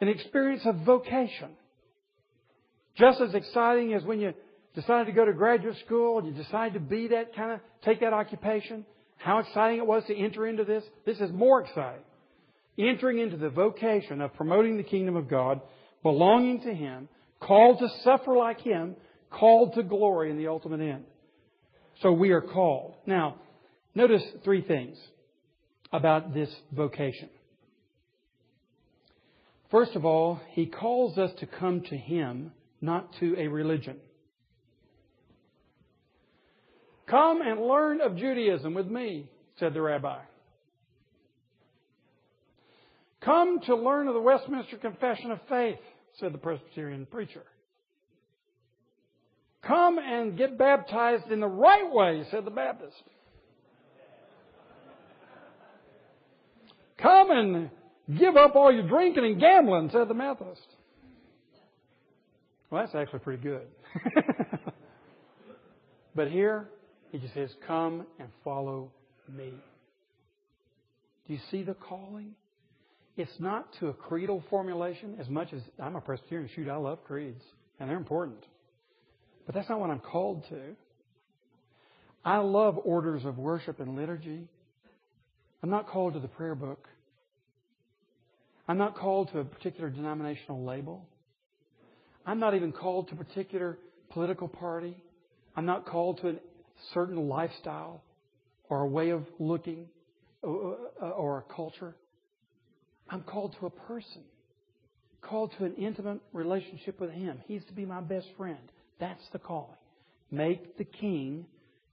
An 0.00 0.08
experience 0.08 0.62
of 0.64 0.76
vocation. 0.86 1.50
Just 2.96 3.20
as 3.20 3.34
exciting 3.34 3.92
as 3.92 4.02
when 4.02 4.20
you 4.20 4.32
decided 4.74 5.06
to 5.06 5.12
go 5.12 5.24
to 5.24 5.32
graduate 5.32 5.76
school 5.84 6.18
and 6.18 6.26
you 6.26 6.42
decided 6.42 6.74
to 6.74 6.80
be 6.80 7.08
that 7.08 7.34
kind 7.34 7.52
of, 7.52 7.60
take 7.84 8.00
that 8.00 8.12
occupation, 8.12 8.84
how 9.16 9.38
exciting 9.38 9.78
it 9.78 9.86
was 9.86 10.04
to 10.06 10.16
enter 10.16 10.46
into 10.46 10.64
this. 10.64 10.84
This 11.04 11.20
is 11.20 11.30
more 11.32 11.62
exciting. 11.62 12.02
Entering 12.78 13.18
into 13.18 13.36
the 13.36 13.50
vocation 13.50 14.20
of 14.20 14.34
promoting 14.34 14.76
the 14.76 14.82
kingdom 14.82 15.16
of 15.16 15.28
God, 15.28 15.60
belonging 16.02 16.62
to 16.62 16.72
Him, 16.72 17.08
called 17.40 17.78
to 17.80 17.88
suffer 18.04 18.34
like 18.36 18.60
Him, 18.60 18.96
called 19.30 19.74
to 19.74 19.82
glory 19.82 20.30
in 20.30 20.38
the 20.38 20.48
ultimate 20.48 20.80
end. 20.80 21.04
So 22.00 22.12
we 22.12 22.30
are 22.30 22.40
called. 22.40 22.94
Now, 23.06 23.36
notice 23.94 24.22
three 24.44 24.62
things 24.62 24.96
about 25.92 26.32
this 26.32 26.48
vocation. 26.72 27.28
First 29.70 29.94
of 29.94 30.04
all, 30.04 30.40
He 30.50 30.66
calls 30.66 31.18
us 31.18 31.30
to 31.40 31.46
come 31.46 31.82
to 31.82 31.96
Him, 31.96 32.52
not 32.80 33.12
to 33.20 33.36
a 33.38 33.48
religion. 33.48 33.96
Come 37.10 37.42
and 37.42 37.60
learn 37.60 38.00
of 38.00 38.16
Judaism 38.16 38.72
with 38.72 38.86
me, 38.86 39.28
said 39.58 39.74
the 39.74 39.82
rabbi. 39.82 40.20
Come 43.20 43.58
to 43.66 43.74
learn 43.74 44.06
of 44.06 44.14
the 44.14 44.20
Westminster 44.20 44.76
Confession 44.76 45.32
of 45.32 45.40
Faith, 45.48 45.80
said 46.20 46.32
the 46.32 46.38
Presbyterian 46.38 47.06
preacher. 47.06 47.42
Come 49.62 49.98
and 49.98 50.38
get 50.38 50.56
baptized 50.56 51.30
in 51.30 51.40
the 51.40 51.48
right 51.48 51.92
way, 51.92 52.24
said 52.30 52.44
the 52.44 52.50
Baptist. 52.50 52.96
Come 56.96 57.30
and 57.30 57.70
give 58.18 58.36
up 58.36 58.54
all 58.54 58.72
your 58.72 58.86
drinking 58.86 59.24
and 59.24 59.40
gambling, 59.40 59.90
said 59.92 60.08
the 60.08 60.14
Methodist. 60.14 60.66
Well, 62.70 62.82
that's 62.82 62.94
actually 62.94 63.18
pretty 63.18 63.42
good. 63.42 63.66
but 66.14 66.30
here, 66.30 66.68
he 67.10 67.18
just 67.18 67.34
says, 67.34 67.50
Come 67.66 68.06
and 68.18 68.28
follow 68.44 68.90
me. 69.28 69.52
Do 71.26 71.34
you 71.34 71.40
see 71.50 71.62
the 71.62 71.74
calling? 71.74 72.34
It's 73.16 73.38
not 73.38 73.68
to 73.80 73.88
a 73.88 73.92
creedal 73.92 74.42
formulation 74.48 75.16
as 75.20 75.28
much 75.28 75.52
as 75.52 75.60
I'm 75.78 75.96
a 75.96 76.00
Presbyterian. 76.00 76.48
Shoot, 76.54 76.68
I 76.68 76.76
love 76.76 77.04
creeds, 77.04 77.42
and 77.78 77.90
they're 77.90 77.96
important. 77.96 78.44
But 79.46 79.54
that's 79.54 79.68
not 79.68 79.80
what 79.80 79.90
I'm 79.90 80.00
called 80.00 80.44
to. 80.48 80.60
I 82.24 82.38
love 82.38 82.78
orders 82.84 83.24
of 83.24 83.38
worship 83.38 83.80
and 83.80 83.96
liturgy. 83.96 84.48
I'm 85.62 85.70
not 85.70 85.88
called 85.88 86.14
to 86.14 86.20
the 86.20 86.28
prayer 86.28 86.54
book. 86.54 86.88
I'm 88.68 88.78
not 88.78 88.96
called 88.96 89.32
to 89.32 89.40
a 89.40 89.44
particular 89.44 89.90
denominational 89.90 90.64
label. 90.64 91.04
I'm 92.24 92.38
not 92.38 92.54
even 92.54 92.72
called 92.72 93.08
to 93.08 93.14
a 93.14 93.16
particular 93.16 93.78
political 94.10 94.48
party. 94.48 94.96
I'm 95.56 95.66
not 95.66 95.86
called 95.86 96.20
to 96.20 96.28
an 96.28 96.40
certain 96.94 97.28
lifestyle 97.28 98.02
or 98.68 98.82
a 98.82 98.86
way 98.86 99.10
of 99.10 99.24
looking 99.38 99.86
uh, 100.42 100.48
uh, 100.48 101.08
or 101.10 101.38
a 101.38 101.54
culture. 101.54 101.94
I'm 103.08 103.22
called 103.22 103.56
to 103.60 103.66
a 103.66 103.70
person, 103.70 104.22
called 105.20 105.52
to 105.58 105.64
an 105.64 105.74
intimate 105.74 106.20
relationship 106.32 107.00
with 107.00 107.10
Him. 107.10 107.40
He's 107.46 107.64
to 107.66 107.72
be 107.72 107.84
my 107.84 108.00
best 108.00 108.28
friend. 108.36 108.58
That's 109.00 109.22
the 109.32 109.38
calling. 109.38 109.76
Make 110.30 110.78
the 110.78 110.84
King 110.84 111.46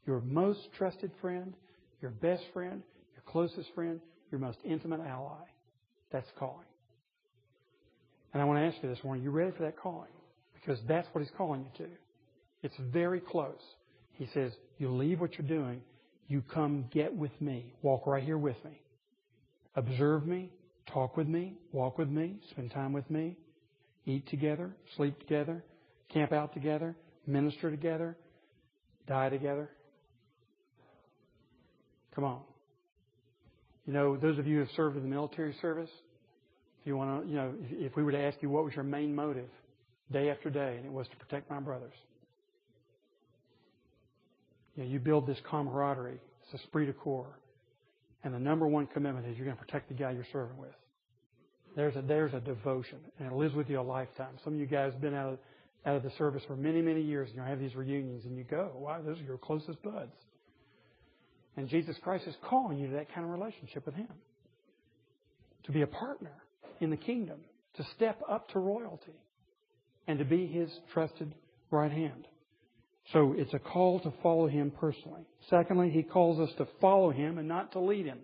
your 0.05 0.21
most 0.21 0.59
trusted 0.77 1.11
friend, 1.19 1.53
your 2.01 2.11
best 2.11 2.43
friend, 2.53 2.81
your 3.15 3.23
closest 3.25 3.69
friend, 3.75 3.99
your 4.31 4.39
most 4.39 4.59
intimate 4.63 5.01
ally. 5.01 5.43
That's 6.11 6.27
calling. 6.39 6.65
And 8.33 8.41
I 8.41 8.45
want 8.45 8.59
to 8.59 8.65
ask 8.65 8.81
you 8.83 8.89
this 8.89 9.03
morning, 9.03 9.23
are 9.23 9.25
you 9.25 9.31
ready 9.31 9.51
for 9.51 9.63
that 9.63 9.77
calling? 9.77 10.11
Because 10.53 10.79
that's 10.87 11.07
what 11.11 11.23
He's 11.23 11.33
calling 11.37 11.65
you 11.65 11.85
to. 11.85 11.91
It's 12.63 12.75
very 12.91 13.19
close. 13.19 13.61
He 14.17 14.27
says, 14.33 14.51
you 14.77 14.89
leave 14.89 15.19
what 15.19 15.37
you're 15.37 15.47
doing, 15.47 15.81
You 16.27 16.41
come 16.41 16.85
get 16.91 17.15
with 17.15 17.31
me. 17.39 17.73
Walk 17.81 18.05
right 18.05 18.23
here 18.23 18.37
with 18.37 18.57
me. 18.65 18.81
Observe 19.75 20.25
me. 20.25 20.51
Talk 20.91 21.15
with 21.15 21.27
me. 21.27 21.53
Walk 21.71 21.97
with 21.97 22.09
me. 22.09 22.35
Spend 22.51 22.71
time 22.71 22.93
with 22.93 23.09
me. 23.09 23.37
Eat 24.05 24.27
together. 24.29 24.71
Sleep 24.95 25.17
together. 25.19 25.63
Camp 26.09 26.33
out 26.33 26.53
together. 26.53 26.95
Minister 27.25 27.71
together. 27.71 28.17
Die 29.07 29.29
together. 29.29 29.69
Come 32.13 32.25
on. 32.25 32.41
You 33.85 33.93
know, 33.93 34.17
those 34.17 34.37
of 34.37 34.47
you 34.47 34.55
who 34.55 34.59
have 34.61 34.71
served 34.75 34.97
in 34.97 35.03
the 35.03 35.09
military 35.09 35.55
service, 35.61 35.89
if 36.81 36.87
you 36.87 36.97
want 36.97 37.23
to, 37.23 37.29
you 37.29 37.35
know, 37.35 37.53
if, 37.61 37.91
if 37.91 37.95
we 37.95 38.03
were 38.03 38.11
to 38.11 38.19
ask 38.19 38.37
you 38.41 38.49
what 38.49 38.65
was 38.65 38.73
your 38.73 38.83
main 38.83 39.15
motive 39.15 39.49
day 40.11 40.29
after 40.29 40.49
day, 40.49 40.75
and 40.77 40.85
it 40.85 40.91
was 40.91 41.07
to 41.07 41.15
protect 41.17 41.49
my 41.49 41.59
brothers. 41.59 41.93
You 44.77 44.83
know, 44.83 44.89
you 44.89 44.99
build 44.99 45.27
this 45.27 45.39
camaraderie, 45.49 46.19
it's 46.43 46.61
esprit 46.61 46.85
de 46.85 46.93
corps. 46.93 47.39
And 48.23 48.33
the 48.33 48.39
number 48.39 48.67
one 48.67 48.87
commitment 48.87 49.25
is 49.27 49.35
you're 49.37 49.45
going 49.45 49.57
to 49.57 49.63
protect 49.63 49.89
the 49.89 49.95
guy 49.95 50.11
you're 50.11 50.25
serving 50.31 50.57
with. 50.57 50.75
There's 51.75 51.95
a, 51.95 52.01
there's 52.01 52.33
a 52.33 52.39
devotion, 52.39 52.99
and 53.19 53.31
it 53.31 53.33
lives 53.35 53.53
with 53.53 53.69
you 53.69 53.79
a 53.79 53.81
lifetime. 53.81 54.37
Some 54.43 54.53
of 54.53 54.59
you 54.59 54.65
guys 54.65 54.93
have 54.93 55.01
been 55.01 55.13
out 55.13 55.33
of, 55.33 55.39
out 55.85 55.95
of 55.95 56.03
the 56.03 56.11
service 56.17 56.43
for 56.47 56.55
many, 56.55 56.81
many 56.81 57.01
years, 57.01 57.29
and 57.29 57.37
you 57.37 57.43
have 57.43 57.59
these 57.59 57.75
reunions, 57.75 58.25
and 58.25 58.37
you 58.37 58.43
go, 58.43 58.71
wow, 58.75 58.99
those 59.03 59.19
are 59.19 59.23
your 59.23 59.37
closest 59.37 59.81
buds. 59.83 60.13
And 61.55 61.67
Jesus 61.67 61.95
Christ 62.03 62.25
is 62.27 62.35
calling 62.47 62.77
you 62.77 62.87
to 62.87 62.93
that 62.93 63.13
kind 63.13 63.25
of 63.25 63.31
relationship 63.31 63.85
with 63.85 63.95
Him. 63.95 64.09
To 65.65 65.71
be 65.71 65.81
a 65.81 65.87
partner 65.87 66.33
in 66.79 66.89
the 66.89 66.97
kingdom, 66.97 67.39
to 67.75 67.83
step 67.95 68.21
up 68.29 68.49
to 68.49 68.59
royalty, 68.59 69.15
and 70.07 70.19
to 70.19 70.25
be 70.25 70.47
His 70.47 70.69
trusted 70.93 71.33
right 71.71 71.91
hand. 71.91 72.27
So 73.13 73.33
it's 73.37 73.53
a 73.53 73.59
call 73.59 73.99
to 74.01 74.13
follow 74.21 74.47
Him 74.47 74.71
personally. 74.71 75.21
Secondly, 75.49 75.89
He 75.89 76.03
calls 76.03 76.39
us 76.39 76.53
to 76.57 76.67
follow 76.81 77.11
Him 77.11 77.37
and 77.37 77.47
not 77.47 77.71
to 77.73 77.79
lead 77.79 78.05
Him. 78.05 78.19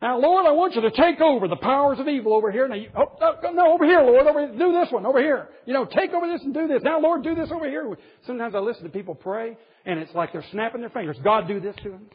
Now, 0.00 0.20
Lord, 0.20 0.46
I 0.46 0.52
want 0.52 0.76
you 0.76 0.82
to 0.82 0.92
take 0.92 1.20
over 1.20 1.48
the 1.48 1.56
powers 1.56 1.98
of 1.98 2.06
evil 2.06 2.32
over 2.32 2.52
here. 2.52 2.68
Now, 2.68 2.76
you, 2.76 2.88
oh, 2.96 3.16
oh, 3.20 3.50
no, 3.52 3.72
over 3.72 3.84
here, 3.84 4.00
Lord. 4.00 4.28
Over, 4.28 4.46
do 4.46 4.72
this 4.72 4.92
one 4.92 5.04
over 5.04 5.18
here. 5.18 5.48
You 5.66 5.74
know, 5.74 5.86
take 5.86 6.12
over 6.12 6.28
this 6.28 6.40
and 6.42 6.54
do 6.54 6.68
this. 6.68 6.82
Now, 6.84 7.00
Lord, 7.00 7.24
do 7.24 7.34
this 7.34 7.50
over 7.50 7.68
here. 7.68 7.98
Sometimes 8.24 8.54
I 8.54 8.60
listen 8.60 8.84
to 8.84 8.90
people 8.90 9.16
pray, 9.16 9.56
and 9.84 9.98
it's 9.98 10.14
like 10.14 10.32
they're 10.32 10.44
snapping 10.52 10.82
their 10.82 10.90
fingers. 10.90 11.16
God, 11.24 11.48
do 11.48 11.58
this 11.58 11.74
to 11.82 11.90
them. 11.90 12.06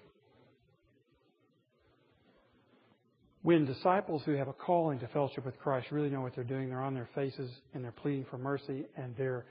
When 3.41 3.65
disciples 3.65 4.21
who 4.25 4.31
have 4.35 4.47
a 4.47 4.53
calling 4.53 4.99
to 4.99 5.07
fellowship 5.09 5.45
with 5.45 5.59
Christ 5.59 5.87
really 5.91 6.09
know 6.09 6.21
what 6.21 6.33
they're 6.33 6.45
doing, 6.45 6.69
they're 6.69 6.81
on 6.81 6.93
their 6.93 7.09
faces 7.13 7.51
and 7.73 7.83
they're 7.83 7.91
pleading 7.91 8.25
for 8.31 8.37
mercy 8.37 8.85
and 8.95 9.13
they're 9.17 9.43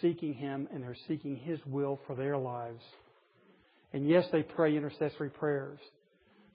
seeking 0.00 0.34
Him 0.34 0.68
and 0.72 0.82
they're 0.82 0.96
seeking 1.06 1.36
His 1.36 1.58
will 1.66 2.00
for 2.06 2.14
their 2.14 2.36
lives. 2.36 2.82
And 3.92 4.08
yes, 4.08 4.26
they 4.32 4.42
pray 4.42 4.76
intercessory 4.76 5.30
prayers, 5.30 5.78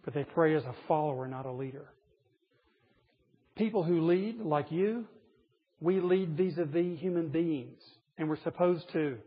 but 0.05 0.13
they 0.13 0.23
pray 0.23 0.55
as 0.55 0.63
a 0.63 0.75
follower, 0.87 1.27
not 1.27 1.45
a 1.45 1.51
leader. 1.51 1.87
People 3.55 3.83
who 3.83 4.07
lead, 4.07 4.39
like 4.39 4.71
you, 4.71 5.05
we 5.79 5.99
lead 5.99 6.37
vis-a-vis 6.37 6.99
human 6.99 7.29
beings, 7.29 7.81
and 8.17 8.29
we're 8.29 8.41
supposed 8.43 8.85
to. 8.93 9.17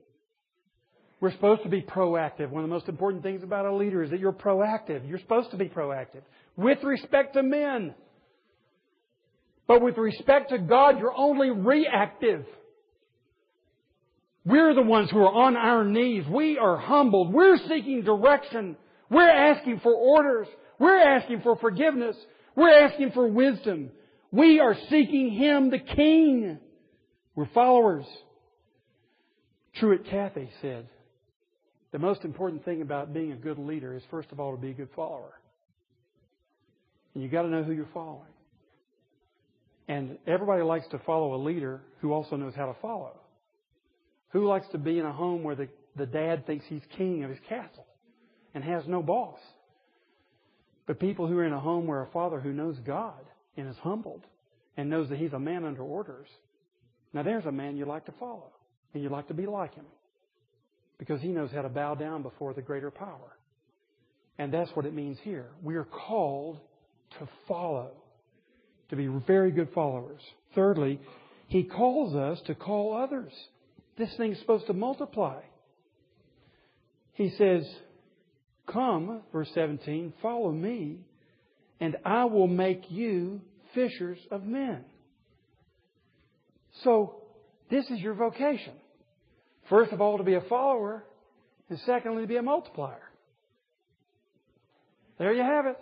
We're 1.20 1.32
supposed 1.32 1.62
to 1.62 1.68
be 1.68 1.82
proactive. 1.82 2.50
One 2.50 2.62
of 2.62 2.68
the 2.68 2.74
most 2.74 2.88
important 2.88 3.22
things 3.22 3.42
about 3.42 3.66
a 3.66 3.74
leader 3.74 4.02
is 4.02 4.10
that 4.10 4.20
you're 4.20 4.32
proactive. 4.32 5.08
You're 5.08 5.18
supposed 5.18 5.50
to 5.52 5.56
be 5.56 5.68
proactive 5.68 6.22
with 6.56 6.82
respect 6.82 7.34
to 7.34 7.42
men. 7.42 7.94
But 9.66 9.82
with 9.82 9.96
respect 9.96 10.50
to 10.50 10.58
God, 10.58 10.98
you're 10.98 11.16
only 11.16 11.50
reactive. 11.50 12.44
We're 14.46 14.74
the 14.74 14.82
ones 14.82 15.10
who 15.10 15.18
are 15.18 15.32
on 15.32 15.56
our 15.56 15.84
knees. 15.84 16.24
We 16.30 16.56
are 16.56 16.76
humbled. 16.76 17.32
We're 17.32 17.58
seeking 17.68 18.02
direction. 18.02 18.76
We're 19.10 19.28
asking 19.28 19.80
for 19.80 19.92
orders. 19.92 20.46
We're 20.78 21.00
asking 21.00 21.40
for 21.40 21.56
forgiveness. 21.56 22.16
We're 22.54 22.86
asking 22.86 23.10
for 23.10 23.26
wisdom. 23.26 23.90
We 24.30 24.60
are 24.60 24.76
seeking 24.88 25.32
Him, 25.32 25.70
the 25.70 25.80
King. 25.80 26.58
We're 27.34 27.48
followers. 27.52 28.06
Truett 29.74 30.06
Cathy 30.06 30.48
said, 30.62 30.88
the 31.90 31.98
most 31.98 32.24
important 32.24 32.64
thing 32.64 32.82
about 32.82 33.12
being 33.12 33.32
a 33.32 33.36
good 33.36 33.58
leader 33.58 33.94
is 33.94 34.02
first 34.10 34.30
of 34.30 34.38
all 34.38 34.54
to 34.54 34.60
be 34.60 34.70
a 34.70 34.74
good 34.74 34.90
follower. 34.94 35.40
And 37.14 37.22
you've 37.22 37.32
got 37.32 37.42
to 37.42 37.48
know 37.48 37.64
who 37.64 37.72
you're 37.72 37.88
following. 37.92 38.22
And 39.88 40.18
everybody 40.26 40.62
likes 40.62 40.86
to 40.92 41.00
follow 41.00 41.34
a 41.34 41.40
leader 41.42 41.80
who 42.00 42.12
also 42.12 42.36
knows 42.36 42.54
how 42.54 42.66
to 42.66 42.76
follow. 42.80 43.12
Who 44.30 44.46
likes 44.46 44.66
to 44.72 44.78
be 44.78 44.98
in 44.98 45.06
a 45.06 45.12
home 45.12 45.42
where 45.42 45.54
the, 45.54 45.68
the 45.96 46.06
dad 46.06 46.46
thinks 46.46 46.64
he's 46.68 46.82
king 46.96 47.24
of 47.24 47.30
his 47.30 47.38
castle 47.48 47.86
and 48.54 48.62
has 48.64 48.84
no 48.86 49.02
boss? 49.02 49.38
But 50.86 51.00
people 51.00 51.26
who 51.26 51.38
are 51.38 51.44
in 51.44 51.52
a 51.52 51.60
home 51.60 51.86
where 51.86 52.02
a 52.02 52.10
father 52.12 52.40
who 52.40 52.52
knows 52.52 52.76
God 52.86 53.24
and 53.56 53.68
is 53.68 53.76
humbled 53.78 54.24
and 54.76 54.90
knows 54.90 55.08
that 55.08 55.18
he's 55.18 55.32
a 55.32 55.38
man 55.38 55.64
under 55.64 55.82
orders. 55.82 56.28
Now 57.12 57.22
there's 57.22 57.46
a 57.46 57.52
man 57.52 57.76
you 57.76 57.86
like 57.86 58.06
to 58.06 58.12
follow 58.20 58.52
and 58.94 59.02
you 59.02 59.08
like 59.08 59.28
to 59.28 59.34
be 59.34 59.46
like 59.46 59.74
him 59.74 59.86
because 60.98 61.20
he 61.20 61.28
knows 61.28 61.50
how 61.52 61.62
to 61.62 61.68
bow 61.68 61.94
down 61.94 62.22
before 62.22 62.54
the 62.54 62.62
greater 62.62 62.90
power. 62.90 63.36
And 64.38 64.52
that's 64.52 64.70
what 64.74 64.86
it 64.86 64.94
means 64.94 65.18
here. 65.22 65.46
We 65.62 65.76
are 65.76 65.84
called 65.84 66.60
to 67.18 67.28
follow, 67.48 67.92
to 68.90 68.96
be 68.96 69.06
very 69.06 69.50
good 69.50 69.68
followers. 69.74 70.20
Thirdly, 70.54 71.00
he 71.48 71.64
calls 71.64 72.14
us 72.14 72.40
to 72.46 72.54
call 72.54 72.94
others. 72.94 73.32
This 73.96 74.14
thing's 74.16 74.38
supposed 74.38 74.66
to 74.66 74.72
multiply. 74.72 75.40
He 77.14 77.30
says, 77.30 77.66
Come, 78.66 79.22
verse 79.32 79.48
17, 79.54 80.12
follow 80.20 80.50
me, 80.50 80.98
and 81.80 81.96
I 82.04 82.24
will 82.24 82.46
make 82.46 82.90
you 82.90 83.40
fishers 83.74 84.18
of 84.30 84.44
men. 84.44 84.84
So, 86.82 87.22
this 87.70 87.88
is 87.90 88.00
your 88.00 88.14
vocation. 88.14 88.74
First 89.70 89.92
of 89.92 90.00
all, 90.00 90.18
to 90.18 90.24
be 90.24 90.34
a 90.34 90.42
follower, 90.42 91.04
and 91.70 91.78
secondly, 91.86 92.22
to 92.22 92.28
be 92.28 92.36
a 92.36 92.42
multiplier. 92.42 93.02
There 95.18 95.32
you 95.32 95.42
have 95.42 95.66
it. 95.66 95.78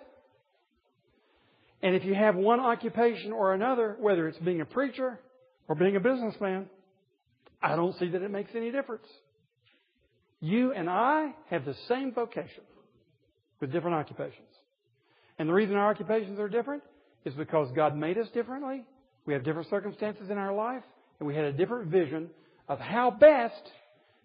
And 1.83 1.95
if 1.95 2.05
you 2.05 2.15
have 2.15 2.37
one 2.37 2.61
occupation 2.61 3.33
or 3.33 3.53
another, 3.53 3.97
whether 4.01 4.29
it's 4.29 4.39
being 4.39 4.61
a 4.61 4.65
preacher 4.65 5.19
or 5.69 5.75
being 5.75 5.97
a 5.97 6.01
businessman, 6.01 6.67
I 7.65 7.77
don't 7.77 7.99
see 7.99 8.09
that 8.09 8.21
it 8.21 8.31
makes 8.31 8.51
any 8.55 8.71
difference. 8.71 9.07
You 10.41 10.73
and 10.73 10.91
I 10.91 11.33
have 11.49 11.65
the 11.65 11.75
same 11.89 12.12
vocation 12.12 12.62
with 13.59 13.73
different 13.73 13.97
occupations. 13.97 14.49
And 15.39 15.49
the 15.49 15.55
reason 15.55 15.75
our 15.75 15.91
occupations 15.91 16.39
are 16.39 16.49
different 16.49 16.83
is 17.25 17.33
because 17.33 17.73
God 17.75 17.97
made 17.97 18.19
us 18.19 18.29
differently. 18.35 18.85
We 19.25 19.33
have 19.33 19.45
different 19.45 19.71
circumstances 19.71 20.29
in 20.29 20.37
our 20.37 20.53
life, 20.55 20.83
and 21.19 21.27
we 21.27 21.35
had 21.35 21.45
a 21.45 21.53
different 21.53 21.91
vision 21.91 22.29
of 22.69 22.79
how 22.79 23.11
best 23.11 23.62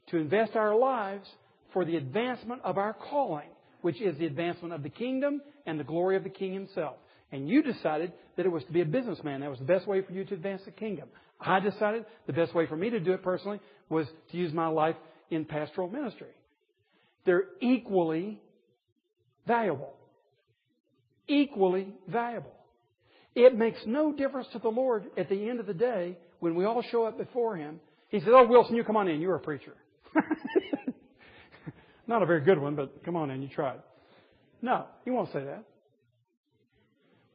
to 0.08 0.18
invest 0.18 0.58
our 0.58 0.76
lives 0.76 1.28
for 1.72 1.86
the 1.86 1.96
advancement 1.96 2.62
of 2.66 2.78
our 2.78 2.94
calling, 2.94 3.48
which 3.82 4.02
is 4.02 4.18
the 4.18 4.26
advancement 4.26 4.74
of 4.74 4.84
the 4.84 4.90
kingdom 4.90 5.42
and 5.66 5.80
the 5.80 5.86
glory 5.86 6.18
of 6.18 6.26
the 6.26 6.30
King 6.30 6.54
himself. 6.54 6.98
And 7.32 7.48
you 7.48 7.64
decided 7.64 8.12
that 8.36 8.46
it 8.46 8.50
was 8.50 8.66
to 8.66 8.74
be 8.74 8.82
a 8.82 8.86
businessman. 8.86 9.40
That 9.40 9.50
was 9.50 9.60
the 9.60 9.66
best 9.66 9.88
way 9.88 10.02
for 10.02 10.12
you 10.12 10.26
to 10.26 10.34
advance 10.34 10.64
the 10.66 10.72
kingdom. 10.72 11.08
I 11.40 11.60
decided 11.60 12.06
the 12.28 12.34
best 12.34 12.54
way 12.54 12.68
for 12.68 12.76
me 12.76 12.90
to 12.90 13.00
do 13.00 13.14
it 13.14 13.24
personally 13.24 13.60
was 13.88 14.08
to 14.32 14.38
use 14.38 14.54
my 14.54 14.68
life 14.68 14.96
in 15.30 15.46
pastoral 15.46 15.90
ministry. 15.90 16.28
They're 17.26 17.46
equally 17.62 18.42
valuable. 19.48 19.94
Equally 21.28 21.94
valuable. 22.08 22.54
It 23.36 23.56
makes 23.58 23.80
no 23.86 24.12
difference 24.12 24.48
to 24.54 24.60
the 24.60 24.70
Lord 24.70 25.06
at 25.18 25.30
the 25.30 25.50
end 25.50 25.60
of 25.60 25.66
the 25.66 25.74
day 25.74 26.18
when 26.40 26.56
we 26.56 26.66
all 26.66 26.82
show 26.82 27.06
up 27.06 27.18
before 27.18 27.56
Him. 27.56 27.80
He 28.10 28.20
says, 28.20 28.30
Oh, 28.32 28.48
Wilson, 28.48 28.76
you 28.76 28.84
come 28.84 28.98
on 28.98 29.08
in. 29.08 29.22
You're 29.22 29.36
a 29.36 29.40
preacher. 29.40 29.74
Not 32.08 32.24
a 32.24 32.26
very 32.26 32.42
good 32.42 32.60
one, 32.60 32.76
but 32.76 33.04
come 33.06 33.16
on 33.16 33.30
in. 33.30 33.42
You 33.42 33.50
tried. 33.50 33.80
No, 34.62 34.86
He 35.06 35.12
won't 35.12 35.32
say 35.32 35.44
that. 35.44 35.64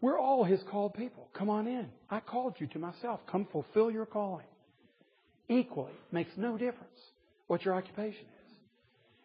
We're 0.05 0.21
all 0.21 0.45
His 0.45 0.61
called 0.71 0.93
people. 0.93 1.29
Come 1.33 1.49
on 1.49 1.67
in. 1.67 1.89
I 2.11 2.21
called 2.21 2.57
you 2.59 2.67
to 2.67 2.79
myself. 2.79 3.21
Come 3.27 3.49
fulfill 3.51 3.91
your 3.91 4.05
calling. 4.05 4.45
Equally, 5.49 5.95
makes 6.13 6.31
no 6.37 6.59
difference 6.59 7.01
what 7.47 7.65
your 7.65 7.75
occupation 7.75 8.21
is. 8.21 8.53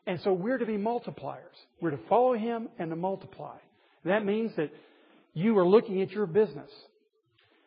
And 0.08 0.22
so 0.22 0.32
we're 0.32 0.58
to 0.58 0.66
be 0.66 0.78
multipliers. 0.78 1.58
We're 1.82 1.92
to 1.92 2.00
follow 2.08 2.34
Him 2.34 2.70
and 2.80 2.92
to 2.92 2.96
multiply. 2.96 3.58
That 4.06 4.24
means 4.24 4.54
that 4.56 4.72
you 5.34 5.58
are 5.58 5.68
looking 5.68 6.02
at 6.02 6.12
your 6.12 6.26
business 6.26 6.72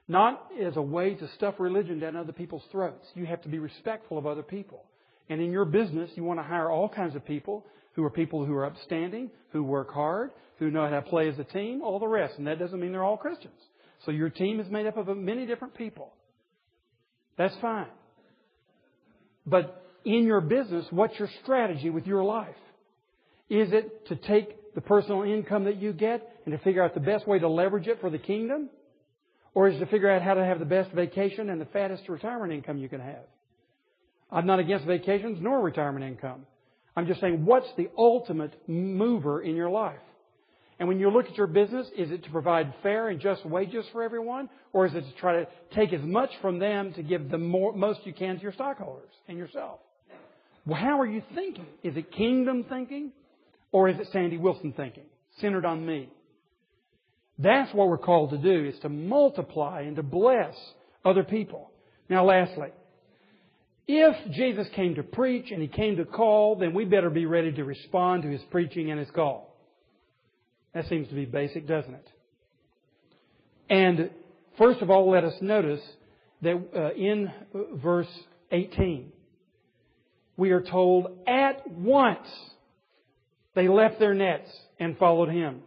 not 0.08 0.46
as 0.58 0.78
a 0.78 0.82
way 0.82 1.14
to 1.14 1.28
stuff 1.34 1.56
religion 1.58 2.00
down 2.00 2.16
other 2.16 2.32
people's 2.32 2.64
throats. 2.72 3.06
You 3.14 3.26
have 3.26 3.42
to 3.42 3.50
be 3.50 3.58
respectful 3.58 4.16
of 4.16 4.26
other 4.26 4.42
people. 4.42 4.84
And 5.28 5.38
in 5.42 5.52
your 5.52 5.66
business, 5.66 6.08
you 6.14 6.24
want 6.24 6.38
to 6.38 6.44
hire 6.44 6.70
all 6.70 6.88
kinds 6.88 7.14
of 7.14 7.26
people 7.26 7.66
who 7.94 8.04
are 8.04 8.10
people 8.10 8.44
who 8.44 8.54
are 8.54 8.66
upstanding, 8.66 9.30
who 9.52 9.62
work 9.62 9.92
hard, 9.92 10.30
who 10.58 10.70
know 10.70 10.84
how 10.84 10.90
to 10.90 11.02
play 11.02 11.28
as 11.28 11.38
a 11.38 11.44
team, 11.44 11.82
all 11.82 11.98
the 11.98 12.06
rest. 12.06 12.34
And 12.38 12.46
that 12.46 12.58
doesn't 12.58 12.78
mean 12.78 12.92
they're 12.92 13.04
all 13.04 13.16
Christians. 13.16 13.54
So 14.04 14.10
your 14.10 14.30
team 14.30 14.60
is 14.60 14.70
made 14.70 14.86
up 14.86 14.96
of 14.96 15.14
many 15.16 15.46
different 15.46 15.74
people. 15.74 16.12
That's 17.36 17.54
fine. 17.60 17.88
But 19.46 19.84
in 20.04 20.24
your 20.24 20.40
business, 20.40 20.86
what's 20.90 21.18
your 21.18 21.28
strategy 21.42 21.90
with 21.90 22.06
your 22.06 22.24
life? 22.24 22.54
Is 23.48 23.72
it 23.72 24.06
to 24.08 24.16
take 24.16 24.74
the 24.74 24.80
personal 24.80 25.22
income 25.22 25.64
that 25.64 25.76
you 25.76 25.92
get 25.92 26.26
and 26.44 26.56
to 26.56 26.64
figure 26.64 26.82
out 26.82 26.94
the 26.94 27.00
best 27.00 27.26
way 27.26 27.38
to 27.38 27.48
leverage 27.48 27.86
it 27.86 28.00
for 28.00 28.10
the 28.10 28.18
kingdom? 28.18 28.70
Or 29.54 29.68
is 29.68 29.76
it 29.76 29.80
to 29.80 29.86
figure 29.86 30.10
out 30.10 30.22
how 30.22 30.34
to 30.34 30.44
have 30.44 30.58
the 30.58 30.64
best 30.64 30.92
vacation 30.92 31.50
and 31.50 31.60
the 31.60 31.66
fattest 31.66 32.08
retirement 32.08 32.52
income 32.52 32.78
you 32.78 32.88
can 32.88 33.00
have? 33.00 33.24
I'm 34.30 34.46
not 34.46 34.60
against 34.60 34.86
vacations 34.86 35.38
nor 35.40 35.60
retirement 35.60 36.04
income. 36.04 36.46
I'm 36.96 37.06
just 37.06 37.20
saying, 37.20 37.44
what's 37.44 37.68
the 37.76 37.88
ultimate 37.96 38.52
mover 38.68 39.40
in 39.42 39.56
your 39.56 39.70
life? 39.70 39.98
And 40.78 40.88
when 40.88 40.98
you 40.98 41.10
look 41.10 41.26
at 41.26 41.36
your 41.36 41.46
business, 41.46 41.86
is 41.96 42.10
it 42.10 42.24
to 42.24 42.30
provide 42.30 42.74
fair 42.82 43.08
and 43.08 43.20
just 43.20 43.46
wages 43.46 43.86
for 43.92 44.02
everyone? 44.02 44.48
Or 44.72 44.86
is 44.86 44.94
it 44.94 45.02
to 45.02 45.12
try 45.20 45.34
to 45.34 45.46
take 45.74 45.92
as 45.92 46.02
much 46.02 46.30
from 46.40 46.58
them 46.58 46.92
to 46.94 47.02
give 47.02 47.30
the 47.30 47.38
more, 47.38 47.72
most 47.72 48.00
you 48.04 48.12
can 48.12 48.36
to 48.36 48.42
your 48.42 48.52
stockholders 48.52 49.10
and 49.28 49.38
yourself? 49.38 49.78
Well, 50.66 50.80
how 50.80 51.00
are 51.00 51.06
you 51.06 51.22
thinking? 51.34 51.66
Is 51.82 51.96
it 51.96 52.12
kingdom 52.12 52.64
thinking? 52.68 53.12
Or 53.70 53.88
is 53.88 53.98
it 53.98 54.08
Sandy 54.12 54.38
Wilson 54.38 54.72
thinking? 54.76 55.04
Centered 55.40 55.64
on 55.64 55.86
me. 55.86 56.10
That's 57.38 57.72
what 57.74 57.88
we're 57.88 57.98
called 57.98 58.30
to 58.30 58.38
do, 58.38 58.68
is 58.68 58.78
to 58.80 58.88
multiply 58.88 59.82
and 59.82 59.96
to 59.96 60.02
bless 60.02 60.54
other 61.04 61.22
people. 61.22 61.70
Now 62.08 62.24
lastly, 62.24 62.68
if 63.86 64.32
Jesus 64.32 64.68
came 64.74 64.94
to 64.94 65.02
preach 65.02 65.50
and 65.50 65.60
He 65.60 65.68
came 65.68 65.96
to 65.96 66.04
call, 66.04 66.56
then 66.56 66.74
we 66.74 66.84
better 66.84 67.10
be 67.10 67.26
ready 67.26 67.52
to 67.52 67.64
respond 67.64 68.22
to 68.22 68.28
His 68.28 68.42
preaching 68.50 68.90
and 68.90 68.98
His 68.98 69.10
call. 69.10 69.56
That 70.74 70.88
seems 70.88 71.08
to 71.08 71.14
be 71.14 71.24
basic, 71.24 71.66
doesn't 71.66 71.94
it? 71.94 72.08
And 73.68 74.10
first 74.58 74.80
of 74.80 74.90
all, 74.90 75.10
let 75.10 75.24
us 75.24 75.34
notice 75.40 75.82
that 76.42 76.62
uh, 76.74 76.94
in 76.94 77.30
verse 77.74 78.08
18, 78.50 79.12
we 80.36 80.50
are 80.50 80.62
told 80.62 81.18
at 81.26 81.70
once 81.70 82.28
they 83.54 83.68
left 83.68 83.98
their 83.98 84.14
nets 84.14 84.50
and 84.78 84.96
followed 84.98 85.28
Him. 85.28 85.62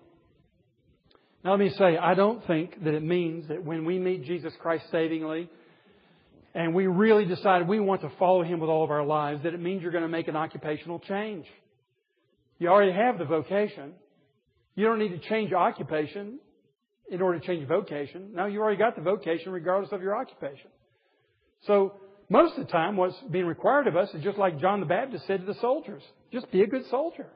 Now 1.43 1.51
let 1.51 1.59
me 1.59 1.70
say, 1.70 1.97
I 1.97 2.16
don't 2.16 2.45
think 2.47 2.84
that 2.84 2.93
it 2.95 3.03
means 3.03 3.47
that 3.49 3.63
when 3.63 3.86
we 3.86 3.99
meet 3.99 4.26
Jesus 4.26 4.53
Christ 4.59 4.86
savingly, 4.91 5.47
and 6.56 6.74
we 6.74 6.88
really 6.88 7.26
decide 7.26 7.68
we 7.68 7.82
want 7.82 8.01
to 8.01 8.12
follow 8.18 8.41
Him 8.41 8.62
with 8.62 8.70
all 8.70 8.86
of 8.86 8.89
our 8.89 9.06
lives, 9.06 9.43
that 9.43 9.53
it 9.53 9.60
means 9.60 9.84
you're 9.84 9.91
going 9.91 10.03
to 10.03 10.10
make 10.10 10.30
an 10.30 10.38
occupational 10.38 10.99
change. 10.99 11.45
You 12.60 12.70
already 12.70 12.93
have 12.93 13.20
the 13.20 13.26
vocation. 13.26 13.91
You 14.74 14.86
don't 14.86 14.97
need 14.97 15.10
to 15.10 15.20
change 15.20 15.51
occupation 15.51 16.39
in 17.12 17.22
order 17.22 17.39
to 17.39 17.45
change 17.45 17.68
vocation. 17.68 18.30
No, 18.34 18.45
you 18.45 18.62
already 18.62 18.78
got 18.78 18.95
the 18.95 19.01
vocation 19.01 19.51
regardless 19.51 19.91
of 19.91 20.01
your 20.01 20.16
occupation. 20.16 20.70
So, 21.68 21.95
most 22.30 22.58
of 22.58 22.66
the 22.66 22.72
time, 22.72 22.95
what's 22.95 23.16
being 23.30 23.45
required 23.45 23.88
of 23.88 23.97
us 23.97 24.10
is 24.14 24.24
just 24.24 24.38
like 24.38 24.60
John 24.60 24.80
the 24.80 24.86
Baptist 24.86 25.28
said 25.28 25.41
to 25.41 25.45
the 25.45 25.60
soldiers. 25.60 26.01
Just 26.32 26.49
be 26.51 26.62
a 26.62 26.68
good 26.68 26.86
soldier. 26.89 27.28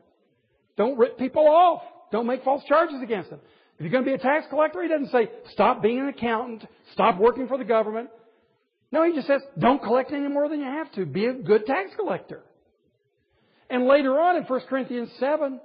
Don't 0.78 0.97
rip 0.97 1.20
people 1.20 1.47
off. 1.47 1.84
Don't 2.11 2.26
make 2.26 2.43
false 2.43 2.63
charges 2.67 3.01
against 3.03 3.30
them. 3.30 3.39
If 3.78 3.84
you're 3.84 3.91
going 3.91 4.05
to 4.05 4.09
be 4.09 4.15
a 4.15 4.17
tax 4.17 4.47
collector, 4.49 4.82
he 4.82 4.88
doesn't 4.88 5.11
say, 5.11 5.30
stop 5.51 5.82
being 5.82 5.99
an 5.99 6.07
accountant, 6.07 6.65
stop 6.93 7.20
working 7.20 7.47
for 7.47 7.57
the 7.57 7.65
government. 7.65 8.09
No, 8.92 9.06
he 9.06 9.14
just 9.14 9.28
says, 9.28 9.42
don't 9.58 9.82
collect 9.82 10.12
any 10.12 10.28
more 10.28 10.50
than 10.50 10.60
you 10.60 10.66
have 10.66 10.92
to. 10.94 11.06
Be 11.06 11.26
a 11.26 11.34
good 11.34 11.66
tax 11.66 11.92
collector. 11.96 12.42
And 13.70 13.86
later 13.86 14.20
on 14.20 14.36
in 14.36 14.44
1 14.44 14.62
Corinthians 14.68 15.12
7, 15.20 15.60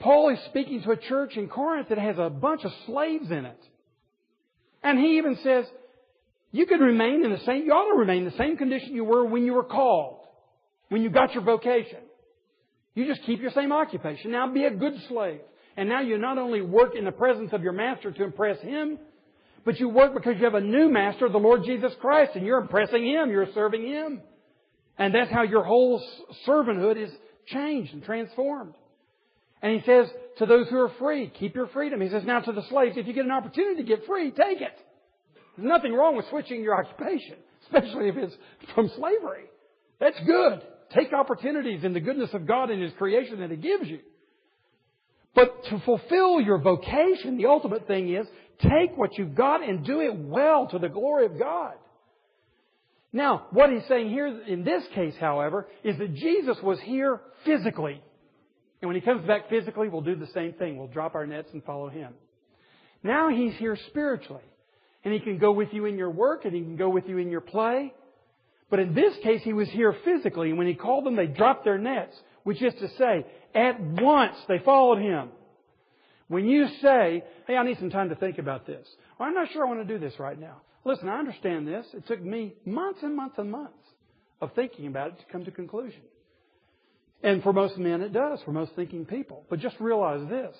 Paul 0.00 0.30
is 0.30 0.38
speaking 0.46 0.82
to 0.82 0.90
a 0.90 0.96
church 0.96 1.36
in 1.36 1.48
Corinth 1.48 1.88
that 1.88 1.98
has 1.98 2.16
a 2.18 2.28
bunch 2.28 2.64
of 2.64 2.72
slaves 2.86 3.30
in 3.30 3.46
it. 3.46 3.60
And 4.82 4.98
he 4.98 5.18
even 5.18 5.38
says, 5.42 5.64
you 6.52 6.66
could 6.66 6.80
remain 6.80 7.24
in 7.24 7.32
the 7.32 7.40
same, 7.44 7.64
you 7.64 7.72
ought 7.72 7.92
to 7.92 7.98
remain 7.98 8.24
in 8.24 8.30
the 8.30 8.36
same 8.36 8.56
condition 8.56 8.94
you 8.94 9.04
were 9.04 9.24
when 9.24 9.44
you 9.44 9.54
were 9.54 9.64
called, 9.64 10.20
when 10.88 11.02
you 11.02 11.10
got 11.10 11.34
your 11.34 11.42
vocation. 11.42 11.98
You 12.94 13.06
just 13.06 13.22
keep 13.24 13.40
your 13.40 13.50
same 13.52 13.72
occupation. 13.72 14.30
Now 14.30 14.52
be 14.52 14.64
a 14.64 14.70
good 14.70 14.94
slave. 15.08 15.40
And 15.76 15.88
now 15.88 16.00
you 16.00 16.18
not 16.18 16.38
only 16.38 16.60
work 16.60 16.96
in 16.96 17.04
the 17.04 17.12
presence 17.12 17.50
of 17.52 17.62
your 17.62 17.72
master 17.72 18.10
to 18.10 18.24
impress 18.24 18.60
him, 18.60 18.98
but 19.68 19.78
you 19.78 19.90
work 19.90 20.14
because 20.14 20.36
you 20.38 20.44
have 20.44 20.54
a 20.54 20.62
new 20.62 20.88
master, 20.88 21.28
the 21.28 21.36
Lord 21.36 21.62
Jesus 21.62 21.92
Christ, 22.00 22.30
and 22.36 22.46
you're 22.46 22.58
impressing 22.58 23.04
Him, 23.06 23.30
you're 23.30 23.52
serving 23.52 23.86
Him. 23.86 24.22
And 24.96 25.14
that's 25.14 25.30
how 25.30 25.42
your 25.42 25.62
whole 25.62 26.02
servanthood 26.46 26.96
is 26.96 27.10
changed 27.48 27.92
and 27.92 28.02
transformed. 28.02 28.72
And 29.60 29.78
He 29.78 29.84
says 29.84 30.06
to 30.38 30.46
those 30.46 30.70
who 30.70 30.78
are 30.78 30.90
free, 30.98 31.30
keep 31.38 31.54
your 31.54 31.66
freedom. 31.66 32.00
He 32.00 32.08
says 32.08 32.22
now 32.24 32.40
to 32.40 32.52
the 32.52 32.62
slaves, 32.70 32.96
if 32.96 33.06
you 33.06 33.12
get 33.12 33.26
an 33.26 33.30
opportunity 33.30 33.82
to 33.82 33.86
get 33.86 34.06
free, 34.06 34.30
take 34.30 34.62
it. 34.62 34.72
There's 35.54 35.68
nothing 35.68 35.92
wrong 35.92 36.16
with 36.16 36.24
switching 36.30 36.62
your 36.62 36.74
occupation, 36.74 37.36
especially 37.66 38.08
if 38.08 38.16
it's 38.16 38.34
from 38.74 38.90
slavery. 38.96 39.50
That's 40.00 40.18
good. 40.24 40.62
Take 40.94 41.12
opportunities 41.12 41.84
in 41.84 41.92
the 41.92 42.00
goodness 42.00 42.30
of 42.32 42.46
God 42.46 42.70
and 42.70 42.82
His 42.82 42.92
creation 42.96 43.40
that 43.40 43.50
He 43.50 43.56
gives 43.58 43.86
you. 43.86 43.98
But 45.34 45.62
to 45.64 45.78
fulfill 45.80 46.40
your 46.40 46.56
vocation, 46.56 47.36
the 47.36 47.46
ultimate 47.46 47.86
thing 47.86 48.14
is 48.14 48.26
Take 48.60 48.96
what 48.96 49.16
you've 49.16 49.34
got 49.34 49.66
and 49.66 49.84
do 49.84 50.00
it 50.00 50.14
well 50.16 50.66
to 50.68 50.78
the 50.78 50.88
glory 50.88 51.26
of 51.26 51.38
God. 51.38 51.74
Now, 53.12 53.46
what 53.50 53.70
he's 53.70 53.86
saying 53.88 54.10
here 54.10 54.26
in 54.26 54.64
this 54.64 54.82
case, 54.94 55.14
however, 55.18 55.66
is 55.82 55.96
that 55.98 56.14
Jesus 56.14 56.56
was 56.62 56.78
here 56.80 57.20
physically. 57.44 58.02
And 58.80 58.88
when 58.88 58.96
he 58.96 59.00
comes 59.00 59.26
back 59.26 59.48
physically, 59.48 59.88
we'll 59.88 60.02
do 60.02 60.14
the 60.14 60.28
same 60.28 60.52
thing. 60.52 60.76
We'll 60.76 60.88
drop 60.88 61.14
our 61.14 61.26
nets 61.26 61.48
and 61.52 61.64
follow 61.64 61.88
him. 61.88 62.14
Now 63.02 63.28
he's 63.28 63.54
here 63.54 63.78
spiritually. 63.88 64.42
And 65.04 65.14
he 65.14 65.20
can 65.20 65.38
go 65.38 65.52
with 65.52 65.72
you 65.72 65.86
in 65.86 65.96
your 65.96 66.10
work 66.10 66.44
and 66.44 66.54
he 66.54 66.60
can 66.60 66.76
go 66.76 66.88
with 66.88 67.08
you 67.08 67.18
in 67.18 67.30
your 67.30 67.40
play. 67.40 67.94
But 68.70 68.80
in 68.80 68.94
this 68.94 69.16
case, 69.22 69.42
he 69.42 69.52
was 69.52 69.68
here 69.70 69.96
physically. 70.04 70.50
And 70.50 70.58
when 70.58 70.66
he 70.66 70.74
called 70.74 71.06
them, 71.06 71.16
they 71.16 71.26
dropped 71.26 71.64
their 71.64 71.78
nets, 71.78 72.14
which 72.42 72.62
is 72.62 72.74
to 72.74 72.88
say, 72.98 73.24
at 73.54 73.80
once 73.80 74.36
they 74.48 74.58
followed 74.58 74.98
him. 74.98 75.30
When 76.28 76.46
you 76.46 76.66
say, 76.82 77.24
hey, 77.46 77.56
I 77.56 77.64
need 77.64 77.78
some 77.78 77.90
time 77.90 78.10
to 78.10 78.14
think 78.14 78.38
about 78.38 78.66
this, 78.66 78.86
or 79.18 79.26
I'm 79.26 79.34
not 79.34 79.48
sure 79.52 79.64
I 79.64 79.68
want 79.68 79.86
to 79.86 79.92
do 79.92 79.98
this 79.98 80.18
right 80.18 80.38
now. 80.38 80.60
Listen, 80.84 81.08
I 81.08 81.18
understand 81.18 81.66
this. 81.66 81.86
It 81.94 82.06
took 82.06 82.22
me 82.22 82.54
months 82.64 83.00
and 83.02 83.16
months 83.16 83.36
and 83.38 83.50
months 83.50 83.72
of 84.40 84.52
thinking 84.54 84.86
about 84.86 85.08
it 85.08 85.18
to 85.20 85.32
come 85.32 85.44
to 85.44 85.50
conclusion. 85.50 86.02
And 87.22 87.42
for 87.42 87.52
most 87.52 87.78
men, 87.78 88.02
it 88.02 88.12
does, 88.12 88.40
for 88.44 88.52
most 88.52 88.72
thinking 88.76 89.04
people. 89.04 89.44
But 89.50 89.58
just 89.58 89.76
realize 89.80 90.28
this. 90.28 90.54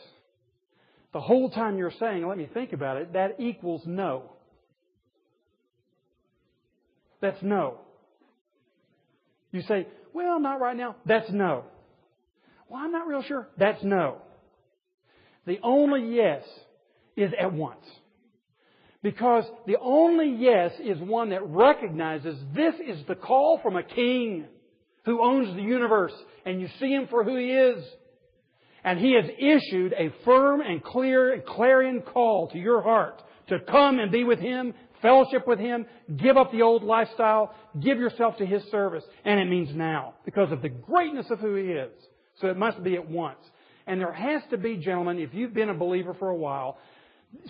The 1.12 1.20
whole 1.20 1.50
time 1.50 1.78
you're 1.78 1.92
saying, 1.98 2.26
let 2.26 2.36
me 2.36 2.48
think 2.52 2.72
about 2.72 2.96
it, 2.96 3.12
that 3.12 3.36
equals 3.38 3.82
no. 3.86 4.32
That's 7.20 7.40
no. 7.42 7.78
You 9.52 9.62
say, 9.62 9.86
well, 10.12 10.40
not 10.40 10.60
right 10.60 10.76
now. 10.76 10.96
That's 11.06 11.30
no. 11.30 11.64
Well, 12.68 12.80
I'm 12.82 12.92
not 12.92 13.06
real 13.06 13.22
sure. 13.22 13.48
That's 13.56 13.82
no. 13.82 14.18
The 15.48 15.58
only 15.62 16.14
yes 16.14 16.42
is 17.16 17.32
at 17.40 17.54
once. 17.54 17.84
Because 19.02 19.44
the 19.66 19.78
only 19.80 20.36
yes 20.38 20.72
is 20.78 20.98
one 20.98 21.30
that 21.30 21.46
recognizes 21.46 22.38
this 22.54 22.74
is 22.86 22.98
the 23.08 23.14
call 23.14 23.58
from 23.62 23.76
a 23.76 23.82
king 23.82 24.44
who 25.06 25.22
owns 25.22 25.56
the 25.56 25.62
universe 25.62 26.12
and 26.44 26.60
you 26.60 26.68
see 26.78 26.90
him 26.90 27.06
for 27.08 27.24
who 27.24 27.36
he 27.36 27.50
is. 27.50 27.82
And 28.84 28.98
he 28.98 29.14
has 29.14 29.24
issued 29.38 29.94
a 29.94 30.12
firm 30.26 30.60
and 30.60 30.84
clear 30.84 31.32
and 31.32 31.44
clarion 31.46 32.02
call 32.02 32.48
to 32.48 32.58
your 32.58 32.82
heart 32.82 33.22
to 33.48 33.58
come 33.60 34.00
and 34.00 34.12
be 34.12 34.24
with 34.24 34.40
him, 34.40 34.74
fellowship 35.00 35.46
with 35.46 35.58
him, 35.58 35.86
give 36.14 36.36
up 36.36 36.52
the 36.52 36.60
old 36.60 36.82
lifestyle, 36.84 37.54
give 37.80 37.96
yourself 37.96 38.36
to 38.36 38.44
his 38.44 38.62
service. 38.64 39.04
And 39.24 39.40
it 39.40 39.46
means 39.46 39.74
now 39.74 40.12
because 40.26 40.52
of 40.52 40.60
the 40.60 40.68
greatness 40.68 41.30
of 41.30 41.38
who 41.38 41.54
he 41.54 41.68
is. 41.68 41.92
So 42.42 42.48
it 42.48 42.58
must 42.58 42.82
be 42.82 42.96
at 42.96 43.08
once. 43.08 43.38
And 43.88 43.98
there 43.98 44.12
has 44.12 44.42
to 44.50 44.58
be, 44.58 44.76
gentlemen, 44.76 45.18
if 45.18 45.32
you've 45.32 45.54
been 45.54 45.70
a 45.70 45.74
believer 45.74 46.14
for 46.14 46.28
a 46.28 46.36
while, 46.36 46.76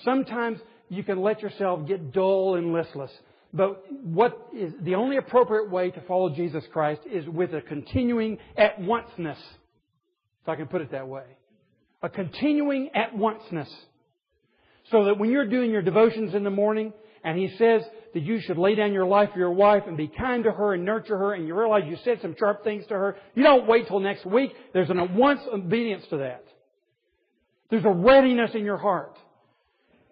sometimes 0.04 0.60
you 0.88 1.02
can 1.02 1.20
let 1.20 1.42
yourself 1.42 1.86
get 1.86 2.12
dull 2.12 2.54
and 2.54 2.72
listless. 2.72 3.10
But 3.52 3.84
what 4.04 4.48
is 4.56 4.72
the 4.80 4.94
only 4.94 5.16
appropriate 5.16 5.68
way 5.68 5.90
to 5.90 6.00
follow 6.02 6.30
Jesus 6.30 6.62
Christ 6.72 7.00
is 7.10 7.26
with 7.26 7.54
a 7.54 7.60
continuing 7.60 8.38
at 8.56 8.78
onceness. 8.78 9.38
If 10.42 10.48
I 10.48 10.54
can 10.54 10.68
put 10.68 10.80
it 10.80 10.92
that 10.92 11.08
way. 11.08 11.24
A 12.02 12.08
continuing 12.08 12.90
at 12.94 13.14
onceness. 13.14 13.68
So 14.92 15.06
that 15.06 15.18
when 15.18 15.30
you're 15.30 15.48
doing 15.48 15.72
your 15.72 15.82
devotions 15.82 16.34
in 16.34 16.44
the 16.44 16.50
morning, 16.50 16.92
and 17.24 17.38
he 17.38 17.48
says 17.56 17.82
that 18.14 18.22
you 18.22 18.40
should 18.40 18.58
lay 18.58 18.74
down 18.74 18.92
your 18.92 19.06
life 19.06 19.30
for 19.32 19.38
your 19.38 19.52
wife 19.52 19.84
and 19.86 19.96
be 19.96 20.08
kind 20.08 20.44
to 20.44 20.52
her 20.52 20.74
and 20.74 20.84
nurture 20.84 21.16
her 21.16 21.34
and 21.34 21.46
you 21.46 21.58
realize 21.58 21.82
you 21.86 21.96
said 22.04 22.20
some 22.22 22.34
sharp 22.38 22.64
things 22.64 22.86
to 22.86 22.94
her, 22.94 23.16
you 23.34 23.42
don't 23.42 23.66
wait 23.66 23.86
till 23.88 24.00
next 24.00 24.24
week. 24.24 24.52
There's 24.72 24.90
an 24.90 24.98
at 24.98 25.12
once 25.12 25.40
obedience 25.52 26.04
to 26.10 26.18
that. 26.18 26.44
There's 27.70 27.84
a 27.84 27.90
readiness 27.90 28.52
in 28.54 28.64
your 28.64 28.78
heart. 28.78 29.16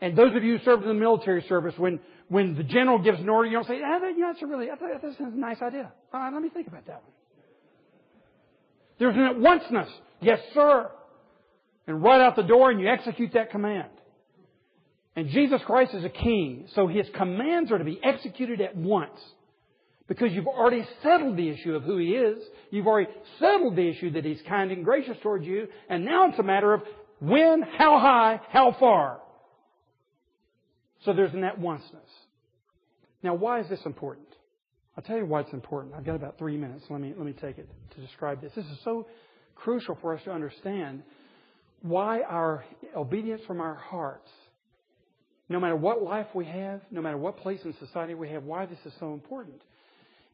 And 0.01 0.17
those 0.17 0.35
of 0.37 0.45
you 0.45 0.59
who 0.59 0.65
served 0.65 0.83
in 0.83 0.89
the 0.89 0.95
military 0.95 1.43
service, 1.49 1.75
when, 1.79 2.01
when 2.29 2.55
the 2.55 2.63
general 2.63 2.99
gives 2.99 3.19
an 3.19 3.29
order, 3.29 3.49
you 3.49 3.55
don't 3.55 3.67
say, 3.67 3.81
ah, 3.83 3.99
you 4.09 4.19
know, 4.19 4.33
that's 4.33 4.43
a 4.43 4.47
really, 4.47 4.67
that's 4.67 5.21
a 5.21 5.31
nice 5.31 5.63
idea. 5.63 5.91
All 6.13 6.21
right, 6.21 6.33
let 6.33 6.43
me 6.43 6.51
think 6.51 6.67
about 6.67 6.87
that 6.87 7.03
one. 7.03 7.13
There's 8.99 9.17
an 9.17 9.23
at 9.23 9.37
onceness. 9.37 9.89
Yes, 10.21 10.41
sir. 10.55 10.91
And 11.87 12.03
right 12.03 12.21
out 12.21 12.37
the 12.37 12.43
door 12.43 12.71
and 12.71 12.81
you 12.81 12.89
execute 12.89 13.33
that 13.35 13.51
command. 13.51 13.89
And 15.17 15.31
Jesus 15.31 15.61
Christ 15.65 15.95
is 15.95 16.05
a 16.05 16.11
king, 16.11 16.69
so 16.75 16.87
his 16.87 17.07
commands 17.17 17.73
are 17.73 17.79
to 17.79 17.85
be 17.85 17.99
executed 18.03 18.61
at 18.61 18.77
once. 18.77 19.19
Because 20.09 20.31
you've 20.33 20.47
already 20.47 20.87
settled 21.03 21.37
the 21.37 21.49
issue 21.49 21.75
of 21.75 21.83
who 21.83 21.97
He 21.99 22.11
is. 22.11 22.39
You've 22.71 22.87
already 22.87 23.11
settled 23.41 23.75
the 23.75 23.89
issue 23.89 24.13
that 24.13 24.25
He's 24.25 24.41
kind 24.49 24.71
and 24.71 24.85
gracious 24.85 25.17
towards 25.23 25.45
you. 25.45 25.67
And 25.89 26.05
now 26.05 26.29
it's 26.29 26.39
a 26.39 26.45
matter 26.45 26.73
of 26.73 26.83
when, 27.19 27.63
how 27.63 27.99
high, 27.99 28.41
how 28.51 28.77
far. 28.79 29.21
So 31.05 31.13
there's 31.13 31.33
an 31.35 31.43
at 31.43 31.59
onceness. 31.59 32.11
Now, 33.23 33.35
why 33.35 33.61
is 33.61 33.69
this 33.69 33.81
important? 33.85 34.29
I'll 34.97 35.03
tell 35.03 35.17
you 35.17 35.27
why 35.27 35.41
it's 35.41 35.53
important. 35.53 35.95
I've 35.95 36.07
got 36.07 36.15
about 36.15 36.39
three 36.39 36.57
minutes. 36.57 36.85
Let 36.89 37.01
me, 37.01 37.13
let 37.17 37.27
me 37.27 37.33
take 37.33 37.59
it 37.59 37.69
to 37.95 38.01
describe 38.01 38.41
this. 38.41 38.53
This 38.55 38.65
is 38.67 38.79
so 38.85 39.07
crucial 39.57 39.99
for 40.01 40.15
us 40.15 40.23
to 40.25 40.31
understand 40.31 41.03
why 41.83 42.23
our 42.23 42.65
obedience 42.95 43.43
from 43.47 43.61
our 43.61 43.75
hearts, 43.75 44.29
no 45.49 45.61
matter 45.61 45.77
what 45.77 46.03
life 46.03 46.27
we 46.35 46.45
have, 46.45 46.81
no 46.91 47.01
matter 47.01 47.17
what 47.17 47.39
place 47.39 47.61
in 47.65 47.75
society 47.79 48.15
we 48.15 48.29
have, 48.31 48.43
why 48.45 48.67
this 48.67 48.79
is 48.85 48.93
so 48.99 49.13
important. 49.13 49.61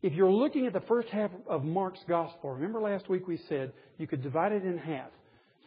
If 0.03 0.15
you're 0.15 0.33
looking 0.33 0.67
at 0.67 0.73
the 0.73 0.81
first 0.81 1.09
half 1.09 1.31
of 1.47 1.65
Mark's 1.65 2.01
gospel, 2.09 2.51
remember 2.51 2.81
last 2.81 3.09
week 3.09 3.29
we 3.29 3.39
said 3.49 3.73
you 3.99 4.07
could 4.07 4.23
divide 4.23 4.53
it 4.53 4.65
in 4.65 4.79
half. 4.79 5.11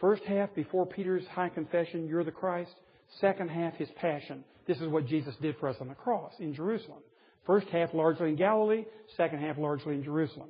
First 0.02 0.24
half 0.24 0.54
before 0.56 0.86
Peter's 0.86 1.26
high 1.28 1.50
confession, 1.50 2.08
you're 2.08 2.24
the 2.24 2.32
Christ. 2.32 2.74
Second 3.22 3.50
half, 3.50 3.76
his 3.76 3.88
passion. 3.96 4.44
This 4.68 4.78
is 4.80 4.88
what 4.88 5.08
Jesus 5.08 5.36
did 5.42 5.56
for 5.60 5.70
us 5.70 5.78
on 5.80 5.88
the 5.88 5.96
cross 5.96 6.34
in 6.40 6.54
Jerusalem. 6.54 7.00
First 7.46 7.68
half 7.68 7.94
largely 7.94 8.30
in 8.30 8.36
Galilee, 8.36 8.86
second 9.16 9.40
half 9.40 9.58
largely 9.58 9.94
in 9.94 10.04
Jerusalem. 10.04 10.50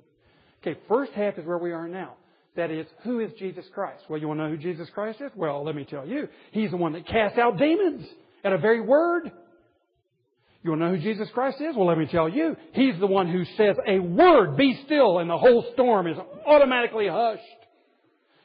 Okay, 0.61 0.79
first 0.87 1.11
half 1.11 1.37
is 1.37 1.45
where 1.45 1.57
we 1.57 1.73
are 1.73 1.87
now. 1.87 2.13
That 2.55 2.71
is, 2.71 2.87
who 3.03 3.19
is 3.19 3.31
Jesus 3.37 3.65
Christ? 3.73 4.03
Well, 4.09 4.19
you 4.19 4.29
want 4.29 4.39
to 4.39 4.45
know 4.45 4.49
who 4.49 4.57
Jesus 4.57 4.89
Christ 4.93 5.19
is? 5.19 5.29
Well, 5.35 5.63
let 5.65 5.75
me 5.75 5.83
tell 5.83 6.07
you. 6.07 6.29
He's 6.51 6.71
the 6.71 6.77
one 6.77 6.93
that 6.93 7.05
casts 7.05 7.37
out 7.37 7.57
demons 7.57 8.07
at 8.45 8.53
a 8.53 8.57
very 8.57 8.79
word. 8.79 9.31
You 10.63 10.71
want 10.71 10.81
to 10.81 10.87
know 10.87 10.95
who 10.95 11.01
Jesus 11.01 11.27
Christ 11.33 11.59
is? 11.59 11.75
Well, 11.75 11.87
let 11.87 11.97
me 11.97 12.05
tell 12.05 12.29
you. 12.29 12.55
He's 12.73 12.97
the 12.99 13.07
one 13.07 13.31
who 13.31 13.43
says 13.57 13.75
a 13.85 13.99
word, 13.99 14.55
be 14.55 14.79
still, 14.85 15.19
and 15.19 15.29
the 15.29 15.37
whole 15.37 15.65
storm 15.73 16.07
is 16.07 16.17
automatically 16.45 17.07
hushed. 17.07 17.41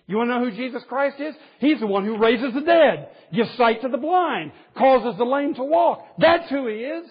You 0.07 0.17
want 0.17 0.29
to 0.29 0.39
know 0.39 0.45
who 0.45 0.57
Jesus 0.57 0.83
Christ 0.89 1.21
is? 1.21 1.35
He's 1.61 1.79
the 1.79 1.87
one 1.87 2.05
who 2.05 2.19
raises 2.19 2.53
the 2.53 2.63
dead, 2.63 3.11
gives 3.33 3.57
sight 3.57 3.83
to 3.83 3.89
the 3.89 3.97
blind, 3.97 4.53
causes 4.77 5.17
the 5.17 5.25
lame 5.25 5.55
to 5.55 5.63
walk. 5.63 6.05
That's 6.19 6.51
who 6.51 6.67
He 6.67 6.77
is. 6.77 7.09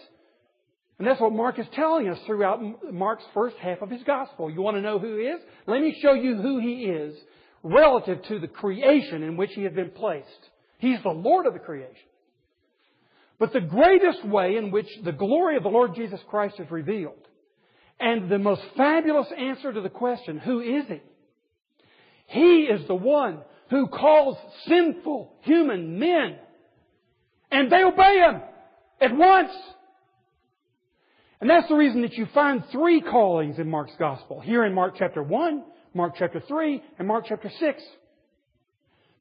And 1.00 1.08
that's 1.08 1.22
what 1.22 1.32
Mark 1.32 1.58
is 1.58 1.66
telling 1.74 2.10
us 2.10 2.20
throughout 2.26 2.62
Mark's 2.92 3.24
first 3.34 3.56
half 3.56 3.82
of 3.82 3.90
his 3.90 4.04
gospel. 4.04 4.52
You 4.52 4.62
want 4.62 4.76
to 4.76 4.82
know 4.82 5.00
who 5.00 5.16
he 5.16 5.24
is? 5.24 5.40
Let 5.66 5.80
me 5.82 5.98
show 6.02 6.14
you 6.14 6.36
who 6.36 6.60
he 6.60 6.84
is 6.84 7.16
relative 7.64 8.22
to 8.24 8.38
the 8.38 8.50
creation 8.50 9.24
in 9.24 9.38
which 9.38 9.52
he 9.54 9.64
has 9.64 9.72
been 9.72 9.92
placed. 9.92 10.28
He's 10.78 11.02
the 11.02 11.10
Lord 11.10 11.46
of 11.46 11.54
the 11.54 11.60
creation. 11.60 12.09
But 13.40 13.54
the 13.54 13.62
greatest 13.62 14.26
way 14.26 14.58
in 14.58 14.70
which 14.70 14.88
the 15.04 15.14
glory 15.14 15.56
of 15.56 15.64
the 15.64 15.70
Lord 15.70 15.96
Jesus 15.96 16.20
Christ 16.30 16.60
is 16.60 16.70
revealed, 16.70 17.28
and 18.00 18.30
the 18.30 18.38
most 18.38 18.62
fabulous 18.76 19.28
answer 19.36 19.72
to 19.72 19.82
the 19.82 19.90
question, 19.90 20.38
who 20.38 20.60
is 20.60 20.86
he? 20.88 21.02
He 22.28 22.64
is 22.64 22.86
the 22.88 22.96
one 22.96 23.40
who 23.70 23.88
calls 23.88 24.38
sinful 24.68 25.34
human 25.42 25.98
men, 26.00 26.38
and 27.50 27.72
they 27.72 27.84
obey 27.84 28.20
him 28.20 28.42
at 29.00 29.16
once. 29.16 29.52
And 31.40 31.50
that's 31.50 31.70
the 31.70 31.76
reason 31.76 32.02
that 32.02 32.14
you 32.14 32.28
find 32.34 32.64
three 32.72 33.00
callings 33.00 33.58
in 33.58 33.70
Mark's 33.70 33.96
Gospel. 33.98 34.42
Here 34.42 34.66
in 34.66 34.74
Mark 34.74 34.96
chapter 34.98 35.24
1, 35.24 35.64
Mark 35.94 36.16
chapter 36.18 36.42
3, 36.46 36.84
and 37.00 37.08
Mark 37.08 37.26
chapter 37.28 37.50
6. 37.58 37.84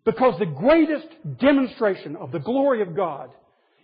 Because 0.04 0.38
the 0.38 0.46
greatest 0.46 1.06
demonstration 1.38 2.16
of 2.16 2.32
the 2.32 2.40
glory 2.40 2.82
of 2.82 2.96
God 2.96 3.30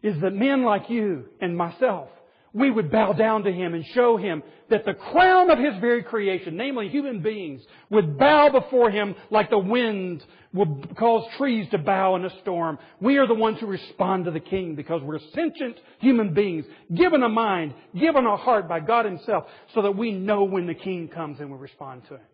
is 0.04 0.20
that 0.20 0.32
men 0.32 0.62
like 0.62 0.88
you 0.88 1.24
and 1.40 1.56
myself 1.56 2.08
we 2.54 2.70
would 2.70 2.90
bow 2.90 3.12
down 3.12 3.42
to 3.42 3.52
Him 3.52 3.74
and 3.74 3.84
show 3.94 4.16
Him 4.16 4.42
that 4.70 4.84
the 4.86 4.94
crown 4.94 5.50
of 5.50 5.58
His 5.58 5.74
very 5.80 6.04
creation, 6.04 6.56
namely 6.56 6.88
human 6.88 7.20
beings, 7.20 7.60
would 7.90 8.16
bow 8.16 8.48
before 8.48 8.90
Him 8.90 9.16
like 9.30 9.50
the 9.50 9.58
wind 9.58 10.24
would 10.52 10.96
cause 10.96 11.26
trees 11.36 11.68
to 11.72 11.78
bow 11.78 12.14
in 12.14 12.24
a 12.24 12.40
storm. 12.40 12.78
We 13.00 13.18
are 13.18 13.26
the 13.26 13.34
ones 13.34 13.58
who 13.58 13.66
respond 13.66 14.26
to 14.26 14.30
the 14.30 14.40
King 14.40 14.76
because 14.76 15.02
we're 15.02 15.18
sentient 15.34 15.76
human 15.98 16.32
beings, 16.32 16.64
given 16.94 17.24
a 17.24 17.28
mind, 17.28 17.74
given 17.98 18.24
a 18.24 18.36
heart 18.36 18.68
by 18.68 18.78
God 18.78 19.04
Himself, 19.04 19.46
so 19.74 19.82
that 19.82 19.96
we 19.96 20.12
know 20.12 20.44
when 20.44 20.68
the 20.68 20.74
King 20.74 21.08
comes 21.08 21.40
and 21.40 21.50
we 21.50 21.58
respond 21.58 22.02
to 22.08 22.14
Him. 22.14 22.26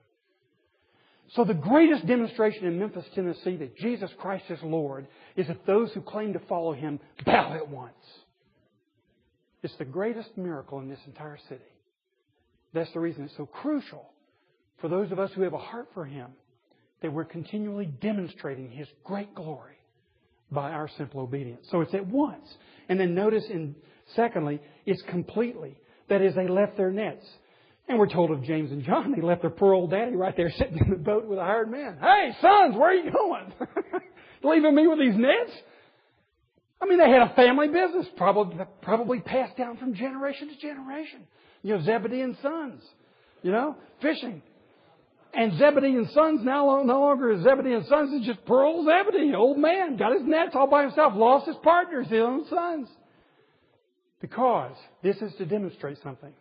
So 1.35 1.45
the 1.45 1.55
greatest 1.55 2.07
demonstration 2.07 2.67
in 2.67 2.79
Memphis, 2.79 3.05
Tennessee 3.15 3.57
that 3.57 3.77
Jesus 3.77 4.11
Christ 4.19 4.45
is 4.49 4.59
Lord 4.63 5.07
is 5.37 5.47
that 5.47 5.65
those 5.65 5.93
who 5.93 6.01
claim 6.01 6.33
to 6.33 6.41
follow 6.41 6.73
Him 6.73 6.99
bow 7.25 7.55
at 7.55 7.69
once. 7.69 7.95
It's 9.63 9.77
the 9.77 9.85
greatest 9.85 10.37
miracle 10.37 10.81
in 10.81 10.89
this 10.89 10.99
entire 11.07 11.39
city. 11.49 11.61
That's 12.73 12.93
the 12.93 13.01
reason 13.01 13.25
it's 13.25 13.37
so 13.37 13.47
crucial 13.47 14.11
for 14.81 14.89
those 14.89 15.13
of 15.13 15.19
us 15.19 15.31
who 15.35 15.43
have 15.43 15.53
a 15.53 15.59
heart 15.59 15.89
for 15.95 16.05
Him 16.05 16.31
that 17.03 17.13
we're 17.13 17.25
continually 17.25 17.87
demonstrating 17.87 18.71
His 18.71 18.89
great 19.05 19.35
glory 19.35 19.77
by 20.51 20.73
our 20.73 20.89
simple 20.97 21.21
obedience. 21.21 21.67
So 21.71 21.81
it's 21.81 21.95
at 21.95 22.07
once. 22.07 22.47
And 22.89 22.99
then 22.99 23.15
notice 23.15 23.45
in, 23.49 23.77
secondly, 24.17 24.61
it's 24.85 25.03
completely. 25.03 25.77
That 26.09 26.23
is, 26.23 26.35
they 26.35 26.49
left 26.49 26.77
their 26.77 26.91
nets. 26.91 27.25
And 27.91 27.99
we're 27.99 28.09
told 28.09 28.31
of 28.31 28.45
James 28.45 28.71
and 28.71 28.85
John, 28.85 29.11
they 29.11 29.21
left 29.21 29.41
their 29.41 29.51
poor 29.51 29.75
old 29.75 29.91
daddy 29.91 30.15
right 30.15 30.37
there 30.37 30.49
sitting 30.57 30.79
in 30.79 30.91
the 30.91 30.97
boat 30.97 31.27
with 31.27 31.41
a 31.41 31.43
hired 31.43 31.69
man. 31.69 31.99
Hey, 32.01 32.31
sons, 32.41 32.77
where 32.77 32.91
are 32.91 32.95
you 32.95 33.11
going? 33.11 33.53
Leaving 34.45 34.77
me 34.77 34.87
with 34.87 35.01
these 35.01 35.17
nets? 35.17 35.51
I 36.81 36.87
mean, 36.87 36.99
they 36.99 37.11
had 37.11 37.23
a 37.23 37.35
family 37.35 37.67
business, 37.67 38.07
probably, 38.17 38.65
probably 38.81 39.19
passed 39.19 39.57
down 39.57 39.77
from 39.77 39.95
generation 39.95 40.51
to 40.51 40.57
generation. 40.59 41.27
You 41.65 41.79
know, 41.79 41.83
Zebedee 41.83 42.21
and 42.21 42.37
sons, 42.41 42.81
you 43.43 43.51
know, 43.51 43.75
fishing. 44.01 44.41
And 45.35 45.59
Zebedee 45.59 45.97
and 45.97 46.09
sons 46.11 46.43
now 46.45 46.83
no 46.85 47.01
longer 47.01 47.33
is 47.33 47.43
Zebedee 47.43 47.73
and 47.73 47.87
sons, 47.87 48.11
it's 48.13 48.25
just 48.25 48.45
poor 48.47 48.63
old 48.63 48.87
Zebedee, 48.87 49.35
old 49.35 49.59
man, 49.59 49.97
got 49.97 50.13
his 50.13 50.23
nets 50.25 50.53
all 50.55 50.69
by 50.69 50.83
himself, 50.83 51.15
lost 51.17 51.49
his 51.49 51.57
partners, 51.65 52.07
his 52.07 52.21
own 52.21 52.47
sons. 52.49 52.89
Because 54.21 54.77
this 55.03 55.17
is 55.17 55.33
to 55.39 55.45
demonstrate 55.45 55.99
something. 56.05 56.33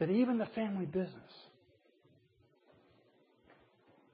That 0.00 0.10
even 0.10 0.38
the 0.38 0.46
family 0.46 0.86
business 0.86 1.12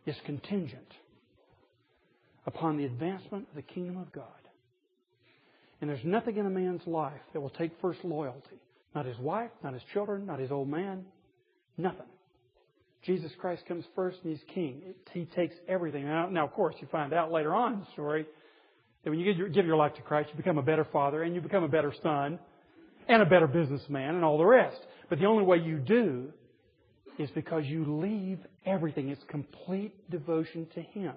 is 0.04 0.16
contingent 0.24 0.92
upon 2.46 2.76
the 2.76 2.84
advancement 2.84 3.46
of 3.48 3.56
the 3.56 3.62
kingdom 3.62 3.96
of 3.96 4.12
God. 4.12 4.24
And 5.80 5.90
there's 5.90 6.04
nothing 6.04 6.36
in 6.36 6.46
a 6.46 6.50
man's 6.50 6.86
life 6.86 7.20
that 7.32 7.40
will 7.40 7.50
take 7.50 7.72
first 7.80 8.04
loyalty. 8.04 8.60
Not 8.94 9.04
his 9.04 9.18
wife, 9.18 9.50
not 9.62 9.74
his 9.74 9.82
children, 9.92 10.26
not 10.26 10.38
his 10.38 10.50
old 10.50 10.68
man. 10.68 11.04
Nothing. 11.76 12.06
Jesus 13.04 13.30
Christ 13.38 13.64
comes 13.66 13.84
first 13.94 14.18
and 14.24 14.32
he's 14.32 14.44
king. 14.54 14.82
he 15.12 15.26
takes 15.26 15.54
everything. 15.68 16.04
Now, 16.06 16.28
now, 16.28 16.44
of 16.44 16.52
course, 16.52 16.74
you 16.80 16.88
find 16.90 17.12
out 17.12 17.30
later 17.30 17.54
on 17.54 17.74
in 17.74 17.80
the 17.80 17.86
story 17.92 18.26
that 19.04 19.10
when 19.10 19.20
you 19.20 19.24
give 19.24 19.36
your, 19.36 19.48
give 19.48 19.66
your 19.66 19.76
life 19.76 19.94
to 19.94 20.02
Christ, 20.02 20.30
you 20.32 20.36
become 20.36 20.58
a 20.58 20.62
better 20.62 20.86
father 20.92 21.22
and 21.22 21.34
you 21.34 21.40
become 21.40 21.62
a 21.62 21.68
better 21.68 21.92
son 22.02 22.38
and 23.08 23.22
a 23.22 23.26
better 23.26 23.46
businessman 23.46 24.14
and 24.14 24.24
all 24.24 24.38
the 24.38 24.44
rest. 24.44 24.80
But 25.08 25.18
the 25.18 25.26
only 25.26 25.44
way 25.44 25.58
you 25.58 25.78
do 25.78 26.32
is 27.18 27.30
because 27.30 27.64
you 27.64 28.00
leave 28.00 28.38
everything. 28.64 29.08
It's 29.08 29.22
complete 29.28 29.94
devotion 30.10 30.66
to 30.74 30.82
Him. 30.82 31.14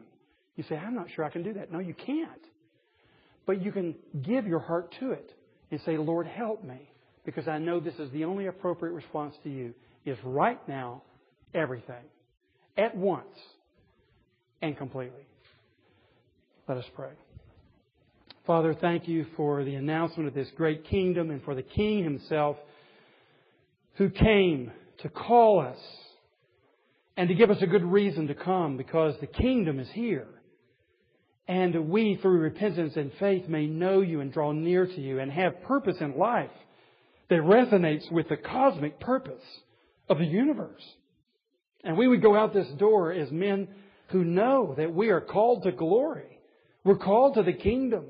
You 0.56 0.64
say, 0.68 0.76
I'm 0.76 0.96
not 0.96 1.08
sure 1.16 1.26
I 1.26 1.30
can 1.30 1.44
do 1.44 1.54
that. 1.54 1.72
No, 1.72 1.80
you 1.80 1.94
can't. 1.94 2.30
But 3.46 3.62
you 3.62 3.72
can 3.72 3.96
give 4.22 4.46
your 4.46 4.60
heart 4.60 4.94
to 5.00 5.12
it 5.12 5.32
and 5.72 5.80
say, 5.86 5.98
Lord, 5.98 6.28
help 6.28 6.64
me. 6.64 6.90
Because 7.26 7.48
I 7.48 7.58
know 7.58 7.80
this 7.80 7.96
is 7.96 8.12
the 8.12 8.26
only 8.26 8.48
appropriate 8.48 8.94
response 8.94 9.36
to 9.44 9.50
you 9.50 9.74
is 10.06 10.18
right 10.24 10.60
now, 10.68 11.04
everything. 11.54 12.04
At 12.78 12.96
once 12.96 13.26
and 14.62 14.78
completely. 14.78 15.26
Let 16.68 16.78
us 16.78 16.86
pray. 16.96 17.12
Father, 18.46 18.74
thank 18.74 19.08
you 19.08 19.26
for 19.36 19.64
the 19.64 19.76
announcement 19.76 20.28
of 20.28 20.34
this 20.34 20.48
great 20.56 20.86
kingdom 20.86 21.30
and 21.30 21.44
for 21.44 21.56
the 21.56 21.62
King 21.62 22.04
himself 22.04 22.58
who 24.00 24.10
came 24.10 24.72
to 25.00 25.10
call 25.10 25.60
us 25.60 25.78
and 27.18 27.28
to 27.28 27.36
give 27.36 27.52
us 27.52 27.62
a 27.62 27.68
good 27.68 27.84
reason 27.84 28.28
to 28.28 28.34
come 28.34 28.78
because 28.78 29.14
the 29.20 29.28
kingdom 29.28 29.78
is 29.78 29.90
here 29.92 30.28
and 31.50 31.90
we, 31.90 32.18
through 32.22 32.40
repentance 32.40 32.94
and 32.96 33.12
faith, 33.20 33.50
may 33.50 33.66
know 33.66 34.00
you 34.00 34.22
and 34.22 34.32
draw 34.32 34.54
near 34.54 34.88
to 34.88 35.02
you 35.02 35.20
and 35.20 35.30
have 35.30 35.64
purpose 35.64 35.98
in 36.00 36.18
life 36.18 36.50
that 37.30 37.42
resonates 37.42 38.10
with 38.10 38.30
the 38.30 38.38
cosmic 38.38 39.02
purpose 39.02 39.44
of 40.08 40.20
the 40.20 40.26
universe. 40.26 40.84
And 41.84 41.98
we 41.98 42.08
would 42.08 42.22
go 42.22 42.38
out 42.38 42.54
this 42.54 42.70
door 42.78 43.12
as 43.12 43.30
men 43.32 43.68
who 44.12 44.24
know 44.24 44.76
that 44.78 44.94
we 44.94 45.10
are 45.10 45.20
called 45.20 45.64
to 45.64 45.74
glory. 45.74 46.40
We're 46.86 46.98
called 46.98 47.34
to 47.36 47.44
the 47.44 47.52
kingdom. 47.52 48.06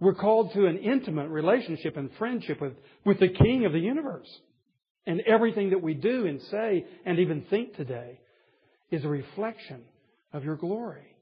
We're 0.00 0.14
called 0.14 0.54
to 0.54 0.64
an 0.64 0.78
intimate 0.78 1.28
relationship 1.28 1.98
and 1.98 2.08
friendship 2.16 2.62
with, 2.62 2.72
with 3.04 3.20
the 3.20 3.28
King 3.28 3.66
of 3.66 3.72
the 3.72 3.78
universe. 3.78 4.28
And 5.06 5.20
everything 5.20 5.70
that 5.70 5.82
we 5.82 5.94
do 5.94 6.26
and 6.26 6.40
say 6.50 6.86
and 7.04 7.18
even 7.18 7.42
think 7.50 7.76
today 7.76 8.20
is 8.90 9.04
a 9.04 9.08
reflection 9.08 9.82
of 10.32 10.44
your 10.44 10.56
glory. 10.56 11.16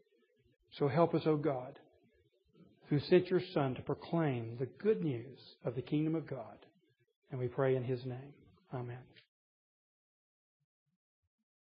So 0.78 0.88
help 0.88 1.14
us, 1.14 1.22
O 1.26 1.36
God, 1.36 1.78
who 2.88 3.00
sent 3.00 3.28
your 3.28 3.42
Son 3.52 3.74
to 3.74 3.82
proclaim 3.82 4.56
the 4.58 4.68
good 4.82 5.02
news 5.02 5.38
of 5.64 5.74
the 5.74 5.82
kingdom 5.82 6.14
of 6.14 6.26
God. 6.26 6.58
And 7.30 7.40
we 7.40 7.48
pray 7.48 7.76
in 7.76 7.84
his 7.84 8.04
name. 8.04 8.34
Amen. 8.72 9.11